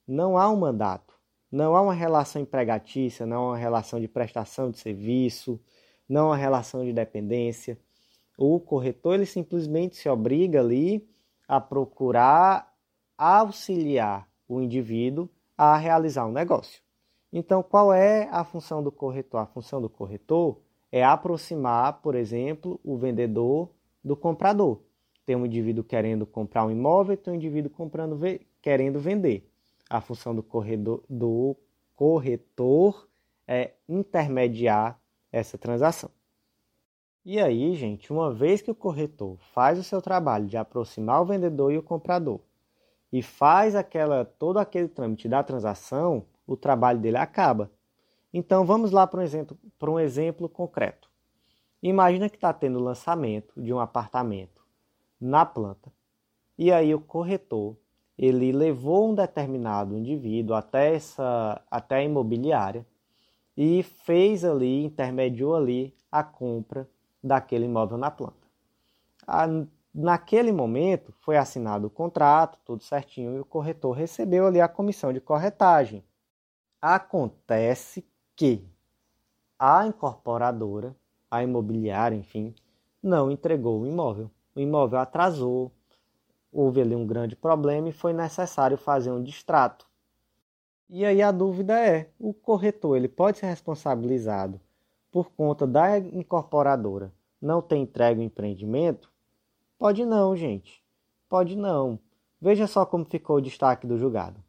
Não 0.08 0.38
há 0.38 0.50
um 0.50 0.56
mandato. 0.56 1.14
Não 1.52 1.76
há 1.76 1.82
uma 1.82 1.94
relação 1.94 2.42
empregatícia, 2.42 3.26
não 3.26 3.44
há 3.44 3.48
uma 3.50 3.58
relação 3.58 4.00
de 4.00 4.08
prestação 4.08 4.72
de 4.72 4.78
serviço, 4.78 5.60
não 6.08 6.28
há 6.28 6.30
uma 6.30 6.38
relação 6.38 6.86
de 6.86 6.94
dependência. 6.94 7.78
O 8.38 8.58
corretor 8.60 9.16
ele 9.16 9.26
simplesmente 9.26 9.98
se 9.98 10.08
obriga 10.08 10.62
ali 10.62 11.06
a 11.46 11.60
procurar 11.60 12.74
auxiliar 13.18 14.30
o 14.48 14.62
indivíduo 14.62 15.30
a 15.58 15.76
realizar 15.76 16.26
um 16.26 16.32
negócio. 16.32 16.82
Então, 17.34 17.62
qual 17.62 17.94
é 17.94 18.30
a 18.32 18.46
função 18.46 18.82
do 18.82 18.92
corretor? 18.92 19.42
A 19.42 19.46
função 19.46 19.82
do 19.82 19.90
corretor 19.90 20.62
é 20.90 21.04
aproximar, 21.04 22.02
por 22.02 22.16
exemplo, 22.16 22.80
o 22.82 22.98
vendedor 22.98 23.70
do 24.04 24.16
comprador. 24.16 24.82
Tem 25.26 25.36
um 25.36 25.46
indivíduo 25.46 25.84
querendo 25.84 26.26
comprar 26.26 26.66
um 26.66 26.72
imóvel, 26.72 27.18
tem 27.18 27.34
um 27.34 27.36
indivíduo 27.36 27.70
comprando, 27.70 28.20
querendo 28.62 29.00
vender 29.00 29.50
a 29.90 30.00
função 30.00 30.36
do, 30.36 30.44
corredor, 30.44 31.04
do 31.10 31.56
corretor 31.96 33.10
é 33.48 33.74
intermediar 33.88 35.00
essa 35.32 35.58
transação. 35.58 36.12
E 37.26 37.40
aí, 37.40 37.76
gente, 37.76 38.14
uma 38.14 38.32
vez 38.32 38.62
que 38.62 38.72
o 38.72 38.76
corretor 38.76 39.38
faz 39.54 39.78
o 39.78 39.84
seu 39.84 40.02
trabalho 40.02 40.46
de 40.46 40.56
aproximar 40.56 41.22
o 41.22 41.26
vendedor 41.26 41.72
e 41.72 41.78
o 41.78 41.84
comprador 41.84 42.40
e 43.12 43.22
faz 43.22 43.76
aquela 43.76 44.24
todo 44.24 44.58
aquele 44.60 44.88
trâmite 44.88 45.28
da 45.28 45.44
transação, 45.44 46.26
o 46.46 46.56
trabalho 46.56 47.00
dele 47.00 47.18
acaba. 47.18 47.72
Então 48.32 48.66
vamos 48.66 48.92
lá 48.92 49.08
para 49.08 49.20
um 49.20 49.24
exemplo, 49.24 49.58
para 49.78 49.90
um 49.90 50.00
exemplo 50.00 50.48
concreto. 50.48 51.09
Imagina 51.82 52.30
que 52.30 52.36
está 52.36 52.52
tendo 52.54 52.80
lançamento 52.80 53.54
de 53.62 53.74
um 53.74 53.80
apartamento 53.80 54.62
na 55.20 55.46
planta 55.46 55.92
e 56.58 56.72
aí 56.72 56.94
o 56.94 57.00
corretor 57.00 57.78
ele 58.18 58.52
levou 58.52 59.10
um 59.10 59.16
determinado 59.16 59.98
indivíduo 59.98 60.56
até 60.56 60.94
essa 60.96 61.62
até 61.72 61.98
a 61.98 62.04
imobiliária 62.04 62.86
e 63.56 63.82
fez 63.82 64.44
ali 64.44 64.84
intermediou 64.84 65.56
ali 65.56 65.96
a 66.12 66.22
compra 66.24 66.90
daquele 67.24 67.66
imóvel 67.66 67.98
na 67.98 68.12
planta. 68.12 68.48
A, 69.26 69.46
naquele 69.94 70.52
momento 70.52 71.14
foi 71.22 71.38
assinado 71.38 71.88
o 71.88 71.90
contrato, 71.90 72.60
tudo 72.66 72.84
certinho 72.84 73.36
e 73.36 73.40
o 73.40 73.46
corretor 73.46 73.92
recebeu 73.92 74.48
ali 74.48 74.60
a 74.60 74.68
comissão 74.68 75.14
de 75.14 75.22
corretagem. 75.22 76.04
Acontece 76.82 78.06
que 78.36 78.66
a 79.58 79.86
incorporadora, 79.86 80.96
a 81.30 81.44
imobiliária, 81.44 82.16
enfim, 82.16 82.54
não 83.02 83.32
entregou 83.32 83.82
o 83.82 83.88
imóvel. 83.88 84.30
O 84.56 84.60
imóvel 84.60 85.00
atrasou, 85.00 85.72
houve 86.52 86.82
ali 86.82 86.96
um 86.96 87.06
grande 87.06 87.36
problema 87.36 87.90
e 87.90 87.94
foi 87.94 88.14
necessário 88.14 88.78
fazer 88.78 89.12
um 89.12 89.24
distrato. 89.24 89.88
E 90.90 91.06
aí 91.06 91.22
a 91.22 91.32
dúvida 91.32 91.80
é, 91.80 92.10
o 92.20 92.34
corretor 92.34 92.98
ele 92.98 93.08
pode 93.08 93.38
ser 93.38 93.46
responsabilizado 93.46 94.60
por 95.12 95.30
conta 95.32 95.68
da 95.68 96.00
incorporadora 96.00 97.12
não 97.42 97.62
ter 97.62 97.78
entregue 97.78 98.20
o 98.20 98.24
empreendimento? 98.24 99.12
Pode 99.78 100.06
não, 100.06 100.36
gente. 100.36 100.84
Pode 101.30 101.56
não. 101.56 102.00
Veja 102.42 102.68
só 102.68 102.86
como 102.86 103.06
ficou 103.06 103.38
o 103.38 103.42
destaque 103.42 103.88
do 103.88 103.98
julgado. 103.98 104.44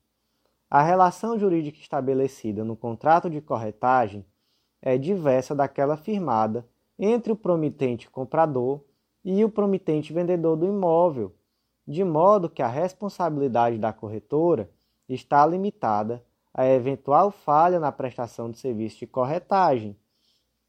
A 0.69 0.83
relação 0.83 1.39
jurídica 1.39 1.79
estabelecida 1.79 2.65
no 2.65 2.77
contrato 2.77 3.29
de 3.29 3.41
corretagem 3.41 4.25
é 4.81 4.97
diversa 4.97 5.55
daquela 5.55 5.97
firmada 5.97 6.67
entre 7.03 7.33
o 7.33 7.37
promitente 7.37 8.11
comprador 8.11 8.83
e 9.25 9.43
o 9.43 9.49
promitente 9.49 10.13
vendedor 10.13 10.55
do 10.55 10.67
imóvel, 10.67 11.35
de 11.89 12.05
modo 12.05 12.51
que 12.51 12.61
a 12.61 12.69
responsabilidade 12.69 13.79
da 13.79 13.91
corretora 13.91 14.71
está 15.09 15.47
limitada 15.47 16.23
a 16.53 16.67
eventual 16.67 17.31
falha 17.31 17.81
na 17.81 17.91
prestação 17.91 18.51
de 18.51 18.59
serviço 18.59 18.99
de 18.99 19.07
corretagem. 19.07 19.97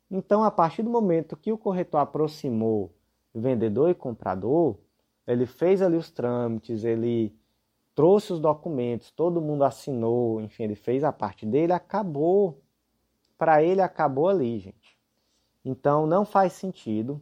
Então, 0.09 0.43
a 0.43 0.51
partir 0.51 0.83
do 0.83 0.89
momento 0.89 1.35
que 1.35 1.51
o 1.51 1.57
corretor 1.57 1.99
aproximou 1.99 2.93
vendedor 3.33 3.89
e 3.89 3.95
comprador, 3.95 4.77
ele 5.27 5.45
fez 5.45 5.81
ali 5.81 5.97
os 5.97 6.09
trâmites, 6.09 6.83
ele 6.83 7.35
trouxe 7.93 8.31
os 8.31 8.39
documentos, 8.39 9.11
todo 9.11 9.41
mundo 9.41 9.63
assinou, 9.63 10.39
enfim, 10.41 10.63
ele 10.63 10.75
fez 10.75 11.03
a 11.03 11.11
parte 11.11 11.45
dele, 11.45 11.73
acabou. 11.73 12.61
Para 13.37 13.63
ele 13.63 13.81
acabou 13.81 14.29
ali, 14.29 14.59
gente. 14.59 14.80
Então 15.63 16.05
não 16.07 16.25
faz 16.25 16.53
sentido 16.53 17.21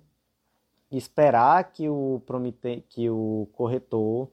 esperar 0.92 1.72
que 1.72 1.88
o 1.88 2.22
promete, 2.26 2.84
que 2.90 3.10
o 3.10 3.48
corretor 3.54 4.30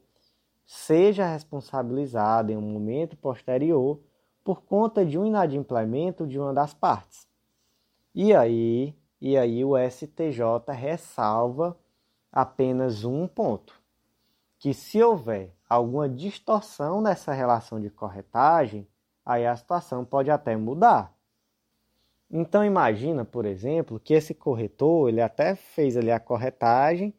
seja 0.65 1.25
responsabilizado 1.25 2.51
em 2.51 2.57
um 2.57 2.61
momento 2.61 3.15
posterior 3.17 3.99
por 4.43 4.61
conta 4.63 5.05
de 5.05 5.17
um 5.17 5.25
inadimplemento 5.25 6.25
de 6.25 6.39
uma 6.39 6.53
das 6.53 6.73
partes. 6.73 7.27
E 8.13 8.33
aí, 8.33 8.95
e 9.19 9.37
aí 9.37 9.63
o 9.63 9.75
STJ 9.77 10.41
ressalva 10.73 11.77
apenas 12.31 13.03
um 13.03 13.27
ponto, 13.27 13.79
que 14.59 14.73
se 14.73 15.01
houver 15.01 15.53
alguma 15.69 16.07
distorção 16.07 17.01
nessa 17.01 17.33
relação 17.33 17.79
de 17.79 17.89
corretagem, 17.89 18.87
aí 19.25 19.45
a 19.45 19.55
situação 19.55 20.03
pode 20.05 20.31
até 20.31 20.55
mudar. 20.55 21.13
Então 22.29 22.63
imagina, 22.63 23.23
por 23.23 23.45
exemplo, 23.45 23.99
que 23.99 24.13
esse 24.13 24.33
corretor, 24.33 25.09
ele 25.09 25.21
até 25.21 25.55
fez 25.55 25.95
ali 25.95 26.11
a 26.11 26.19
corretagem, 26.19 27.13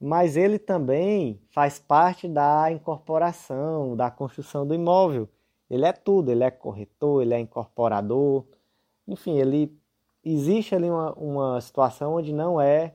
mas 0.00 0.36
ele 0.36 0.58
também 0.58 1.40
faz 1.50 1.78
parte 1.78 2.28
da 2.28 2.70
incorporação, 2.70 3.96
da 3.96 4.10
construção 4.10 4.66
do 4.66 4.74
imóvel. 4.74 5.28
Ele 5.70 5.84
é 5.84 5.92
tudo, 5.92 6.30
ele 6.30 6.44
é 6.44 6.50
corretor, 6.50 7.22
ele 7.22 7.34
é 7.34 7.40
incorporador, 7.40 8.44
enfim, 9.06 9.38
ele 9.38 9.76
existe 10.24 10.74
ali 10.74 10.88
uma, 10.90 11.12
uma 11.14 11.60
situação 11.60 12.14
onde 12.14 12.32
não 12.32 12.60
é 12.60 12.94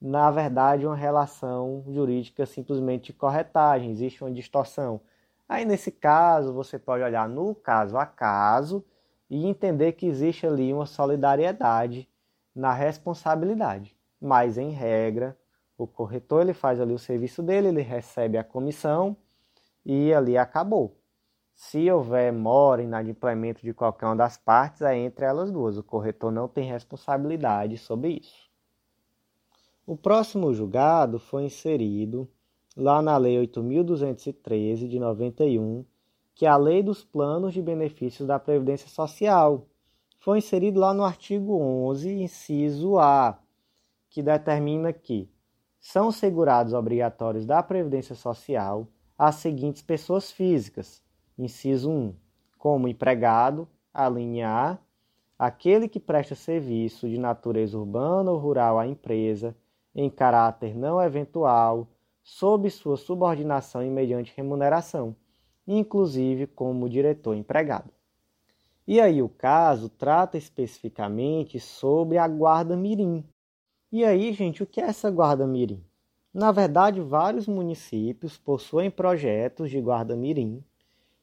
na 0.00 0.30
verdade, 0.30 0.86
uma 0.86 0.94
relação 0.96 1.84
jurídica 1.88 2.46
simplesmente 2.46 3.06
de 3.06 3.12
corretagem, 3.12 3.90
existe 3.90 4.22
uma 4.22 4.30
distorção. 4.30 5.00
Aí, 5.48 5.64
nesse 5.64 5.90
caso, 5.90 6.52
você 6.52 6.78
pode 6.78 7.02
olhar 7.02 7.28
no 7.28 7.54
caso 7.54 7.96
a 7.96 8.06
caso 8.06 8.84
e 9.30 9.46
entender 9.46 9.92
que 9.92 10.06
existe 10.06 10.46
ali 10.46 10.72
uma 10.72 10.86
solidariedade 10.86 12.08
na 12.54 12.72
responsabilidade. 12.72 13.96
Mas, 14.20 14.58
em 14.58 14.70
regra, 14.70 15.36
o 15.76 15.86
corretor 15.86 16.42
ele 16.42 16.54
faz 16.54 16.80
ali 16.80 16.92
o 16.92 16.98
serviço 16.98 17.42
dele, 17.42 17.68
ele 17.68 17.82
recebe 17.82 18.36
a 18.36 18.44
comissão 18.44 19.16
e 19.84 20.12
ali 20.12 20.36
acabou. 20.36 20.96
Se 21.54 21.90
houver 21.90 22.32
mora, 22.32 22.82
inadimplemento 22.82 23.62
de 23.62 23.74
qualquer 23.74 24.06
uma 24.06 24.16
das 24.16 24.36
partes, 24.36 24.82
é 24.82 24.96
entre 24.96 25.24
elas 25.24 25.50
duas. 25.50 25.76
O 25.76 25.82
corretor 25.82 26.30
não 26.30 26.46
tem 26.46 26.70
responsabilidade 26.70 27.76
sobre 27.78 28.20
isso. 28.20 28.48
O 29.86 29.96
próximo 29.96 30.52
julgado 30.52 31.18
foi 31.18 31.44
inserido 31.44 32.28
lá 32.76 33.02
na 33.02 33.16
Lei 33.16 33.36
8.213 33.44 34.86
de 34.86 35.00
91, 35.00 35.84
que 36.38 36.46
é 36.46 36.48
a 36.48 36.56
Lei 36.56 36.84
dos 36.84 37.02
Planos 37.02 37.52
de 37.52 37.60
Benefícios 37.60 38.28
da 38.28 38.38
Previdência 38.38 38.88
Social. 38.88 39.66
Foi 40.20 40.38
inserido 40.38 40.78
lá 40.78 40.94
no 40.94 41.02
artigo 41.02 41.60
11, 41.60 42.12
inciso 42.12 42.96
A, 42.96 43.40
que 44.08 44.22
determina 44.22 44.92
que 44.92 45.28
são 45.80 46.12
segurados 46.12 46.72
obrigatórios 46.72 47.44
da 47.44 47.60
Previdência 47.60 48.14
Social 48.14 48.86
as 49.18 49.34
seguintes 49.34 49.82
pessoas 49.82 50.30
físicas. 50.30 51.02
Inciso 51.36 51.90
1, 51.90 52.14
como 52.56 52.86
empregado, 52.86 53.68
a 53.92 54.08
linha 54.08 54.48
A, 54.48 54.78
aquele 55.36 55.88
que 55.88 55.98
presta 55.98 56.36
serviço 56.36 57.08
de 57.08 57.18
natureza 57.18 57.76
urbana 57.76 58.30
ou 58.30 58.38
rural 58.38 58.78
à 58.78 58.86
empresa 58.86 59.56
em 59.92 60.08
caráter 60.08 60.72
não 60.76 61.02
eventual, 61.02 61.88
sob 62.22 62.70
sua 62.70 62.96
subordinação 62.96 63.82
e 63.82 63.90
mediante 63.90 64.32
remuneração, 64.36 65.16
inclusive 65.76 66.46
como 66.46 66.88
diretor 66.88 67.34
empregado. 67.34 67.90
E 68.86 69.00
aí 69.00 69.22
o 69.22 69.28
caso 69.28 69.90
trata 69.90 70.38
especificamente 70.38 71.60
sobre 71.60 72.16
a 72.16 72.26
guarda 72.26 72.74
mirim. 72.74 73.22
E 73.92 74.04
aí, 74.04 74.32
gente, 74.32 74.62
o 74.62 74.66
que 74.66 74.80
é 74.80 74.84
essa 74.84 75.10
guarda 75.10 75.46
mirim? 75.46 75.84
Na 76.32 76.50
verdade, 76.50 77.00
vários 77.00 77.46
municípios 77.46 78.38
possuem 78.38 78.90
projetos 78.90 79.70
de 79.70 79.80
guarda 79.80 80.16
mirim, 80.16 80.64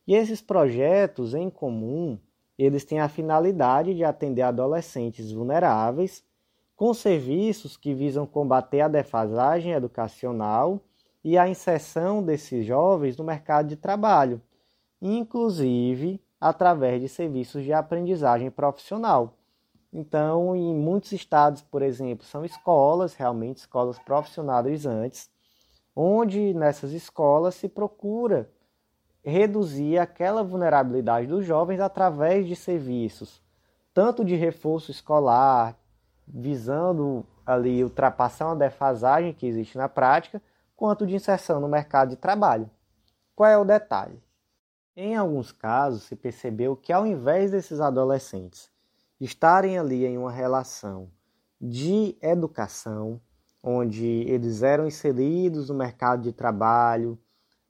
e 0.07 0.13
esses 0.13 0.41
projetos 0.41 1.33
em 1.33 1.49
comum, 1.49 2.19
eles 2.57 2.85
têm 2.85 2.99
a 2.99 3.09
finalidade 3.09 3.95
de 3.95 4.03
atender 4.03 4.43
adolescentes 4.43 5.31
vulneráveis 5.31 6.23
com 6.75 6.93
serviços 6.93 7.75
que 7.77 7.93
visam 7.93 8.27
combater 8.27 8.81
a 8.81 8.87
defasagem 8.87 9.71
educacional 9.71 10.79
e 11.25 11.39
a 11.39 11.49
inserção 11.49 12.21
desses 12.21 12.63
jovens 12.63 13.17
no 13.17 13.23
mercado 13.23 13.67
de 13.67 13.75
trabalho, 13.75 14.39
inclusive 15.01 16.21
através 16.39 17.01
de 17.01 17.09
serviços 17.09 17.63
de 17.63 17.73
aprendizagem 17.73 18.51
profissional. 18.51 19.33
Então, 19.91 20.55
em 20.55 20.75
muitos 20.75 21.11
estados, 21.13 21.63
por 21.63 21.81
exemplo, 21.81 22.23
são 22.23 22.45
escolas, 22.45 23.15
realmente 23.15 23.57
escolas 23.57 23.97
profissionalizantes, 23.97 25.27
onde 25.95 26.53
nessas 26.53 26.91
escolas 26.91 27.55
se 27.55 27.67
procura 27.67 28.47
reduzir 29.23 29.97
aquela 29.97 30.43
vulnerabilidade 30.43 31.25
dos 31.25 31.43
jovens 31.43 31.79
através 31.79 32.45
de 32.45 32.55
serviços, 32.55 33.41
tanto 33.95 34.23
de 34.23 34.35
reforço 34.35 34.91
escolar, 34.91 35.75
visando 36.27 37.25
ali 37.43 37.83
ultrapassar 37.83 38.45
uma 38.45 38.55
defasagem 38.55 39.33
que 39.33 39.47
existe 39.47 39.75
na 39.75 39.89
prática, 39.89 40.39
quanto 40.75 41.07
de 41.07 41.15
inserção 41.15 41.59
no 41.59 41.67
mercado 41.67 42.09
de 42.09 42.15
trabalho. 42.15 42.69
Qual 43.35 43.49
é 43.49 43.57
o 43.57 43.65
detalhe? 43.65 44.21
Em 44.95 45.15
alguns 45.15 45.51
casos, 45.51 46.03
se 46.03 46.15
percebeu 46.15 46.75
que 46.75 46.93
ao 46.93 47.05
invés 47.05 47.51
desses 47.51 47.79
adolescentes 47.79 48.71
estarem 49.19 49.77
ali 49.77 50.05
em 50.05 50.17
uma 50.17 50.31
relação 50.31 51.09
de 51.59 52.17
educação, 52.21 53.19
onde 53.61 54.05
eles 54.05 54.61
eram 54.61 54.85
inseridos 54.85 55.69
no 55.69 55.75
mercado 55.75 56.21
de 56.21 56.31
trabalho, 56.31 57.19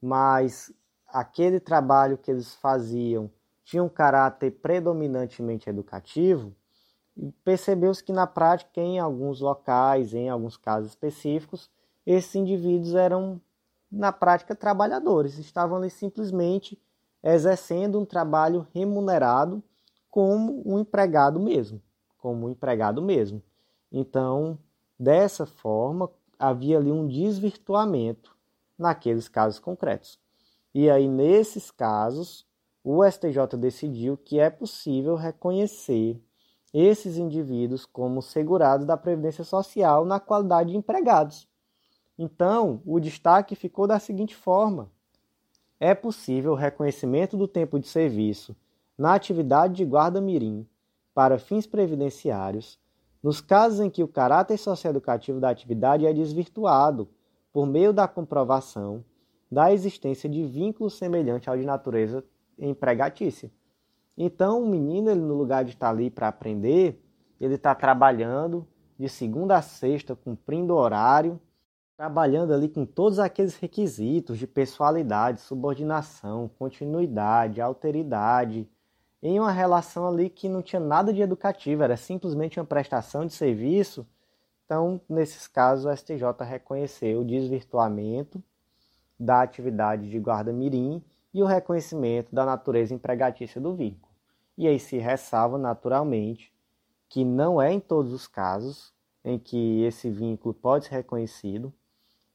mas 0.01 0.71
aquele 1.07 1.59
trabalho 1.59 2.17
que 2.17 2.29
eles 2.29 2.53
faziam 2.55 3.31
tinha 3.63 3.83
um 3.83 3.89
caráter 3.89 4.51
predominantemente 4.51 5.69
educativo, 5.69 6.55
percebeu-se 7.43 8.03
que 8.03 8.11
na 8.11 8.27
prática, 8.27 8.79
em 8.79 8.99
alguns 8.99 9.39
locais, 9.39 10.13
em 10.13 10.29
alguns 10.29 10.57
casos 10.57 10.89
específicos, 10.89 11.71
esses 12.05 12.35
indivíduos 12.35 12.93
eram, 12.93 13.41
na 13.91 14.11
prática, 14.11 14.55
trabalhadores, 14.55 15.37
estavam 15.37 15.77
ali 15.77 15.89
simplesmente 15.89 16.79
exercendo 17.23 17.99
um 17.99 18.05
trabalho 18.05 18.67
remunerado 18.73 19.63
como 20.09 20.61
um 20.65 20.79
empregado 20.79 21.39
mesmo, 21.39 21.81
como 22.17 22.45
um 22.45 22.49
empregado 22.49 23.01
mesmo. 23.01 23.41
Então, 23.91 24.57
dessa 24.99 25.45
forma, 25.45 26.09
havia 26.37 26.77
ali 26.77 26.91
um 26.91 27.07
desvirtuamento 27.07 28.35
naqueles 28.77 29.27
casos 29.27 29.59
concretos. 29.59 30.19
E 30.73 30.89
aí, 30.89 31.07
nesses 31.07 31.71
casos, 31.71 32.45
o 32.83 33.03
STJ 33.03 33.57
decidiu 33.57 34.17
que 34.17 34.39
é 34.39 34.49
possível 34.49 35.15
reconhecer 35.15 36.21
esses 36.73 37.17
indivíduos 37.17 37.85
como 37.85 38.21
segurados 38.21 38.85
da 38.85 38.97
Previdência 38.97 39.43
Social 39.43 40.05
na 40.05 40.19
qualidade 40.19 40.71
de 40.71 40.77
empregados. 40.77 41.47
Então, 42.17 42.81
o 42.85 42.99
destaque 42.99 43.55
ficou 43.55 43.87
da 43.87 43.99
seguinte 43.99 44.35
forma: 44.35 44.89
é 45.79 45.93
possível 45.93 46.53
o 46.53 46.55
reconhecimento 46.55 47.35
do 47.35 47.47
tempo 47.47 47.79
de 47.79 47.87
serviço 47.87 48.55
na 48.97 49.13
atividade 49.13 49.73
de 49.75 49.83
guarda-mirim 49.83 50.65
para 51.13 51.37
fins 51.37 51.67
previdenciários 51.67 52.79
nos 53.25 53.41
casos 53.41 53.79
em 53.79 53.89
que 53.89 54.03
o 54.03 54.07
caráter 54.07 54.55
socioeducativo 54.55 55.39
da 55.39 55.49
atividade 55.49 56.05
é 56.05 56.13
desvirtuado 56.13 57.09
por 57.51 57.65
meio 57.65 57.91
da 57.91 58.07
comprovação 58.07 59.03
da 59.51 59.73
existência 59.73 60.29
de 60.29 60.45
vínculo 60.45 60.91
semelhante 60.91 61.49
ao 61.49 61.57
de 61.57 61.65
natureza 61.65 62.23
empregatícia. 62.59 63.49
Então, 64.15 64.61
o 64.61 64.67
menino, 64.67 65.09
ele, 65.09 65.21
no 65.21 65.33
lugar 65.33 65.63
de 65.63 65.71
estar 65.71 65.89
ali 65.89 66.11
para 66.11 66.27
aprender, 66.27 67.03
ele 67.41 67.55
está 67.55 67.73
trabalhando 67.73 68.67
de 68.97 69.09
segunda 69.09 69.57
a 69.57 69.61
sexta, 69.63 70.15
cumprindo 70.15 70.75
horário, 70.75 71.41
trabalhando 71.97 72.53
ali 72.53 72.67
com 72.67 72.85
todos 72.85 73.19
aqueles 73.19 73.55
requisitos 73.55 74.37
de 74.37 74.45
pessoalidade, 74.45 75.41
subordinação, 75.41 76.49
continuidade, 76.59 77.61
alteridade, 77.61 78.67
em 79.23 79.39
uma 79.39 79.51
relação 79.51 80.07
ali 80.07 80.29
que 80.29 80.49
não 80.49 80.61
tinha 80.61 80.79
nada 80.79 81.13
de 81.13 81.21
educativo, 81.21 81.83
era 81.83 81.97
simplesmente 81.97 82.59
uma 82.59 82.65
prestação 82.65 83.25
de 83.25 83.33
serviço. 83.33 84.05
Então, 84.65 84.99
nesses 85.07 85.47
casos, 85.47 85.85
o 85.85 85.95
STJ 85.95 86.43
reconheceu 86.43 87.21
o 87.21 87.25
desvirtuamento 87.25 88.43
da 89.17 89.41
atividade 89.41 90.09
de 90.09 90.19
guarda-mirim 90.19 91.01
e 91.33 91.41
o 91.41 91.45
reconhecimento 91.45 92.35
da 92.35 92.45
natureza 92.45 92.93
empregatícia 92.93 93.59
do 93.59 93.73
vínculo. 93.73 94.13
E 94.57 94.67
aí 94.67 94.79
se 94.79 94.97
ressalva 94.97 95.57
naturalmente 95.57 96.53
que 97.09 97.23
não 97.23 97.61
é 97.61 97.71
em 97.71 97.79
todos 97.79 98.11
os 98.11 98.27
casos 98.27 98.93
em 99.23 99.39
que 99.39 99.83
esse 99.83 100.09
vínculo 100.09 100.53
pode 100.53 100.85
ser 100.85 100.95
reconhecido, 100.95 101.73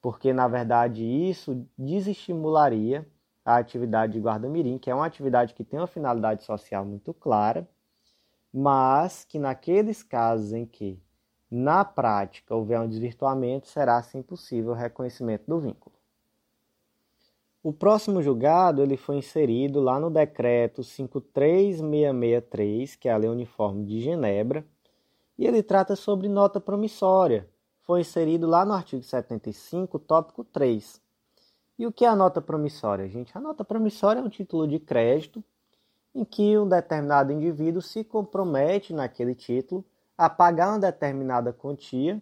porque 0.01 0.33
na 0.33 0.49
verdade 0.49 1.05
isso 1.05 1.67
desestimularia 1.77 3.07
a 3.45 3.57
atividade 3.57 4.15
de 4.15 4.21
guarda-mirim, 4.21 4.79
que 4.79 4.91
é 4.91 4.95
uma 4.95 5.07
atividade 5.07 5.55
que 5.55 5.65
tem 5.65 5.81
uma 5.81 5.87
finalidade 5.87 6.45
social 6.45 6.85
muito 6.85 7.13
clara, 7.13 7.69
mas 8.53 9.25
que 9.25 9.39
naqueles 9.39 10.03
casos 10.03 10.53
em 10.53 10.67
que 10.67 11.01
na 11.51 11.85
prática 11.85 12.55
houver 12.55 12.81
um 12.81 12.89
desvirtuamento, 12.89 13.67
será 13.67 13.97
assim 13.97 14.23
possível 14.23 14.71
o 14.71 14.77
reconhecimento 14.77 15.43
do 15.49 15.59
vínculo. 15.59 15.97
O 17.63 17.73
próximo 17.73 18.23
julgado 18.23 18.83
ele 18.83 18.97
foi 18.97 19.17
inserido 19.17 19.81
lá 19.81 19.99
no 19.99 20.09
decreto 20.09 20.85
53663, 20.85 22.95
que 22.95 23.09
é 23.09 23.13
a 23.13 23.17
Lei 23.17 23.29
Uniforme 23.29 23.85
de 23.85 24.01
Genebra, 24.01 24.65
e 25.37 25.45
ele 25.47 25.63
trata 25.63 25.95
sobre 25.97 26.29
nota 26.29 26.61
promissória. 26.61 27.50
Foi 27.83 28.01
inserido 28.01 28.47
lá 28.47 28.65
no 28.65 28.73
artigo 28.73 29.03
75, 29.03 29.99
tópico 29.99 30.45
3. 30.45 31.01
E 31.79 31.87
o 31.87 31.93
que 31.93 32.05
é 32.05 32.09
a 32.09 32.17
nota 32.17 32.41
promissória, 32.41 33.09
gente? 33.09 33.37
A 33.37 33.41
nota 33.41 33.65
promissória 33.65 34.21
é 34.21 34.23
um 34.23 34.29
título 34.29 34.69
de 34.69 34.79
crédito 34.79 35.43
em 36.15 36.25
que 36.25 36.59
um 36.59 36.69
determinado 36.69 37.33
indivíduo 37.33 37.81
se 37.81 38.05
compromete 38.05 38.93
naquele 38.93 39.35
título 39.35 39.85
a 40.17 40.29
pagar 40.29 40.69
uma 40.71 40.79
determinada 40.79 41.53
quantia 41.53 42.21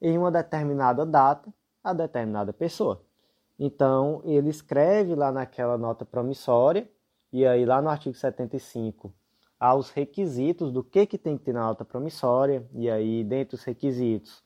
em 0.00 0.18
uma 0.18 0.30
determinada 0.30 1.06
data 1.06 1.52
a 1.82 1.92
determinada 1.92 2.52
pessoa. 2.52 3.02
Então, 3.58 4.20
ele 4.24 4.50
escreve 4.50 5.14
lá 5.14 5.30
naquela 5.32 5.76
nota 5.76 6.04
promissória, 6.04 6.90
e 7.32 7.46
aí 7.46 7.64
lá 7.64 7.80
no 7.80 7.88
artigo 7.88 8.16
75 8.16 9.12
há 9.58 9.74
os 9.74 9.90
requisitos 9.90 10.72
do 10.72 10.82
que, 10.82 11.04
que 11.06 11.18
tem 11.18 11.36
que 11.36 11.44
ter 11.44 11.52
na 11.52 11.66
nota 11.66 11.84
promissória, 11.84 12.66
e 12.72 12.90
aí 12.90 13.22
dentre 13.22 13.54
os 13.54 13.62
requisitos 13.62 14.42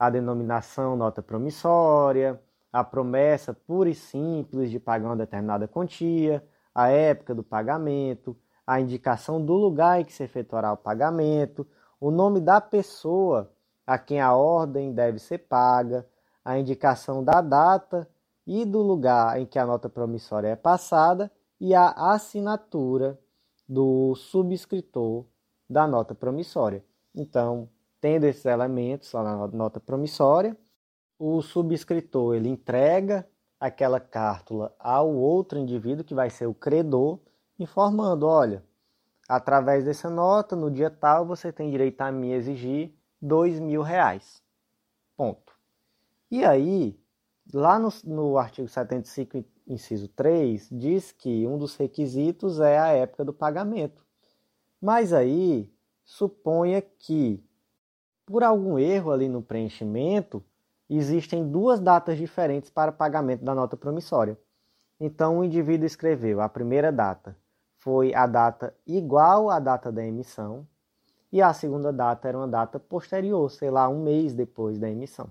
a 0.00 0.08
denominação 0.08 0.96
nota 0.96 1.22
promissória, 1.22 2.40
a 2.72 2.82
promessa 2.82 3.52
pura 3.52 3.90
e 3.90 3.94
simples 3.94 4.70
de 4.70 4.80
pagar 4.80 5.08
uma 5.08 5.16
determinada 5.16 5.68
quantia, 5.68 6.42
a 6.74 6.88
época 6.88 7.34
do 7.34 7.42
pagamento, 7.42 8.34
a 8.66 8.80
indicação 8.80 9.44
do 9.44 9.52
lugar 9.52 10.00
em 10.00 10.04
que 10.06 10.12
se 10.14 10.22
efetuará 10.22 10.72
o 10.72 10.76
pagamento, 10.78 11.66
o 12.00 12.10
nome 12.10 12.40
da 12.40 12.62
pessoa 12.62 13.52
a 13.86 13.98
quem 13.98 14.22
a 14.22 14.34
ordem 14.34 14.94
deve 14.94 15.18
ser 15.18 15.36
paga, 15.36 16.06
a 16.42 16.58
indicação 16.58 17.22
da 17.22 17.42
data 17.42 18.08
e 18.46 18.64
do 18.64 18.80
lugar 18.80 19.38
em 19.38 19.44
que 19.44 19.58
a 19.58 19.66
nota 19.66 19.90
promissória 19.90 20.48
é 20.48 20.56
passada 20.56 21.30
e 21.60 21.74
a 21.74 21.90
assinatura 21.90 23.18
do 23.68 24.14
subscritor 24.14 25.26
da 25.68 25.86
nota 25.86 26.14
promissória. 26.14 26.82
Então, 27.14 27.68
tendo 28.00 28.24
esses 28.24 28.44
elementos 28.44 29.12
lá 29.12 29.22
na 29.22 29.46
nota 29.48 29.78
promissória, 29.78 30.56
o 31.18 31.42
subscritor 31.42 32.34
ele 32.34 32.48
entrega 32.48 33.28
aquela 33.58 34.00
cártula 34.00 34.74
ao 34.78 35.14
outro 35.14 35.58
indivíduo 35.58 36.04
que 36.04 36.14
vai 36.14 36.30
ser 36.30 36.46
o 36.46 36.54
credor, 36.54 37.18
informando, 37.58 38.26
olha, 38.26 38.64
através 39.28 39.84
dessa 39.84 40.08
nota, 40.08 40.56
no 40.56 40.70
dia 40.70 40.90
tal, 40.90 41.26
você 41.26 41.52
tem 41.52 41.70
direito 41.70 42.00
a 42.00 42.10
me 42.10 42.32
exigir 42.32 42.94
dois 43.20 43.60
mil 43.60 43.82
reais. 43.82 44.42
Ponto. 45.16 45.52
E 46.30 46.44
aí, 46.44 46.98
Lá 47.52 47.78
no, 47.78 47.88
no 48.04 48.38
artigo 48.38 48.68
75, 48.68 49.44
inciso 49.66 50.08
3, 50.08 50.68
diz 50.70 51.10
que 51.10 51.46
um 51.46 51.58
dos 51.58 51.74
requisitos 51.76 52.60
é 52.60 52.78
a 52.78 52.88
época 52.88 53.24
do 53.24 53.32
pagamento. 53.32 54.04
Mas 54.80 55.12
aí, 55.12 55.68
suponha 56.04 56.80
que, 56.80 57.42
por 58.30 58.44
algum 58.44 58.78
erro 58.78 59.10
ali 59.10 59.28
no 59.28 59.42
preenchimento, 59.42 60.40
existem 60.88 61.50
duas 61.50 61.80
datas 61.80 62.16
diferentes 62.16 62.70
para 62.70 62.92
pagamento 62.92 63.44
da 63.44 63.56
nota 63.56 63.76
promissória. 63.76 64.38
Então, 65.00 65.38
o 65.38 65.44
indivíduo 65.44 65.84
escreveu 65.84 66.40
a 66.40 66.48
primeira 66.48 66.92
data 66.92 67.36
foi 67.80 68.14
a 68.14 68.26
data 68.26 68.74
igual 68.86 69.50
à 69.50 69.58
data 69.58 69.90
da 69.90 70.04
emissão, 70.04 70.66
e 71.32 71.40
a 71.40 71.52
segunda 71.52 71.92
data 71.92 72.28
era 72.28 72.36
uma 72.36 72.46
data 72.46 72.78
posterior, 72.78 73.50
sei 73.50 73.70
lá, 73.70 73.88
um 73.88 74.02
mês 74.02 74.34
depois 74.34 74.78
da 74.78 74.88
emissão. 74.88 75.30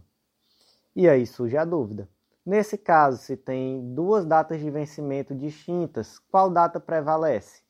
E 0.96 1.08
aí 1.08 1.26
surge 1.28 1.56
a 1.56 1.64
dúvida. 1.64 2.10
Nesse 2.46 2.78
caso, 2.78 3.18
se 3.18 3.38
tem 3.38 3.94
duas 3.94 4.26
datas 4.26 4.60
de 4.60 4.72
vencimento 4.72 5.36
distintas, 5.36 6.18
qual 6.18 6.50
data 6.50 6.80
prevalece? 6.80 7.62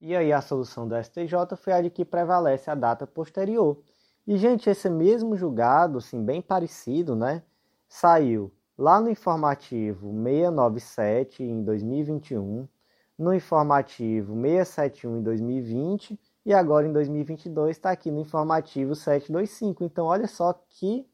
E 0.00 0.14
aí 0.14 0.32
a 0.32 0.40
solução 0.40 0.86
do 0.86 0.94
STJ 0.94 1.56
foi 1.56 1.72
a 1.72 1.82
de 1.82 1.90
que 1.90 2.04
prevalece 2.04 2.70
a 2.70 2.74
data 2.74 3.06
posterior. 3.06 3.82
E, 4.28 4.36
gente, 4.36 4.68
esse 4.68 4.90
mesmo 4.90 5.38
julgado, 5.38 5.96
assim, 5.96 6.22
bem 6.22 6.42
parecido, 6.42 7.16
né? 7.16 7.42
Saiu 7.88 8.52
lá 8.76 9.00
no 9.00 9.08
informativo 9.08 10.12
697 10.12 11.42
em 11.42 11.64
2021, 11.64 12.68
no 13.18 13.32
informativo 13.32 14.34
671 14.34 15.16
em 15.16 15.22
2020 15.22 16.20
e 16.44 16.52
agora 16.52 16.86
em 16.86 16.92
2022 16.92 17.74
está 17.74 17.90
aqui 17.90 18.10
no 18.10 18.20
informativo 18.20 18.94
725. 18.94 19.82
Então, 19.82 20.04
olha 20.04 20.28
só 20.28 20.52
que 20.52 21.08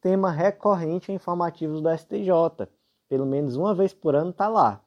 tema 0.00 0.30
recorrente 0.30 1.12
em 1.12 1.16
informativos 1.16 1.82
do 1.82 1.90
STJ. 1.94 2.70
Pelo 3.06 3.26
menos 3.26 3.54
uma 3.56 3.74
vez 3.74 3.92
por 3.92 4.14
ano 4.16 4.30
está 4.30 4.48
lá. 4.48 4.82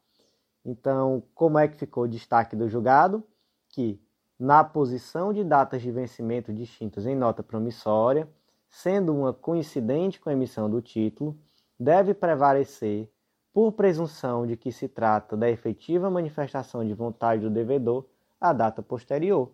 Então, 0.66 1.22
como 1.36 1.60
é 1.60 1.68
que 1.68 1.78
ficou 1.78 2.06
o 2.06 2.10
destaque 2.10 2.56
do 2.56 2.68
julgado? 2.68 3.24
Que 3.70 4.02
na 4.40 4.64
posição 4.64 5.34
de 5.34 5.44
datas 5.44 5.82
de 5.82 5.92
vencimento 5.92 6.54
distintas 6.54 7.06
em 7.06 7.16
nota 7.16 7.44
promissória, 7.44 8.28
sendo 8.70 9.14
uma 9.14 9.34
coincidente 9.34 10.20
com 10.20 10.30
a 10.30 10.34
emissão 10.34 10.70
do 10.70 10.82
título, 10.82 11.38
deve 11.80 12.14
prevalecer, 12.14 13.10
por 13.52 13.72
presunção 13.74 14.46
de 14.46 14.56
que 14.56 14.72
se 14.72 14.88
trata 14.88 15.36
da 15.36 15.50
efetiva 15.50 16.10
manifestação 16.10 16.86
de 16.86 16.94
vontade 16.94 17.42
do 17.42 17.50
devedor, 17.50 18.06
a 18.40 18.54
data 18.54 18.82
posterior. 18.82 19.52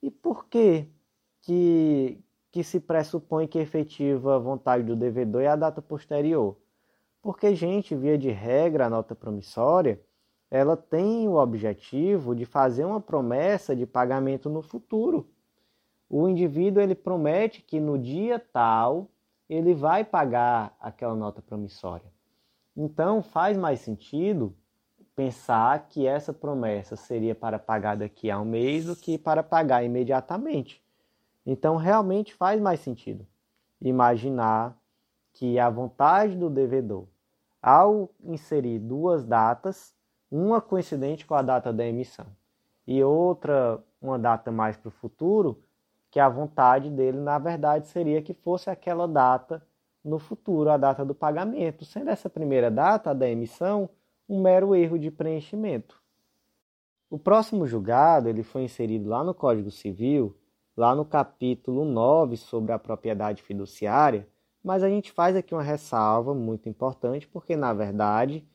E 0.00 0.10
por 0.10 0.46
que 0.46 0.88
que, 1.42 2.18
que 2.50 2.64
se 2.64 2.80
pressupõe 2.80 3.46
que 3.46 3.58
efetiva 3.58 4.38
vontade 4.38 4.84
do 4.84 4.96
devedor 4.96 5.42
é 5.42 5.48
a 5.48 5.56
data 5.56 5.82
posterior. 5.82 6.56
Porque, 7.20 7.54
gente, 7.54 7.94
via 7.94 8.16
de 8.16 8.30
regra, 8.30 8.86
a 8.86 8.90
nota 8.90 9.14
promissória, 9.14 10.00
ela 10.54 10.76
tem 10.76 11.26
o 11.26 11.36
objetivo 11.36 12.34
de 12.34 12.44
fazer 12.44 12.84
uma 12.84 13.00
promessa 13.00 13.74
de 13.74 13.86
pagamento 13.86 14.50
no 14.50 14.60
futuro. 14.60 15.26
O 16.10 16.28
indivíduo 16.28 16.82
ele 16.82 16.94
promete 16.94 17.62
que 17.62 17.80
no 17.80 17.98
dia 17.98 18.38
tal 18.38 19.08
ele 19.48 19.72
vai 19.72 20.04
pagar 20.04 20.76
aquela 20.78 21.14
nota 21.14 21.40
promissória. 21.40 22.04
Então 22.76 23.22
faz 23.22 23.56
mais 23.56 23.80
sentido 23.80 24.54
pensar 25.16 25.88
que 25.88 26.06
essa 26.06 26.34
promessa 26.34 26.96
seria 26.96 27.34
para 27.34 27.58
pagar 27.58 27.96
daqui 27.96 28.30
a 28.30 28.38
um 28.38 28.44
mês 28.44 28.84
do 28.84 28.94
que 28.94 29.16
para 29.16 29.42
pagar 29.42 29.82
imediatamente. 29.82 30.84
Então 31.46 31.76
realmente 31.76 32.34
faz 32.34 32.60
mais 32.60 32.80
sentido 32.80 33.26
imaginar 33.80 34.78
que 35.32 35.58
a 35.58 35.70
vontade 35.70 36.36
do 36.36 36.50
devedor, 36.50 37.06
ao 37.62 38.10
inserir 38.22 38.78
duas 38.78 39.24
datas, 39.24 39.94
uma 40.32 40.62
coincidente 40.62 41.26
com 41.26 41.34
a 41.34 41.42
data 41.42 41.70
da 41.70 41.86
emissão 41.86 42.26
e 42.86 43.04
outra 43.04 43.82
uma 44.00 44.18
data 44.18 44.50
mais 44.50 44.76
para 44.76 44.88
o 44.88 44.92
futuro, 44.92 45.62
que 46.10 46.18
a 46.18 46.28
vontade 46.28 46.90
dele, 46.90 47.18
na 47.18 47.38
verdade, 47.38 47.86
seria 47.86 48.22
que 48.22 48.34
fosse 48.34 48.70
aquela 48.70 49.06
data 49.06 49.64
no 50.02 50.18
futuro, 50.18 50.70
a 50.70 50.76
data 50.76 51.04
do 51.04 51.14
pagamento, 51.14 51.84
sendo 51.84 52.10
essa 52.10 52.28
primeira 52.28 52.70
data, 52.70 53.10
a 53.10 53.14
da 53.14 53.28
emissão, 53.28 53.88
um 54.28 54.40
mero 54.40 54.74
erro 54.74 54.98
de 54.98 55.10
preenchimento. 55.10 56.02
O 57.08 57.18
próximo 57.18 57.66
julgado 57.66 58.28
ele 58.28 58.42
foi 58.42 58.62
inserido 58.62 59.08
lá 59.08 59.22
no 59.22 59.34
Código 59.34 59.70
Civil, 59.70 60.36
lá 60.76 60.94
no 60.94 61.04
capítulo 61.04 61.84
9 61.84 62.38
sobre 62.38 62.72
a 62.72 62.78
propriedade 62.78 63.42
fiduciária, 63.42 64.26
mas 64.64 64.82
a 64.82 64.88
gente 64.88 65.12
faz 65.12 65.36
aqui 65.36 65.54
uma 65.54 65.62
ressalva 65.62 66.34
muito 66.34 66.68
importante, 66.68 67.28
porque 67.28 67.54
na 67.54 67.72
verdade 67.72 68.46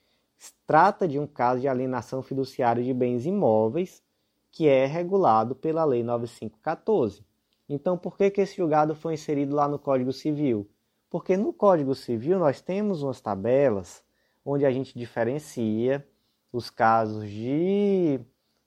trata 0.66 1.08
de 1.08 1.20
um 1.20 1.28
caso 1.28 1.62
de 1.62 1.68
alienação 1.68 2.22
fiduciária 2.22 2.84
de 2.84 2.94
bens 2.94 3.26
imóveis 3.26 4.04
que 4.52 4.68
é 4.68 4.86
regulado 4.86 5.56
pela 5.56 5.86
Lei 5.86 6.04
9514. 6.04 7.24
Então, 7.70 7.98
por 7.98 8.18
que, 8.18 8.32
que 8.32 8.42
esse 8.42 8.58
julgado 8.58 8.96
foi 8.96 9.14
inserido 9.14 9.56
lá 9.56 9.68
no 9.68 9.78
Código 9.78 10.12
Civil? 10.12 10.70
Porque 11.10 11.38
no 11.38 11.54
Código 11.54 11.94
Civil 11.94 12.40
nós 12.40 12.62
temos 12.62 13.04
umas 13.04 13.22
tabelas 13.22 14.04
onde 14.44 14.66
a 14.66 14.72
gente 14.72 14.98
diferencia 14.98 16.08
os 16.52 16.70
casos 16.70 17.30
de 17.30 18.20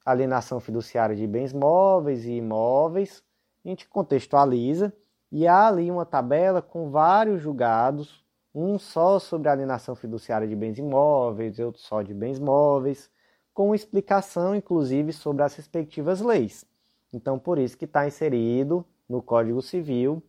alienação 0.05 0.61
fiduciária 0.61 1.17
de 1.17 1.27
bens 1.27 1.53
móveis 1.53 2.25
e 2.25 2.33
imóveis, 2.33 3.23
a 3.65 3.69
gente 3.69 3.89
contextualiza 3.89 4.93
e 5.33 5.47
há 5.47 5.69
ali 5.69 5.91
uma 5.91 6.07
tabela 6.07 6.61
com 6.61 6.91
vários 6.91 7.41
julgados, 7.41 8.25
um 8.55 8.79
só 8.79 9.19
sobre 9.19 9.49
alienação 9.49 9.95
fiduciária 9.95 10.47
de 10.47 10.57
bens 10.57 10.79
imóveis, 10.79 11.59
outro 11.59 11.81
só 11.81 12.03
de 12.03 12.13
bens 12.13 12.39
móveis, 12.39 13.11
com 13.55 13.75
explicação 13.75 14.55
inclusive 14.55 15.13
sobre 15.13 15.43
as 15.43 15.55
respectivas 15.55 16.21
leis. 16.21 16.65
Então, 17.13 17.39
por 17.39 17.59
isso 17.59 17.77
que 17.77 17.85
está 17.85 18.07
inserido 18.07 18.85
no 19.09 19.23
Código 19.23 19.61
Civil, 19.61 20.23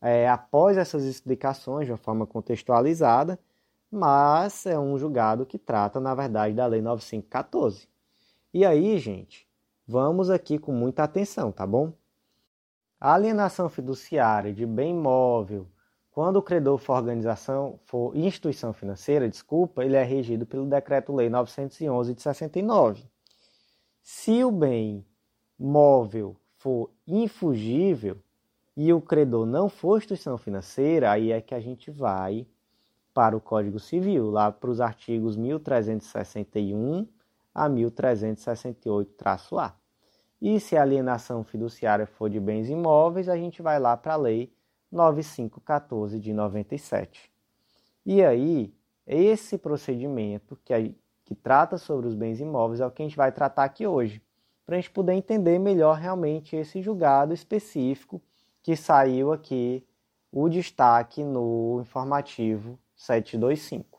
é, 0.00 0.28
após 0.28 0.76
essas 0.76 1.04
explicações 1.04 1.86
de 1.86 1.92
uma 1.92 1.98
forma 1.98 2.26
contextualizada, 2.26 3.38
mas 3.90 4.66
é 4.66 4.78
um 4.78 4.96
julgado 4.96 5.44
que 5.44 5.58
trata, 5.58 5.98
na 5.98 6.14
verdade, 6.14 6.54
da 6.54 6.66
Lei 6.66 6.80
9514. 6.80 7.88
E 8.52 8.64
aí, 8.64 8.98
gente, 8.98 9.48
vamos 9.86 10.30
aqui 10.30 10.58
com 10.58 10.72
muita 10.72 11.02
atenção, 11.02 11.50
tá 11.50 11.66
bom? 11.66 11.92
A 13.00 13.14
alienação 13.14 13.68
fiduciária 13.68 14.52
de 14.52 14.64
bem 14.66 14.90
imóvel, 14.90 15.66
quando 16.20 16.36
o 16.36 16.42
credor 16.42 16.76
for 16.76 16.98
organização, 16.98 17.80
for 17.86 18.14
instituição 18.14 18.74
financeira, 18.74 19.26
desculpa, 19.26 19.82
ele 19.82 19.96
é 19.96 20.02
regido 20.02 20.44
pelo 20.44 20.66
Decreto-Lei 20.66 21.30
911 21.30 22.12
de 22.12 22.20
69. 22.20 23.02
Se 24.02 24.44
o 24.44 24.50
bem 24.50 25.02
móvel 25.58 26.36
for 26.58 26.90
infugível 27.08 28.18
e 28.76 28.92
o 28.92 29.00
credor 29.00 29.46
não 29.46 29.70
for 29.70 29.96
instituição 29.96 30.36
financeira, 30.36 31.10
aí 31.10 31.32
é 31.32 31.40
que 31.40 31.54
a 31.54 31.60
gente 31.60 31.90
vai 31.90 32.46
para 33.14 33.34
o 33.34 33.40
Código 33.40 33.80
Civil, 33.80 34.30
lá 34.30 34.52
para 34.52 34.68
os 34.68 34.78
artigos 34.78 35.38
1361 35.38 37.08
a 37.54 37.66
1368-A. 37.66 39.72
E 40.38 40.60
se 40.60 40.76
a 40.76 40.82
alienação 40.82 41.42
fiduciária 41.42 42.04
for 42.04 42.28
de 42.28 42.38
bens 42.38 42.68
imóveis, 42.68 43.26
a 43.26 43.38
gente 43.38 43.62
vai 43.62 43.80
lá 43.80 43.96
para 43.96 44.12
a 44.12 44.18
Lei 44.18 44.52
9514 44.90 46.18
de 46.18 46.32
97. 46.32 47.30
E 48.04 48.22
aí, 48.22 48.74
esse 49.06 49.58
procedimento 49.58 50.58
que, 50.64 50.94
que 51.24 51.34
trata 51.34 51.78
sobre 51.78 52.06
os 52.06 52.14
bens 52.14 52.40
imóveis 52.40 52.80
é 52.80 52.86
o 52.86 52.90
que 52.90 53.02
a 53.02 53.06
gente 53.06 53.16
vai 53.16 53.30
tratar 53.30 53.64
aqui 53.64 53.86
hoje, 53.86 54.22
para 54.64 54.76
a 54.76 54.80
gente 54.80 54.90
poder 54.90 55.14
entender 55.14 55.58
melhor 55.58 55.96
realmente 55.96 56.54
esse 56.56 56.80
julgado 56.80 57.34
específico 57.34 58.22
que 58.62 58.76
saiu 58.76 59.32
aqui 59.32 59.84
o 60.30 60.48
destaque 60.48 61.24
no 61.24 61.80
informativo 61.80 62.78
725. 62.94 63.98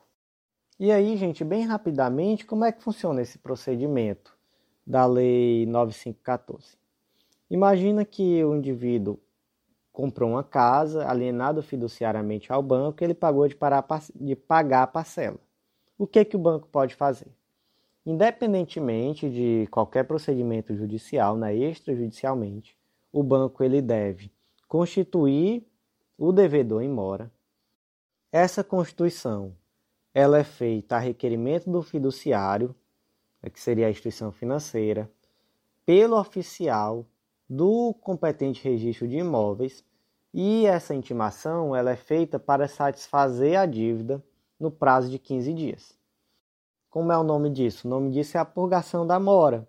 E 0.79 0.91
aí, 0.91 1.17
gente, 1.17 1.43
bem 1.43 1.65
rapidamente, 1.65 2.45
como 2.45 2.65
é 2.65 2.71
que 2.71 2.81
funciona 2.81 3.21
esse 3.21 3.37
procedimento 3.37 4.35
da 4.85 5.05
Lei 5.05 5.65
9514? 5.65 6.77
Imagina 7.49 8.05
que 8.05 8.43
o 8.43 8.55
indivíduo 8.55 9.19
comprou 10.01 10.31
uma 10.31 10.43
casa, 10.43 11.07
alienado 11.07 11.61
fiduciariamente 11.61 12.51
ao 12.51 12.63
banco, 12.63 13.03
e 13.03 13.05
ele 13.05 13.13
pagou 13.13 13.47
de, 13.47 13.55
parar, 13.55 13.85
de 14.15 14.35
pagar 14.35 14.81
a 14.81 14.87
parcela. 14.87 15.37
O 15.95 16.07
que, 16.07 16.25
que 16.25 16.35
o 16.35 16.39
banco 16.39 16.67
pode 16.67 16.95
fazer? 16.95 17.27
Independentemente 18.03 19.29
de 19.29 19.67
qualquer 19.69 20.05
procedimento 20.05 20.75
judicial, 20.75 21.37
né, 21.37 21.53
extrajudicialmente, 21.53 22.75
o 23.13 23.21
banco 23.21 23.63
ele 23.63 23.79
deve 23.79 24.31
constituir 24.67 25.63
o 26.17 26.31
devedor 26.31 26.81
em 26.81 26.89
mora, 26.89 27.31
essa 28.31 28.63
constituição 28.63 29.55
ela 30.15 30.39
é 30.39 30.43
feita 30.43 30.95
a 30.95 30.99
requerimento 30.99 31.69
do 31.69 31.83
fiduciário, 31.83 32.75
né, 33.39 33.51
que 33.51 33.61
seria 33.61 33.85
a 33.85 33.91
instituição 33.91 34.31
financeira, 34.31 35.07
pelo 35.85 36.19
oficial 36.19 37.05
do 37.47 37.93
competente 38.01 38.67
registro 38.67 39.07
de 39.07 39.17
imóveis, 39.17 39.85
e 40.33 40.65
essa 40.65 40.95
intimação 40.95 41.75
ela 41.75 41.91
é 41.91 41.95
feita 41.95 42.39
para 42.39 42.67
satisfazer 42.67 43.59
a 43.59 43.65
dívida 43.65 44.23
no 44.59 44.71
prazo 44.71 45.09
de 45.09 45.19
15 45.19 45.53
dias. 45.53 45.97
Como 46.89 47.11
é 47.11 47.17
o 47.17 47.23
nome 47.23 47.49
disso? 47.49 47.87
O 47.87 47.89
nome 47.89 48.11
disso 48.11 48.37
é 48.37 48.39
a 48.39 48.45
purgação 48.45 49.05
da 49.05 49.19
mora. 49.19 49.67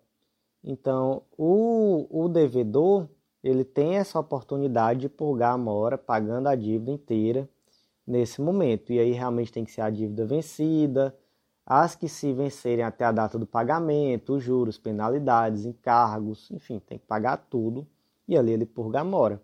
Então, 0.63 1.23
o, 1.37 2.07
o 2.11 2.29
devedor 2.29 3.09
ele 3.43 3.65
tem 3.65 3.97
essa 3.97 4.19
oportunidade 4.19 5.01
de 5.01 5.09
purgar 5.09 5.55
a 5.55 5.59
mora 5.59 5.99
pagando 5.99 6.49
a 6.49 6.55
dívida 6.55 6.93
inteira 6.93 7.49
nesse 8.07 8.41
momento. 8.41 8.93
E 8.93 9.01
aí 9.01 9.13
realmente 9.13 9.53
tem 9.53 9.65
que 9.65 9.73
ser 9.73 9.81
a 9.81 9.91
dívida 9.91 10.25
vencida, 10.25 11.17
as 11.67 11.95
que 11.95 12.09
se 12.09 12.33
vencerem 12.33 12.85
até 12.85 13.05
a 13.05 13.13
data 13.13 13.39
do 13.39 13.47
pagamento, 13.47 14.35
os 14.35 14.43
juros, 14.43 14.79
penalidades, 14.79 15.65
encargos, 15.65 16.51
enfim, 16.51 16.79
tem 16.79 16.99
que 16.99 17.07
pagar 17.07 17.37
tudo 17.37 17.87
e 18.29 18.37
ali 18.37 18.53
ele 18.53 18.67
purga 18.67 19.01
a 19.01 19.05
mora. 19.05 19.41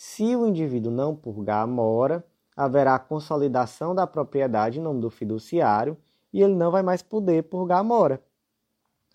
Se 0.00 0.36
o 0.36 0.46
indivíduo 0.46 0.92
não 0.92 1.16
purgar 1.16 1.64
a 1.64 1.66
mora, 1.66 2.24
haverá 2.56 2.96
consolidação 3.00 3.96
da 3.96 4.06
propriedade 4.06 4.78
em 4.78 4.82
nome 4.82 5.00
do 5.00 5.10
fiduciário 5.10 5.98
e 6.32 6.40
ele 6.40 6.54
não 6.54 6.70
vai 6.70 6.84
mais 6.84 7.02
poder 7.02 7.42
purgar 7.42 7.80
a 7.80 7.82
mora. 7.82 8.22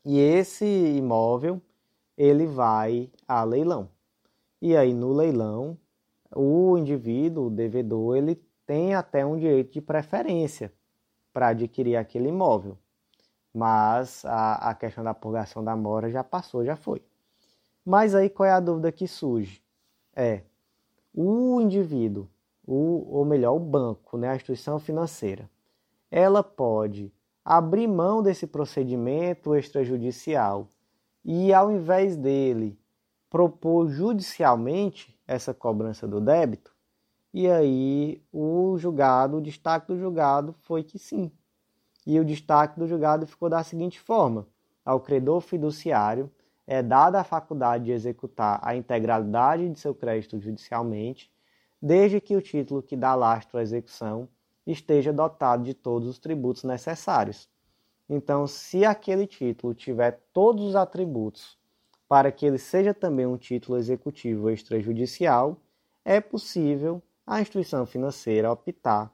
E 0.04 0.20
esse 0.20 0.66
imóvel 0.66 1.62
ele 2.18 2.46
vai 2.46 3.10
a 3.26 3.46
leilão. 3.46 3.88
E 4.62 4.76
aí 4.76 4.94
no 4.94 5.14
leilão, 5.14 5.78
o 6.36 6.78
indivíduo, 6.78 7.46
o 7.46 7.50
devedor, 7.50 8.18
ele 8.18 8.36
tem 8.66 8.94
até 8.94 9.26
um 9.26 9.38
direito 9.38 9.72
de 9.72 9.80
preferência 9.80 10.70
para 11.32 11.48
adquirir 11.48 11.96
aquele 11.96 12.28
imóvel. 12.28 12.78
Mas 13.54 14.26
a, 14.26 14.56
a 14.56 14.76
questão 14.76 15.02
da 15.02 15.14
purgação 15.14 15.64
da 15.64 15.78
mora 15.78 16.12
já 16.12 16.26
passou, 16.26 16.66
já 16.66 16.76
foi. 16.76 17.02
Mas 17.86 18.14
aí 18.14 18.30
qual 18.30 18.48
é 18.48 18.52
a 18.52 18.60
dúvida 18.60 18.92
que 18.92 19.08
surge? 19.08 19.64
É 20.14 20.44
o 21.14 21.62
indivíduo, 21.62 22.28
o, 22.66 23.18
ou 23.18 23.26
melhor, 23.26 23.54
o 23.56 23.60
banco, 23.60 24.18
né, 24.18 24.30
a 24.30 24.36
instituição 24.36 24.80
financeira, 24.80 25.50
ela 26.10 26.44
pode 26.44 27.12
abrir 27.44 27.88
mão 27.88 28.22
desse 28.24 28.48
procedimento 28.48 29.56
extrajudicial 29.56 30.68
e, 31.24 31.54
ao 31.54 31.72
invés 31.72 32.16
dele 32.16 32.80
propor 33.30 33.90
judicialmente 33.90 35.20
essa 35.28 35.54
cobrança 35.54 36.08
do 36.08 36.22
débito, 36.22 36.74
e 37.34 37.50
aí 37.50 38.22
o 38.32 38.78
julgado, 38.78 39.38
o 39.38 39.42
destaque 39.42 39.88
do 39.88 39.98
julgado 39.98 40.54
foi 40.62 40.84
que 40.84 41.00
sim. 41.00 41.32
E 42.06 42.20
o 42.20 42.26
destaque 42.26 42.80
do 42.80 42.88
julgado 42.88 43.26
ficou 43.26 43.50
da 43.50 43.64
seguinte 43.64 44.00
forma: 44.00 44.46
ao 44.86 45.00
credor 45.00 45.42
fiduciário 45.42 46.30
é 46.66 46.82
dada 46.82 47.20
a 47.20 47.24
faculdade 47.24 47.86
de 47.86 47.92
executar 47.92 48.60
a 48.64 48.76
integralidade 48.76 49.70
de 49.70 49.80
seu 49.80 49.94
crédito 49.94 50.40
judicialmente, 50.40 51.32
desde 51.82 52.22
que 52.22 52.36
o 52.36 52.42
título 52.42 52.82
que 52.82 52.96
dá 52.96 53.14
lastro 53.16 53.58
à 53.58 53.62
execução 53.62 54.30
esteja 54.66 55.12
dotado 55.12 55.64
de 55.64 55.74
todos 55.74 56.08
os 56.08 56.18
tributos 56.18 56.64
necessários. 56.64 57.50
Então, 58.10 58.48
se 58.48 58.86
aquele 58.86 59.28
título 59.28 59.74
tiver 59.74 60.22
todos 60.32 60.64
os 60.66 60.76
atributos 60.76 61.58
para 62.08 62.32
que 62.32 62.46
ele 62.46 62.58
seja 62.58 62.94
também 62.94 63.26
um 63.26 63.38
título 63.38 63.78
executivo 63.78 64.50
extrajudicial, 64.50 65.58
é 66.06 66.22
possível 66.22 67.02
a 67.26 67.42
instituição 67.42 67.86
financeira 67.86 68.52
optar 68.52 69.12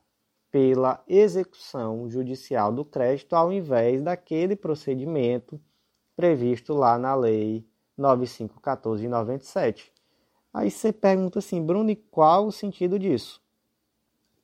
pela 0.52 1.04
execução 1.08 2.10
judicial 2.10 2.72
do 2.72 2.84
crédito 2.84 3.36
ao 3.36 3.54
invés 3.54 4.02
daquele 4.02 4.56
procedimento 4.56 5.62
previsto 6.20 6.74
lá 6.74 6.99
na 6.99 7.15
Lei 7.15 7.65
9514 7.97 9.03
de 9.03 9.07
97. 9.07 9.89
Aí 10.53 10.70
você 10.70 10.91
pergunta 10.91 11.39
assim, 11.39 11.65
Bruno, 11.65 11.89
e 11.89 11.95
qual 11.95 12.45
o 12.45 12.51
sentido 12.51 12.99
disso? 12.99 13.41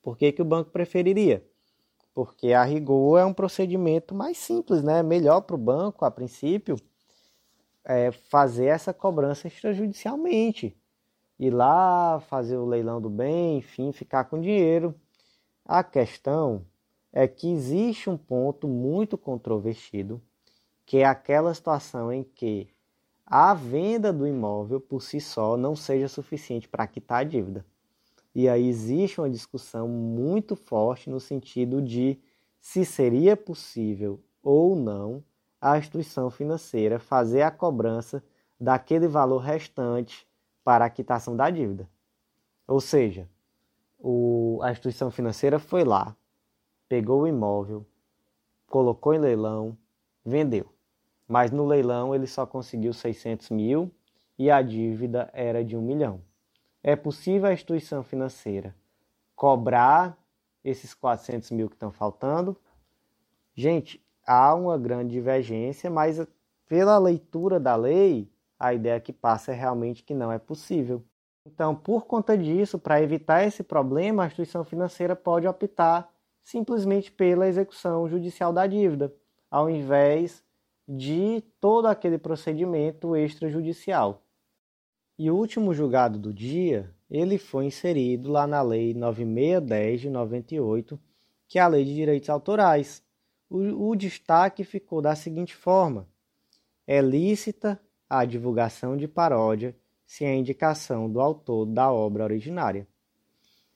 Por 0.02 0.16
que, 0.16 0.32
que 0.32 0.40
o 0.40 0.44
banco 0.44 0.70
preferiria? 0.70 1.46
Porque 2.14 2.54
a 2.54 2.64
rigor 2.64 3.20
é 3.20 3.26
um 3.26 3.34
procedimento 3.34 4.14
mais 4.14 4.38
simples, 4.38 4.82
né? 4.82 5.02
Melhor 5.02 5.42
para 5.42 5.54
o 5.54 5.58
banco, 5.58 6.06
a 6.06 6.10
princípio, 6.10 6.76
é 7.84 8.10
fazer 8.10 8.68
essa 8.68 8.94
cobrança 8.94 9.46
extrajudicialmente. 9.46 10.74
Ir 11.38 11.50
lá, 11.50 12.20
fazer 12.20 12.56
o 12.56 12.64
leilão 12.64 13.02
do 13.02 13.10
bem, 13.10 13.58
enfim, 13.58 13.92
ficar 13.92 14.24
com 14.24 14.40
dinheiro. 14.40 14.94
A 15.62 15.84
questão 15.84 16.64
é 17.12 17.28
que 17.28 17.52
existe 17.52 18.08
um 18.08 18.16
ponto 18.16 18.66
muito 18.66 19.18
controvertido, 19.18 20.22
que 20.86 20.98
é 20.98 21.04
aquela 21.04 21.52
situação 21.52 22.12
em 22.12 22.22
que 22.22 22.68
a 23.26 23.52
venda 23.52 24.12
do 24.12 24.24
imóvel 24.24 24.80
por 24.80 25.02
si 25.02 25.20
só 25.20 25.56
não 25.56 25.74
seja 25.74 26.06
suficiente 26.06 26.68
para 26.68 26.86
quitar 26.86 27.22
a 27.22 27.24
dívida. 27.24 27.66
E 28.32 28.48
aí 28.48 28.68
existe 28.68 29.20
uma 29.20 29.28
discussão 29.28 29.88
muito 29.88 30.54
forte 30.54 31.10
no 31.10 31.18
sentido 31.18 31.82
de 31.82 32.20
se 32.60 32.84
seria 32.84 33.36
possível 33.36 34.22
ou 34.40 34.76
não 34.76 35.24
a 35.60 35.76
instituição 35.76 36.30
financeira 36.30 37.00
fazer 37.00 37.42
a 37.42 37.50
cobrança 37.50 38.22
daquele 38.60 39.08
valor 39.08 39.38
restante 39.38 40.26
para 40.62 40.84
a 40.84 40.90
quitação 40.90 41.36
da 41.36 41.50
dívida. 41.50 41.90
Ou 42.68 42.80
seja, 42.80 43.28
o, 43.98 44.60
a 44.62 44.70
instituição 44.70 45.10
financeira 45.10 45.58
foi 45.58 45.82
lá, 45.82 46.16
pegou 46.88 47.22
o 47.22 47.26
imóvel, 47.26 47.84
colocou 48.68 49.14
em 49.14 49.18
leilão, 49.18 49.76
vendeu 50.24 50.75
mas 51.28 51.50
no 51.50 51.66
leilão 51.66 52.14
ele 52.14 52.26
só 52.26 52.46
conseguiu 52.46 52.92
600 52.92 53.50
mil 53.50 53.90
e 54.38 54.50
a 54.50 54.62
dívida 54.62 55.30
era 55.32 55.64
de 55.64 55.76
um 55.76 55.82
milhão. 55.82 56.20
É 56.82 56.94
possível 56.94 57.48
a 57.48 57.52
instituição 57.52 58.02
financeira 58.02 58.74
cobrar 59.34 60.16
esses 60.64 60.94
400 60.94 61.50
mil 61.50 61.68
que 61.68 61.76
estão 61.76 61.92
faltando? 61.92 62.56
Gente, 63.54 64.04
há 64.26 64.54
uma 64.54 64.78
grande 64.78 65.12
divergência, 65.12 65.90
mas 65.90 66.26
pela 66.66 66.98
leitura 66.98 67.60
da 67.60 67.76
lei, 67.76 68.30
a 68.58 68.74
ideia 68.74 69.00
que 69.00 69.12
passa 69.12 69.52
é 69.52 69.54
realmente 69.54 70.02
que 70.02 70.14
não 70.14 70.32
é 70.32 70.38
possível. 70.38 71.04
Então, 71.44 71.74
por 71.74 72.06
conta 72.06 72.36
disso, 72.36 72.78
para 72.78 73.00
evitar 73.00 73.44
esse 73.44 73.62
problema, 73.62 74.24
a 74.24 74.26
instituição 74.26 74.64
financeira 74.64 75.14
pode 75.14 75.46
optar 75.46 76.12
simplesmente 76.42 77.12
pela 77.12 77.46
execução 77.46 78.08
judicial 78.08 78.52
da 78.52 78.66
dívida, 78.66 79.14
ao 79.50 79.70
invés 79.70 80.42
de 80.88 81.42
todo 81.60 81.86
aquele 81.86 82.18
procedimento 82.18 83.16
extrajudicial. 83.16 84.22
E 85.18 85.30
o 85.30 85.36
último 85.36 85.74
julgado 85.74 86.18
do 86.18 86.32
dia, 86.32 86.94
ele 87.10 87.38
foi 87.38 87.64
inserido 87.64 88.30
lá 88.30 88.46
na 88.46 88.62
Lei 88.62 88.94
9610 88.94 90.00
de 90.02 90.10
98, 90.10 91.00
que 91.48 91.58
é 91.58 91.62
a 91.62 91.68
Lei 91.68 91.84
de 91.84 91.94
Direitos 91.94 92.28
Autorais. 92.28 93.02
O, 93.48 93.90
o 93.90 93.96
destaque 93.96 94.62
ficou 94.62 95.00
da 95.00 95.14
seguinte 95.14 95.54
forma: 95.54 96.08
é 96.86 97.00
lícita 97.00 97.80
a 98.08 98.24
divulgação 98.24 98.96
de 98.96 99.08
paródia 99.08 99.74
se 100.04 100.24
a 100.24 100.34
indicação 100.34 101.10
do 101.10 101.20
autor 101.20 101.66
da 101.66 101.90
obra 101.90 102.24
originária. 102.24 102.86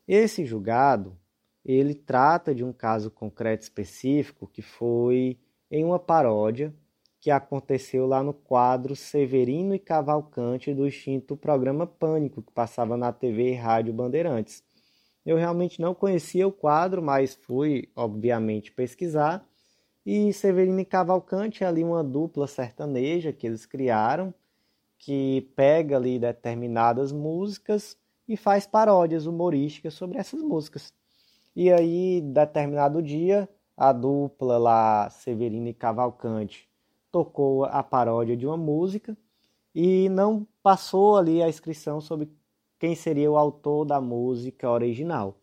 Esse 0.07 0.45
julgado, 0.45 1.19
ele 1.65 1.95
trata 1.95 2.55
de 2.55 2.65
um 2.65 2.73
caso 2.73 3.11
concreto 3.11 3.63
específico 3.63 4.47
que 4.47 4.63
foi 4.63 5.39
em 5.71 5.85
uma 5.85 5.99
paródia 5.99 6.75
que 7.21 7.31
aconteceu 7.31 8.07
lá 8.07 8.23
no 8.23 8.33
quadro 8.33 8.97
Severino 8.97 9.75
e 9.75 9.79
Cavalcante 9.79 10.73
do 10.73 10.87
extinto 10.87 11.37
programa 11.37 11.87
Pânico, 11.87 12.43
que 12.43 12.53
passava 12.53 12.97
na 12.97 13.13
TV 13.13 13.51
e 13.51 13.55
Rádio 13.55 13.93
Bandeirantes. 13.93 14.65
Eu 15.25 15.37
realmente 15.37 15.83
não 15.83 15.95
conhecia 15.95 16.49
o 16.49 16.53
quadro, 16.53 17.03
mas 17.03 17.35
fui, 17.35 17.91
obviamente, 17.95 18.73
pesquisar. 18.73 19.47
E 20.05 20.33
Severino 20.33 20.81
e 20.81 20.85
Cavalcante 20.85 21.63
é 21.63 21.67
ali 21.67 21.85
uma 21.85 22.03
dupla 22.03 22.47
sertaneja 22.47 23.33
que 23.33 23.47
eles 23.47 23.67
criaram, 23.67 24.33
que 24.99 25.43
pega 25.55 25.97
ali 25.97 26.19
determinadas 26.19 27.13
músicas 27.13 27.99
e 28.27 28.35
faz 28.35 28.67
paródias 28.67 29.27
humorísticas 29.27 29.93
sobre 29.93 30.19
essas 30.19 30.41
músicas. 30.41 30.95
E 31.55 31.71
aí, 31.71 32.23
determinado 32.23 33.03
dia, 33.03 33.47
a 33.77 33.93
dupla 33.93 34.57
lá, 34.57 35.11
Severino 35.11 35.69
e 35.69 35.75
Cavalcante, 35.75 36.70
tocou 37.11 37.65
a 37.65 37.83
paródia 37.83 38.37
de 38.37 38.47
uma 38.47 38.57
música 38.57 39.17
e 39.75 40.09
não 40.09 40.47
passou 40.63 41.17
ali 41.17 41.43
a 41.43 41.49
inscrição 41.49 42.01
sobre 42.01 42.31
quem 42.79 42.95
seria 42.95 43.31
o 43.31 43.37
autor 43.37 43.85
da 43.85 44.01
música 44.01 44.71
original. 44.71 45.37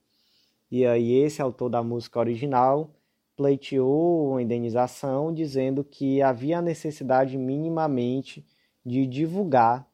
E 0.70 0.86
aí 0.86 1.14
esse 1.14 1.42
autor 1.42 1.70
da 1.70 1.84
música 1.84 2.20
original 2.20 2.90
pleiteou 3.36 4.32
uma 4.32 4.42
indenização 4.42 5.34
dizendo 5.34 5.84
que 5.84 6.22
havia 6.22 6.62
necessidade 6.62 7.38
minimamente 7.38 8.46
de 8.84 9.06
divulgar 9.06 9.88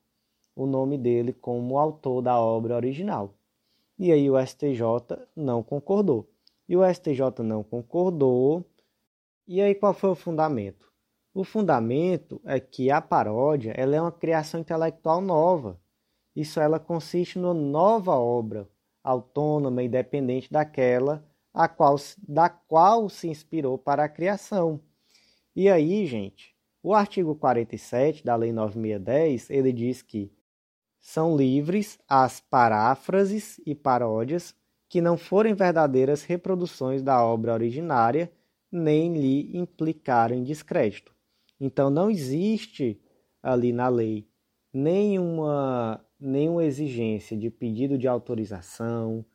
o 0.55 0.65
nome 0.65 0.97
dele 0.97 1.33
como 1.33 1.77
autor 1.77 2.21
da 2.21 2.39
obra 2.39 2.75
original. 2.75 3.33
E 3.99 4.11
aí 4.11 4.29
o 4.29 4.39
STJ 4.39 5.27
não 5.35 5.61
concordou. 5.61 6.29
E 6.67 6.77
o 6.77 6.93
STJ 6.93 7.43
não 7.43 7.63
concordou. 7.63 8.65
E 9.47 9.61
aí 9.61 9.75
qual 9.75 9.93
foi 9.93 10.11
o 10.11 10.15
fundamento? 10.15 10.92
O 11.33 11.43
fundamento 11.43 12.39
é 12.45 12.59
que 12.59 12.91
a 12.91 13.01
paródia 13.01 13.73
ela 13.75 13.95
é 13.95 14.01
uma 14.01 14.11
criação 14.11 14.59
intelectual 14.59 15.19
nova. 15.19 15.79
Isso 16.35 16.59
ela 16.59 16.79
consiste 16.79 17.39
numa 17.39 17.55
nova 17.55 18.15
obra, 18.15 18.69
autônoma 19.03 19.81
e 19.81 19.87
independente 19.87 20.51
daquela 20.51 21.25
a 21.51 21.67
qual, 21.67 21.95
da 22.27 22.49
qual 22.49 23.09
se 23.09 23.27
inspirou 23.27 23.79
para 23.79 24.03
a 24.03 24.09
criação. 24.09 24.79
E 25.55 25.69
aí, 25.69 26.05
gente, 26.05 26.55
o 26.83 26.93
artigo 26.93 27.35
47 27.35 28.23
da 28.23 28.35
Lei 28.35 28.51
9610, 28.51 29.49
ele 29.49 29.71
diz 29.71 30.01
que 30.01 30.31
são 30.99 31.35
livres 31.35 31.99
as 32.07 32.41
paráfrases 32.41 33.59
e 33.65 33.73
paródias 33.73 34.55
que 34.87 35.01
não 35.01 35.17
forem 35.17 35.55
verdadeiras 35.55 36.23
reproduções 36.23 37.01
da 37.01 37.23
obra 37.23 37.53
originária, 37.53 38.31
nem 38.71 39.13
lhe 39.13 39.57
implicarem 39.57 40.43
descrédito. 40.43 41.12
Então 41.65 41.89
não 41.89 42.11
existe 42.11 42.99
ali 43.41 43.71
na 43.71 43.87
lei 43.87 44.27
nenhuma, 44.73 46.05
nenhuma 46.19 46.65
exigência 46.65 47.37
de 47.37 47.49
pedido 47.49 47.97
de 47.97 48.05
autorização, 48.05 49.25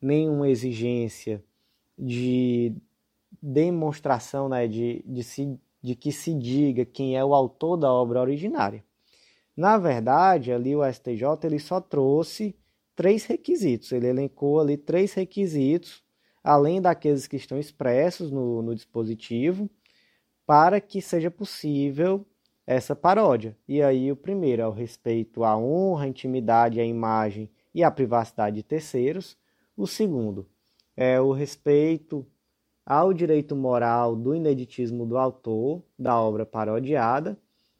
nenhuma 0.00 0.48
exigência 0.48 1.42
de 1.98 2.72
demonstração 3.42 4.48
né, 4.48 4.68
de, 4.68 5.02
de, 5.04 5.24
se, 5.24 5.58
de 5.82 5.96
que 5.96 6.12
se 6.12 6.32
diga 6.32 6.84
quem 6.84 7.16
é 7.16 7.24
o 7.24 7.34
autor 7.34 7.76
da 7.76 7.92
obra 7.92 8.20
originária. 8.20 8.84
Na 9.56 9.76
verdade, 9.76 10.52
ali 10.52 10.76
o 10.76 10.84
STJ 10.88 11.24
ele 11.42 11.58
só 11.58 11.80
trouxe 11.80 12.54
três 12.94 13.24
requisitos. 13.24 13.90
Ele 13.90 14.06
elencou 14.06 14.60
ali 14.60 14.76
três 14.76 15.14
requisitos, 15.14 16.00
além 16.44 16.80
daqueles 16.80 17.26
que 17.26 17.34
estão 17.34 17.58
expressos 17.58 18.30
no, 18.30 18.62
no 18.62 18.72
dispositivo, 18.72 19.68
para 20.46 20.80
que 20.80 21.00
seja 21.00 21.30
possível 21.30 22.26
essa 22.66 22.94
paródia. 22.94 23.56
E 23.66 23.82
aí 23.82 24.10
o 24.10 24.16
primeiro 24.16 24.62
é 24.62 24.66
o 24.66 24.72
respeito 24.72 25.44
à 25.44 25.56
honra, 25.56 26.04
à 26.04 26.08
intimidade, 26.08 26.80
à 26.80 26.84
imagem 26.84 27.50
e 27.74 27.82
à 27.82 27.90
privacidade 27.90 28.56
de 28.56 28.62
terceiros. 28.62 29.36
O 29.76 29.86
segundo 29.86 30.46
é 30.96 31.20
o 31.20 31.32
respeito 31.32 32.26
ao 32.84 33.12
direito 33.12 33.54
moral 33.54 34.16
do 34.16 34.34
ineditismo 34.34 35.06
do 35.06 35.16
autor 35.16 35.82
da 35.98 36.20
obra 36.20 36.44
parodiada 36.44 37.38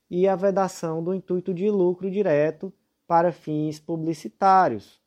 e 0.09 0.29
a 0.29 0.37
vedação 0.37 1.03
do 1.03 1.15
intuito 1.15 1.53
de 1.53 1.71
lucro 1.71 2.11
direto 2.11 2.73
para 3.07 3.33
fins 3.33 3.81
publicitários, 3.81 5.01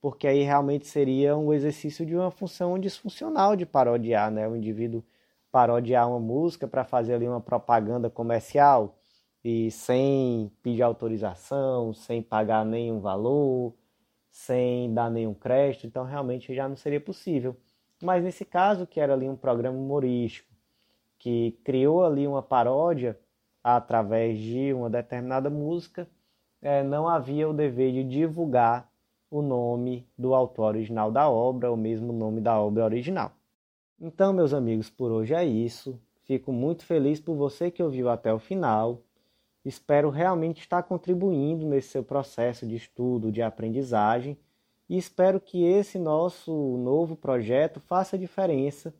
porque 0.00 0.26
aí 0.26 0.42
realmente 0.42 0.86
seria 0.86 1.36
um 1.36 1.52
exercício 1.52 2.04
de 2.06 2.16
uma 2.16 2.30
função 2.30 2.78
disfuncional 2.78 3.54
de 3.54 3.66
parodiar, 3.66 4.30
né? 4.30 4.48
O 4.48 4.56
indivíduo 4.56 5.04
parodiar 5.52 6.08
uma 6.08 6.18
música 6.18 6.66
para 6.66 6.82
fazer 6.82 7.14
ali 7.14 7.28
uma 7.28 7.40
propaganda 7.40 8.08
comercial 8.08 8.98
e 9.44 9.70
sem 9.70 10.50
pedir 10.62 10.82
autorização, 10.82 11.92
sem 11.92 12.22
pagar 12.22 12.64
nenhum 12.64 13.00
valor, 13.00 13.74
sem 14.30 14.92
dar 14.94 15.10
nenhum 15.10 15.34
crédito, 15.34 15.86
então 15.86 16.04
realmente 16.04 16.54
já 16.54 16.66
não 16.66 16.76
seria 16.76 17.00
possível. 17.00 17.54
Mas 18.02 18.24
nesse 18.24 18.44
caso, 18.44 18.86
que 18.86 18.98
era 18.98 19.12
ali 19.12 19.28
um 19.28 19.36
programa 19.36 19.78
humorístico, 19.78 20.50
que 21.18 21.52
criou 21.62 22.04
ali 22.04 22.26
uma 22.26 22.42
paródia 22.42 23.18
através 23.62 24.38
de 24.38 24.72
uma 24.72 24.88
determinada 24.88 25.50
música, 25.50 26.08
é, 26.60 26.82
não 26.82 27.08
havia 27.08 27.48
o 27.48 27.52
dever 27.52 27.92
de 27.92 28.04
divulgar 28.04 28.90
o 29.30 29.42
nome 29.42 30.08
do 30.16 30.34
autor 30.34 30.68
original 30.68 31.12
da 31.12 31.28
obra, 31.28 31.70
ou 31.70 31.76
mesmo 31.76 32.12
o 32.12 32.16
nome 32.16 32.40
da 32.40 32.58
obra 32.60 32.84
original. 32.84 33.32
Então, 34.04 34.32
meus 34.32 34.52
amigos, 34.52 34.90
por 34.90 35.12
hoje 35.12 35.32
é 35.32 35.44
isso. 35.44 35.96
Fico 36.24 36.52
muito 36.52 36.84
feliz 36.84 37.20
por 37.20 37.36
você 37.36 37.70
que 37.70 37.80
ouviu 37.80 38.08
até 38.08 38.34
o 38.34 38.38
final. 38.40 39.00
Espero 39.64 40.10
realmente 40.10 40.58
estar 40.60 40.82
contribuindo 40.82 41.64
nesse 41.64 41.90
seu 41.90 42.02
processo 42.02 42.66
de 42.66 42.74
estudo, 42.74 43.30
de 43.30 43.40
aprendizagem, 43.40 44.36
e 44.88 44.98
espero 44.98 45.40
que 45.40 45.62
esse 45.62 46.00
nosso 46.00 46.52
novo 46.78 47.14
projeto 47.14 47.78
faça 47.78 48.18
diferença 48.18 48.92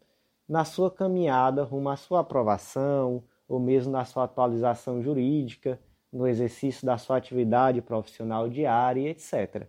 na 0.48 0.64
sua 0.64 0.88
caminhada 0.88 1.64
rumo 1.64 1.88
à 1.88 1.96
sua 1.96 2.20
aprovação, 2.20 3.24
ou 3.48 3.58
mesmo 3.58 3.90
na 3.90 4.04
sua 4.04 4.22
atualização 4.22 5.02
jurídica, 5.02 5.80
no 6.12 6.28
exercício 6.28 6.86
da 6.86 6.96
sua 6.96 7.16
atividade 7.16 7.82
profissional 7.82 8.48
diária, 8.48 9.10
etc. 9.10 9.66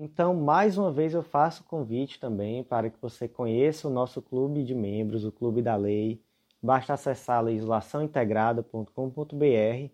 Então, 0.00 0.32
mais 0.32 0.78
uma 0.78 0.92
vez, 0.92 1.12
eu 1.12 1.24
faço 1.24 1.62
o 1.62 1.66
convite 1.66 2.20
também 2.20 2.62
para 2.62 2.88
que 2.88 2.96
você 3.02 3.26
conheça 3.26 3.88
o 3.88 3.90
nosso 3.90 4.22
clube 4.22 4.62
de 4.62 4.72
membros, 4.72 5.24
o 5.24 5.32
Clube 5.32 5.60
da 5.60 5.74
Lei. 5.74 6.22
Basta 6.62 6.94
acessar 6.94 7.42
legislaçãointegrada.com.br 7.42 9.44
e 9.44 9.90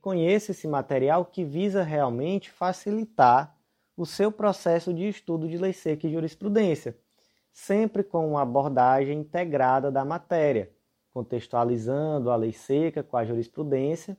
conheça 0.00 0.52
esse 0.52 0.66
material 0.66 1.26
que 1.26 1.44
visa 1.44 1.82
realmente 1.82 2.50
facilitar 2.50 3.54
o 3.94 4.06
seu 4.06 4.32
processo 4.32 4.94
de 4.94 5.06
estudo 5.06 5.46
de 5.46 5.58
lei 5.58 5.74
seca 5.74 6.06
e 6.06 6.12
jurisprudência, 6.12 6.96
sempre 7.52 8.02
com 8.02 8.30
uma 8.30 8.40
abordagem 8.40 9.18
integrada 9.18 9.90
da 9.90 10.02
matéria 10.02 10.70
contextualizando 11.12 12.30
a 12.30 12.36
lei 12.36 12.52
seca 12.52 13.02
com 13.02 13.16
a 13.16 13.24
jurisprudência, 13.24 14.16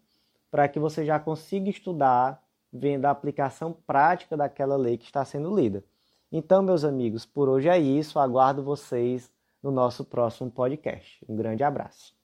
para 0.49 0.67
que 0.67 0.79
você 0.79 1.05
já 1.05 1.19
consiga 1.19 1.69
estudar 1.69 2.43
vendo 2.71 3.05
a 3.05 3.11
aplicação 3.11 3.73
prática 3.85 4.37
daquela 4.37 4.77
lei 4.77 4.97
que 4.97 5.05
está 5.05 5.23
sendo 5.25 5.55
lida. 5.55 5.83
Então, 6.31 6.61
meus 6.61 6.83
amigos, 6.83 7.25
por 7.25 7.49
hoje 7.49 7.67
é 7.67 7.77
isso. 7.77 8.19
Aguardo 8.19 8.63
vocês 8.63 9.31
no 9.61 9.71
nosso 9.71 10.05
próximo 10.05 10.49
podcast. 10.49 11.23
Um 11.27 11.35
grande 11.35 11.63
abraço. 11.63 12.20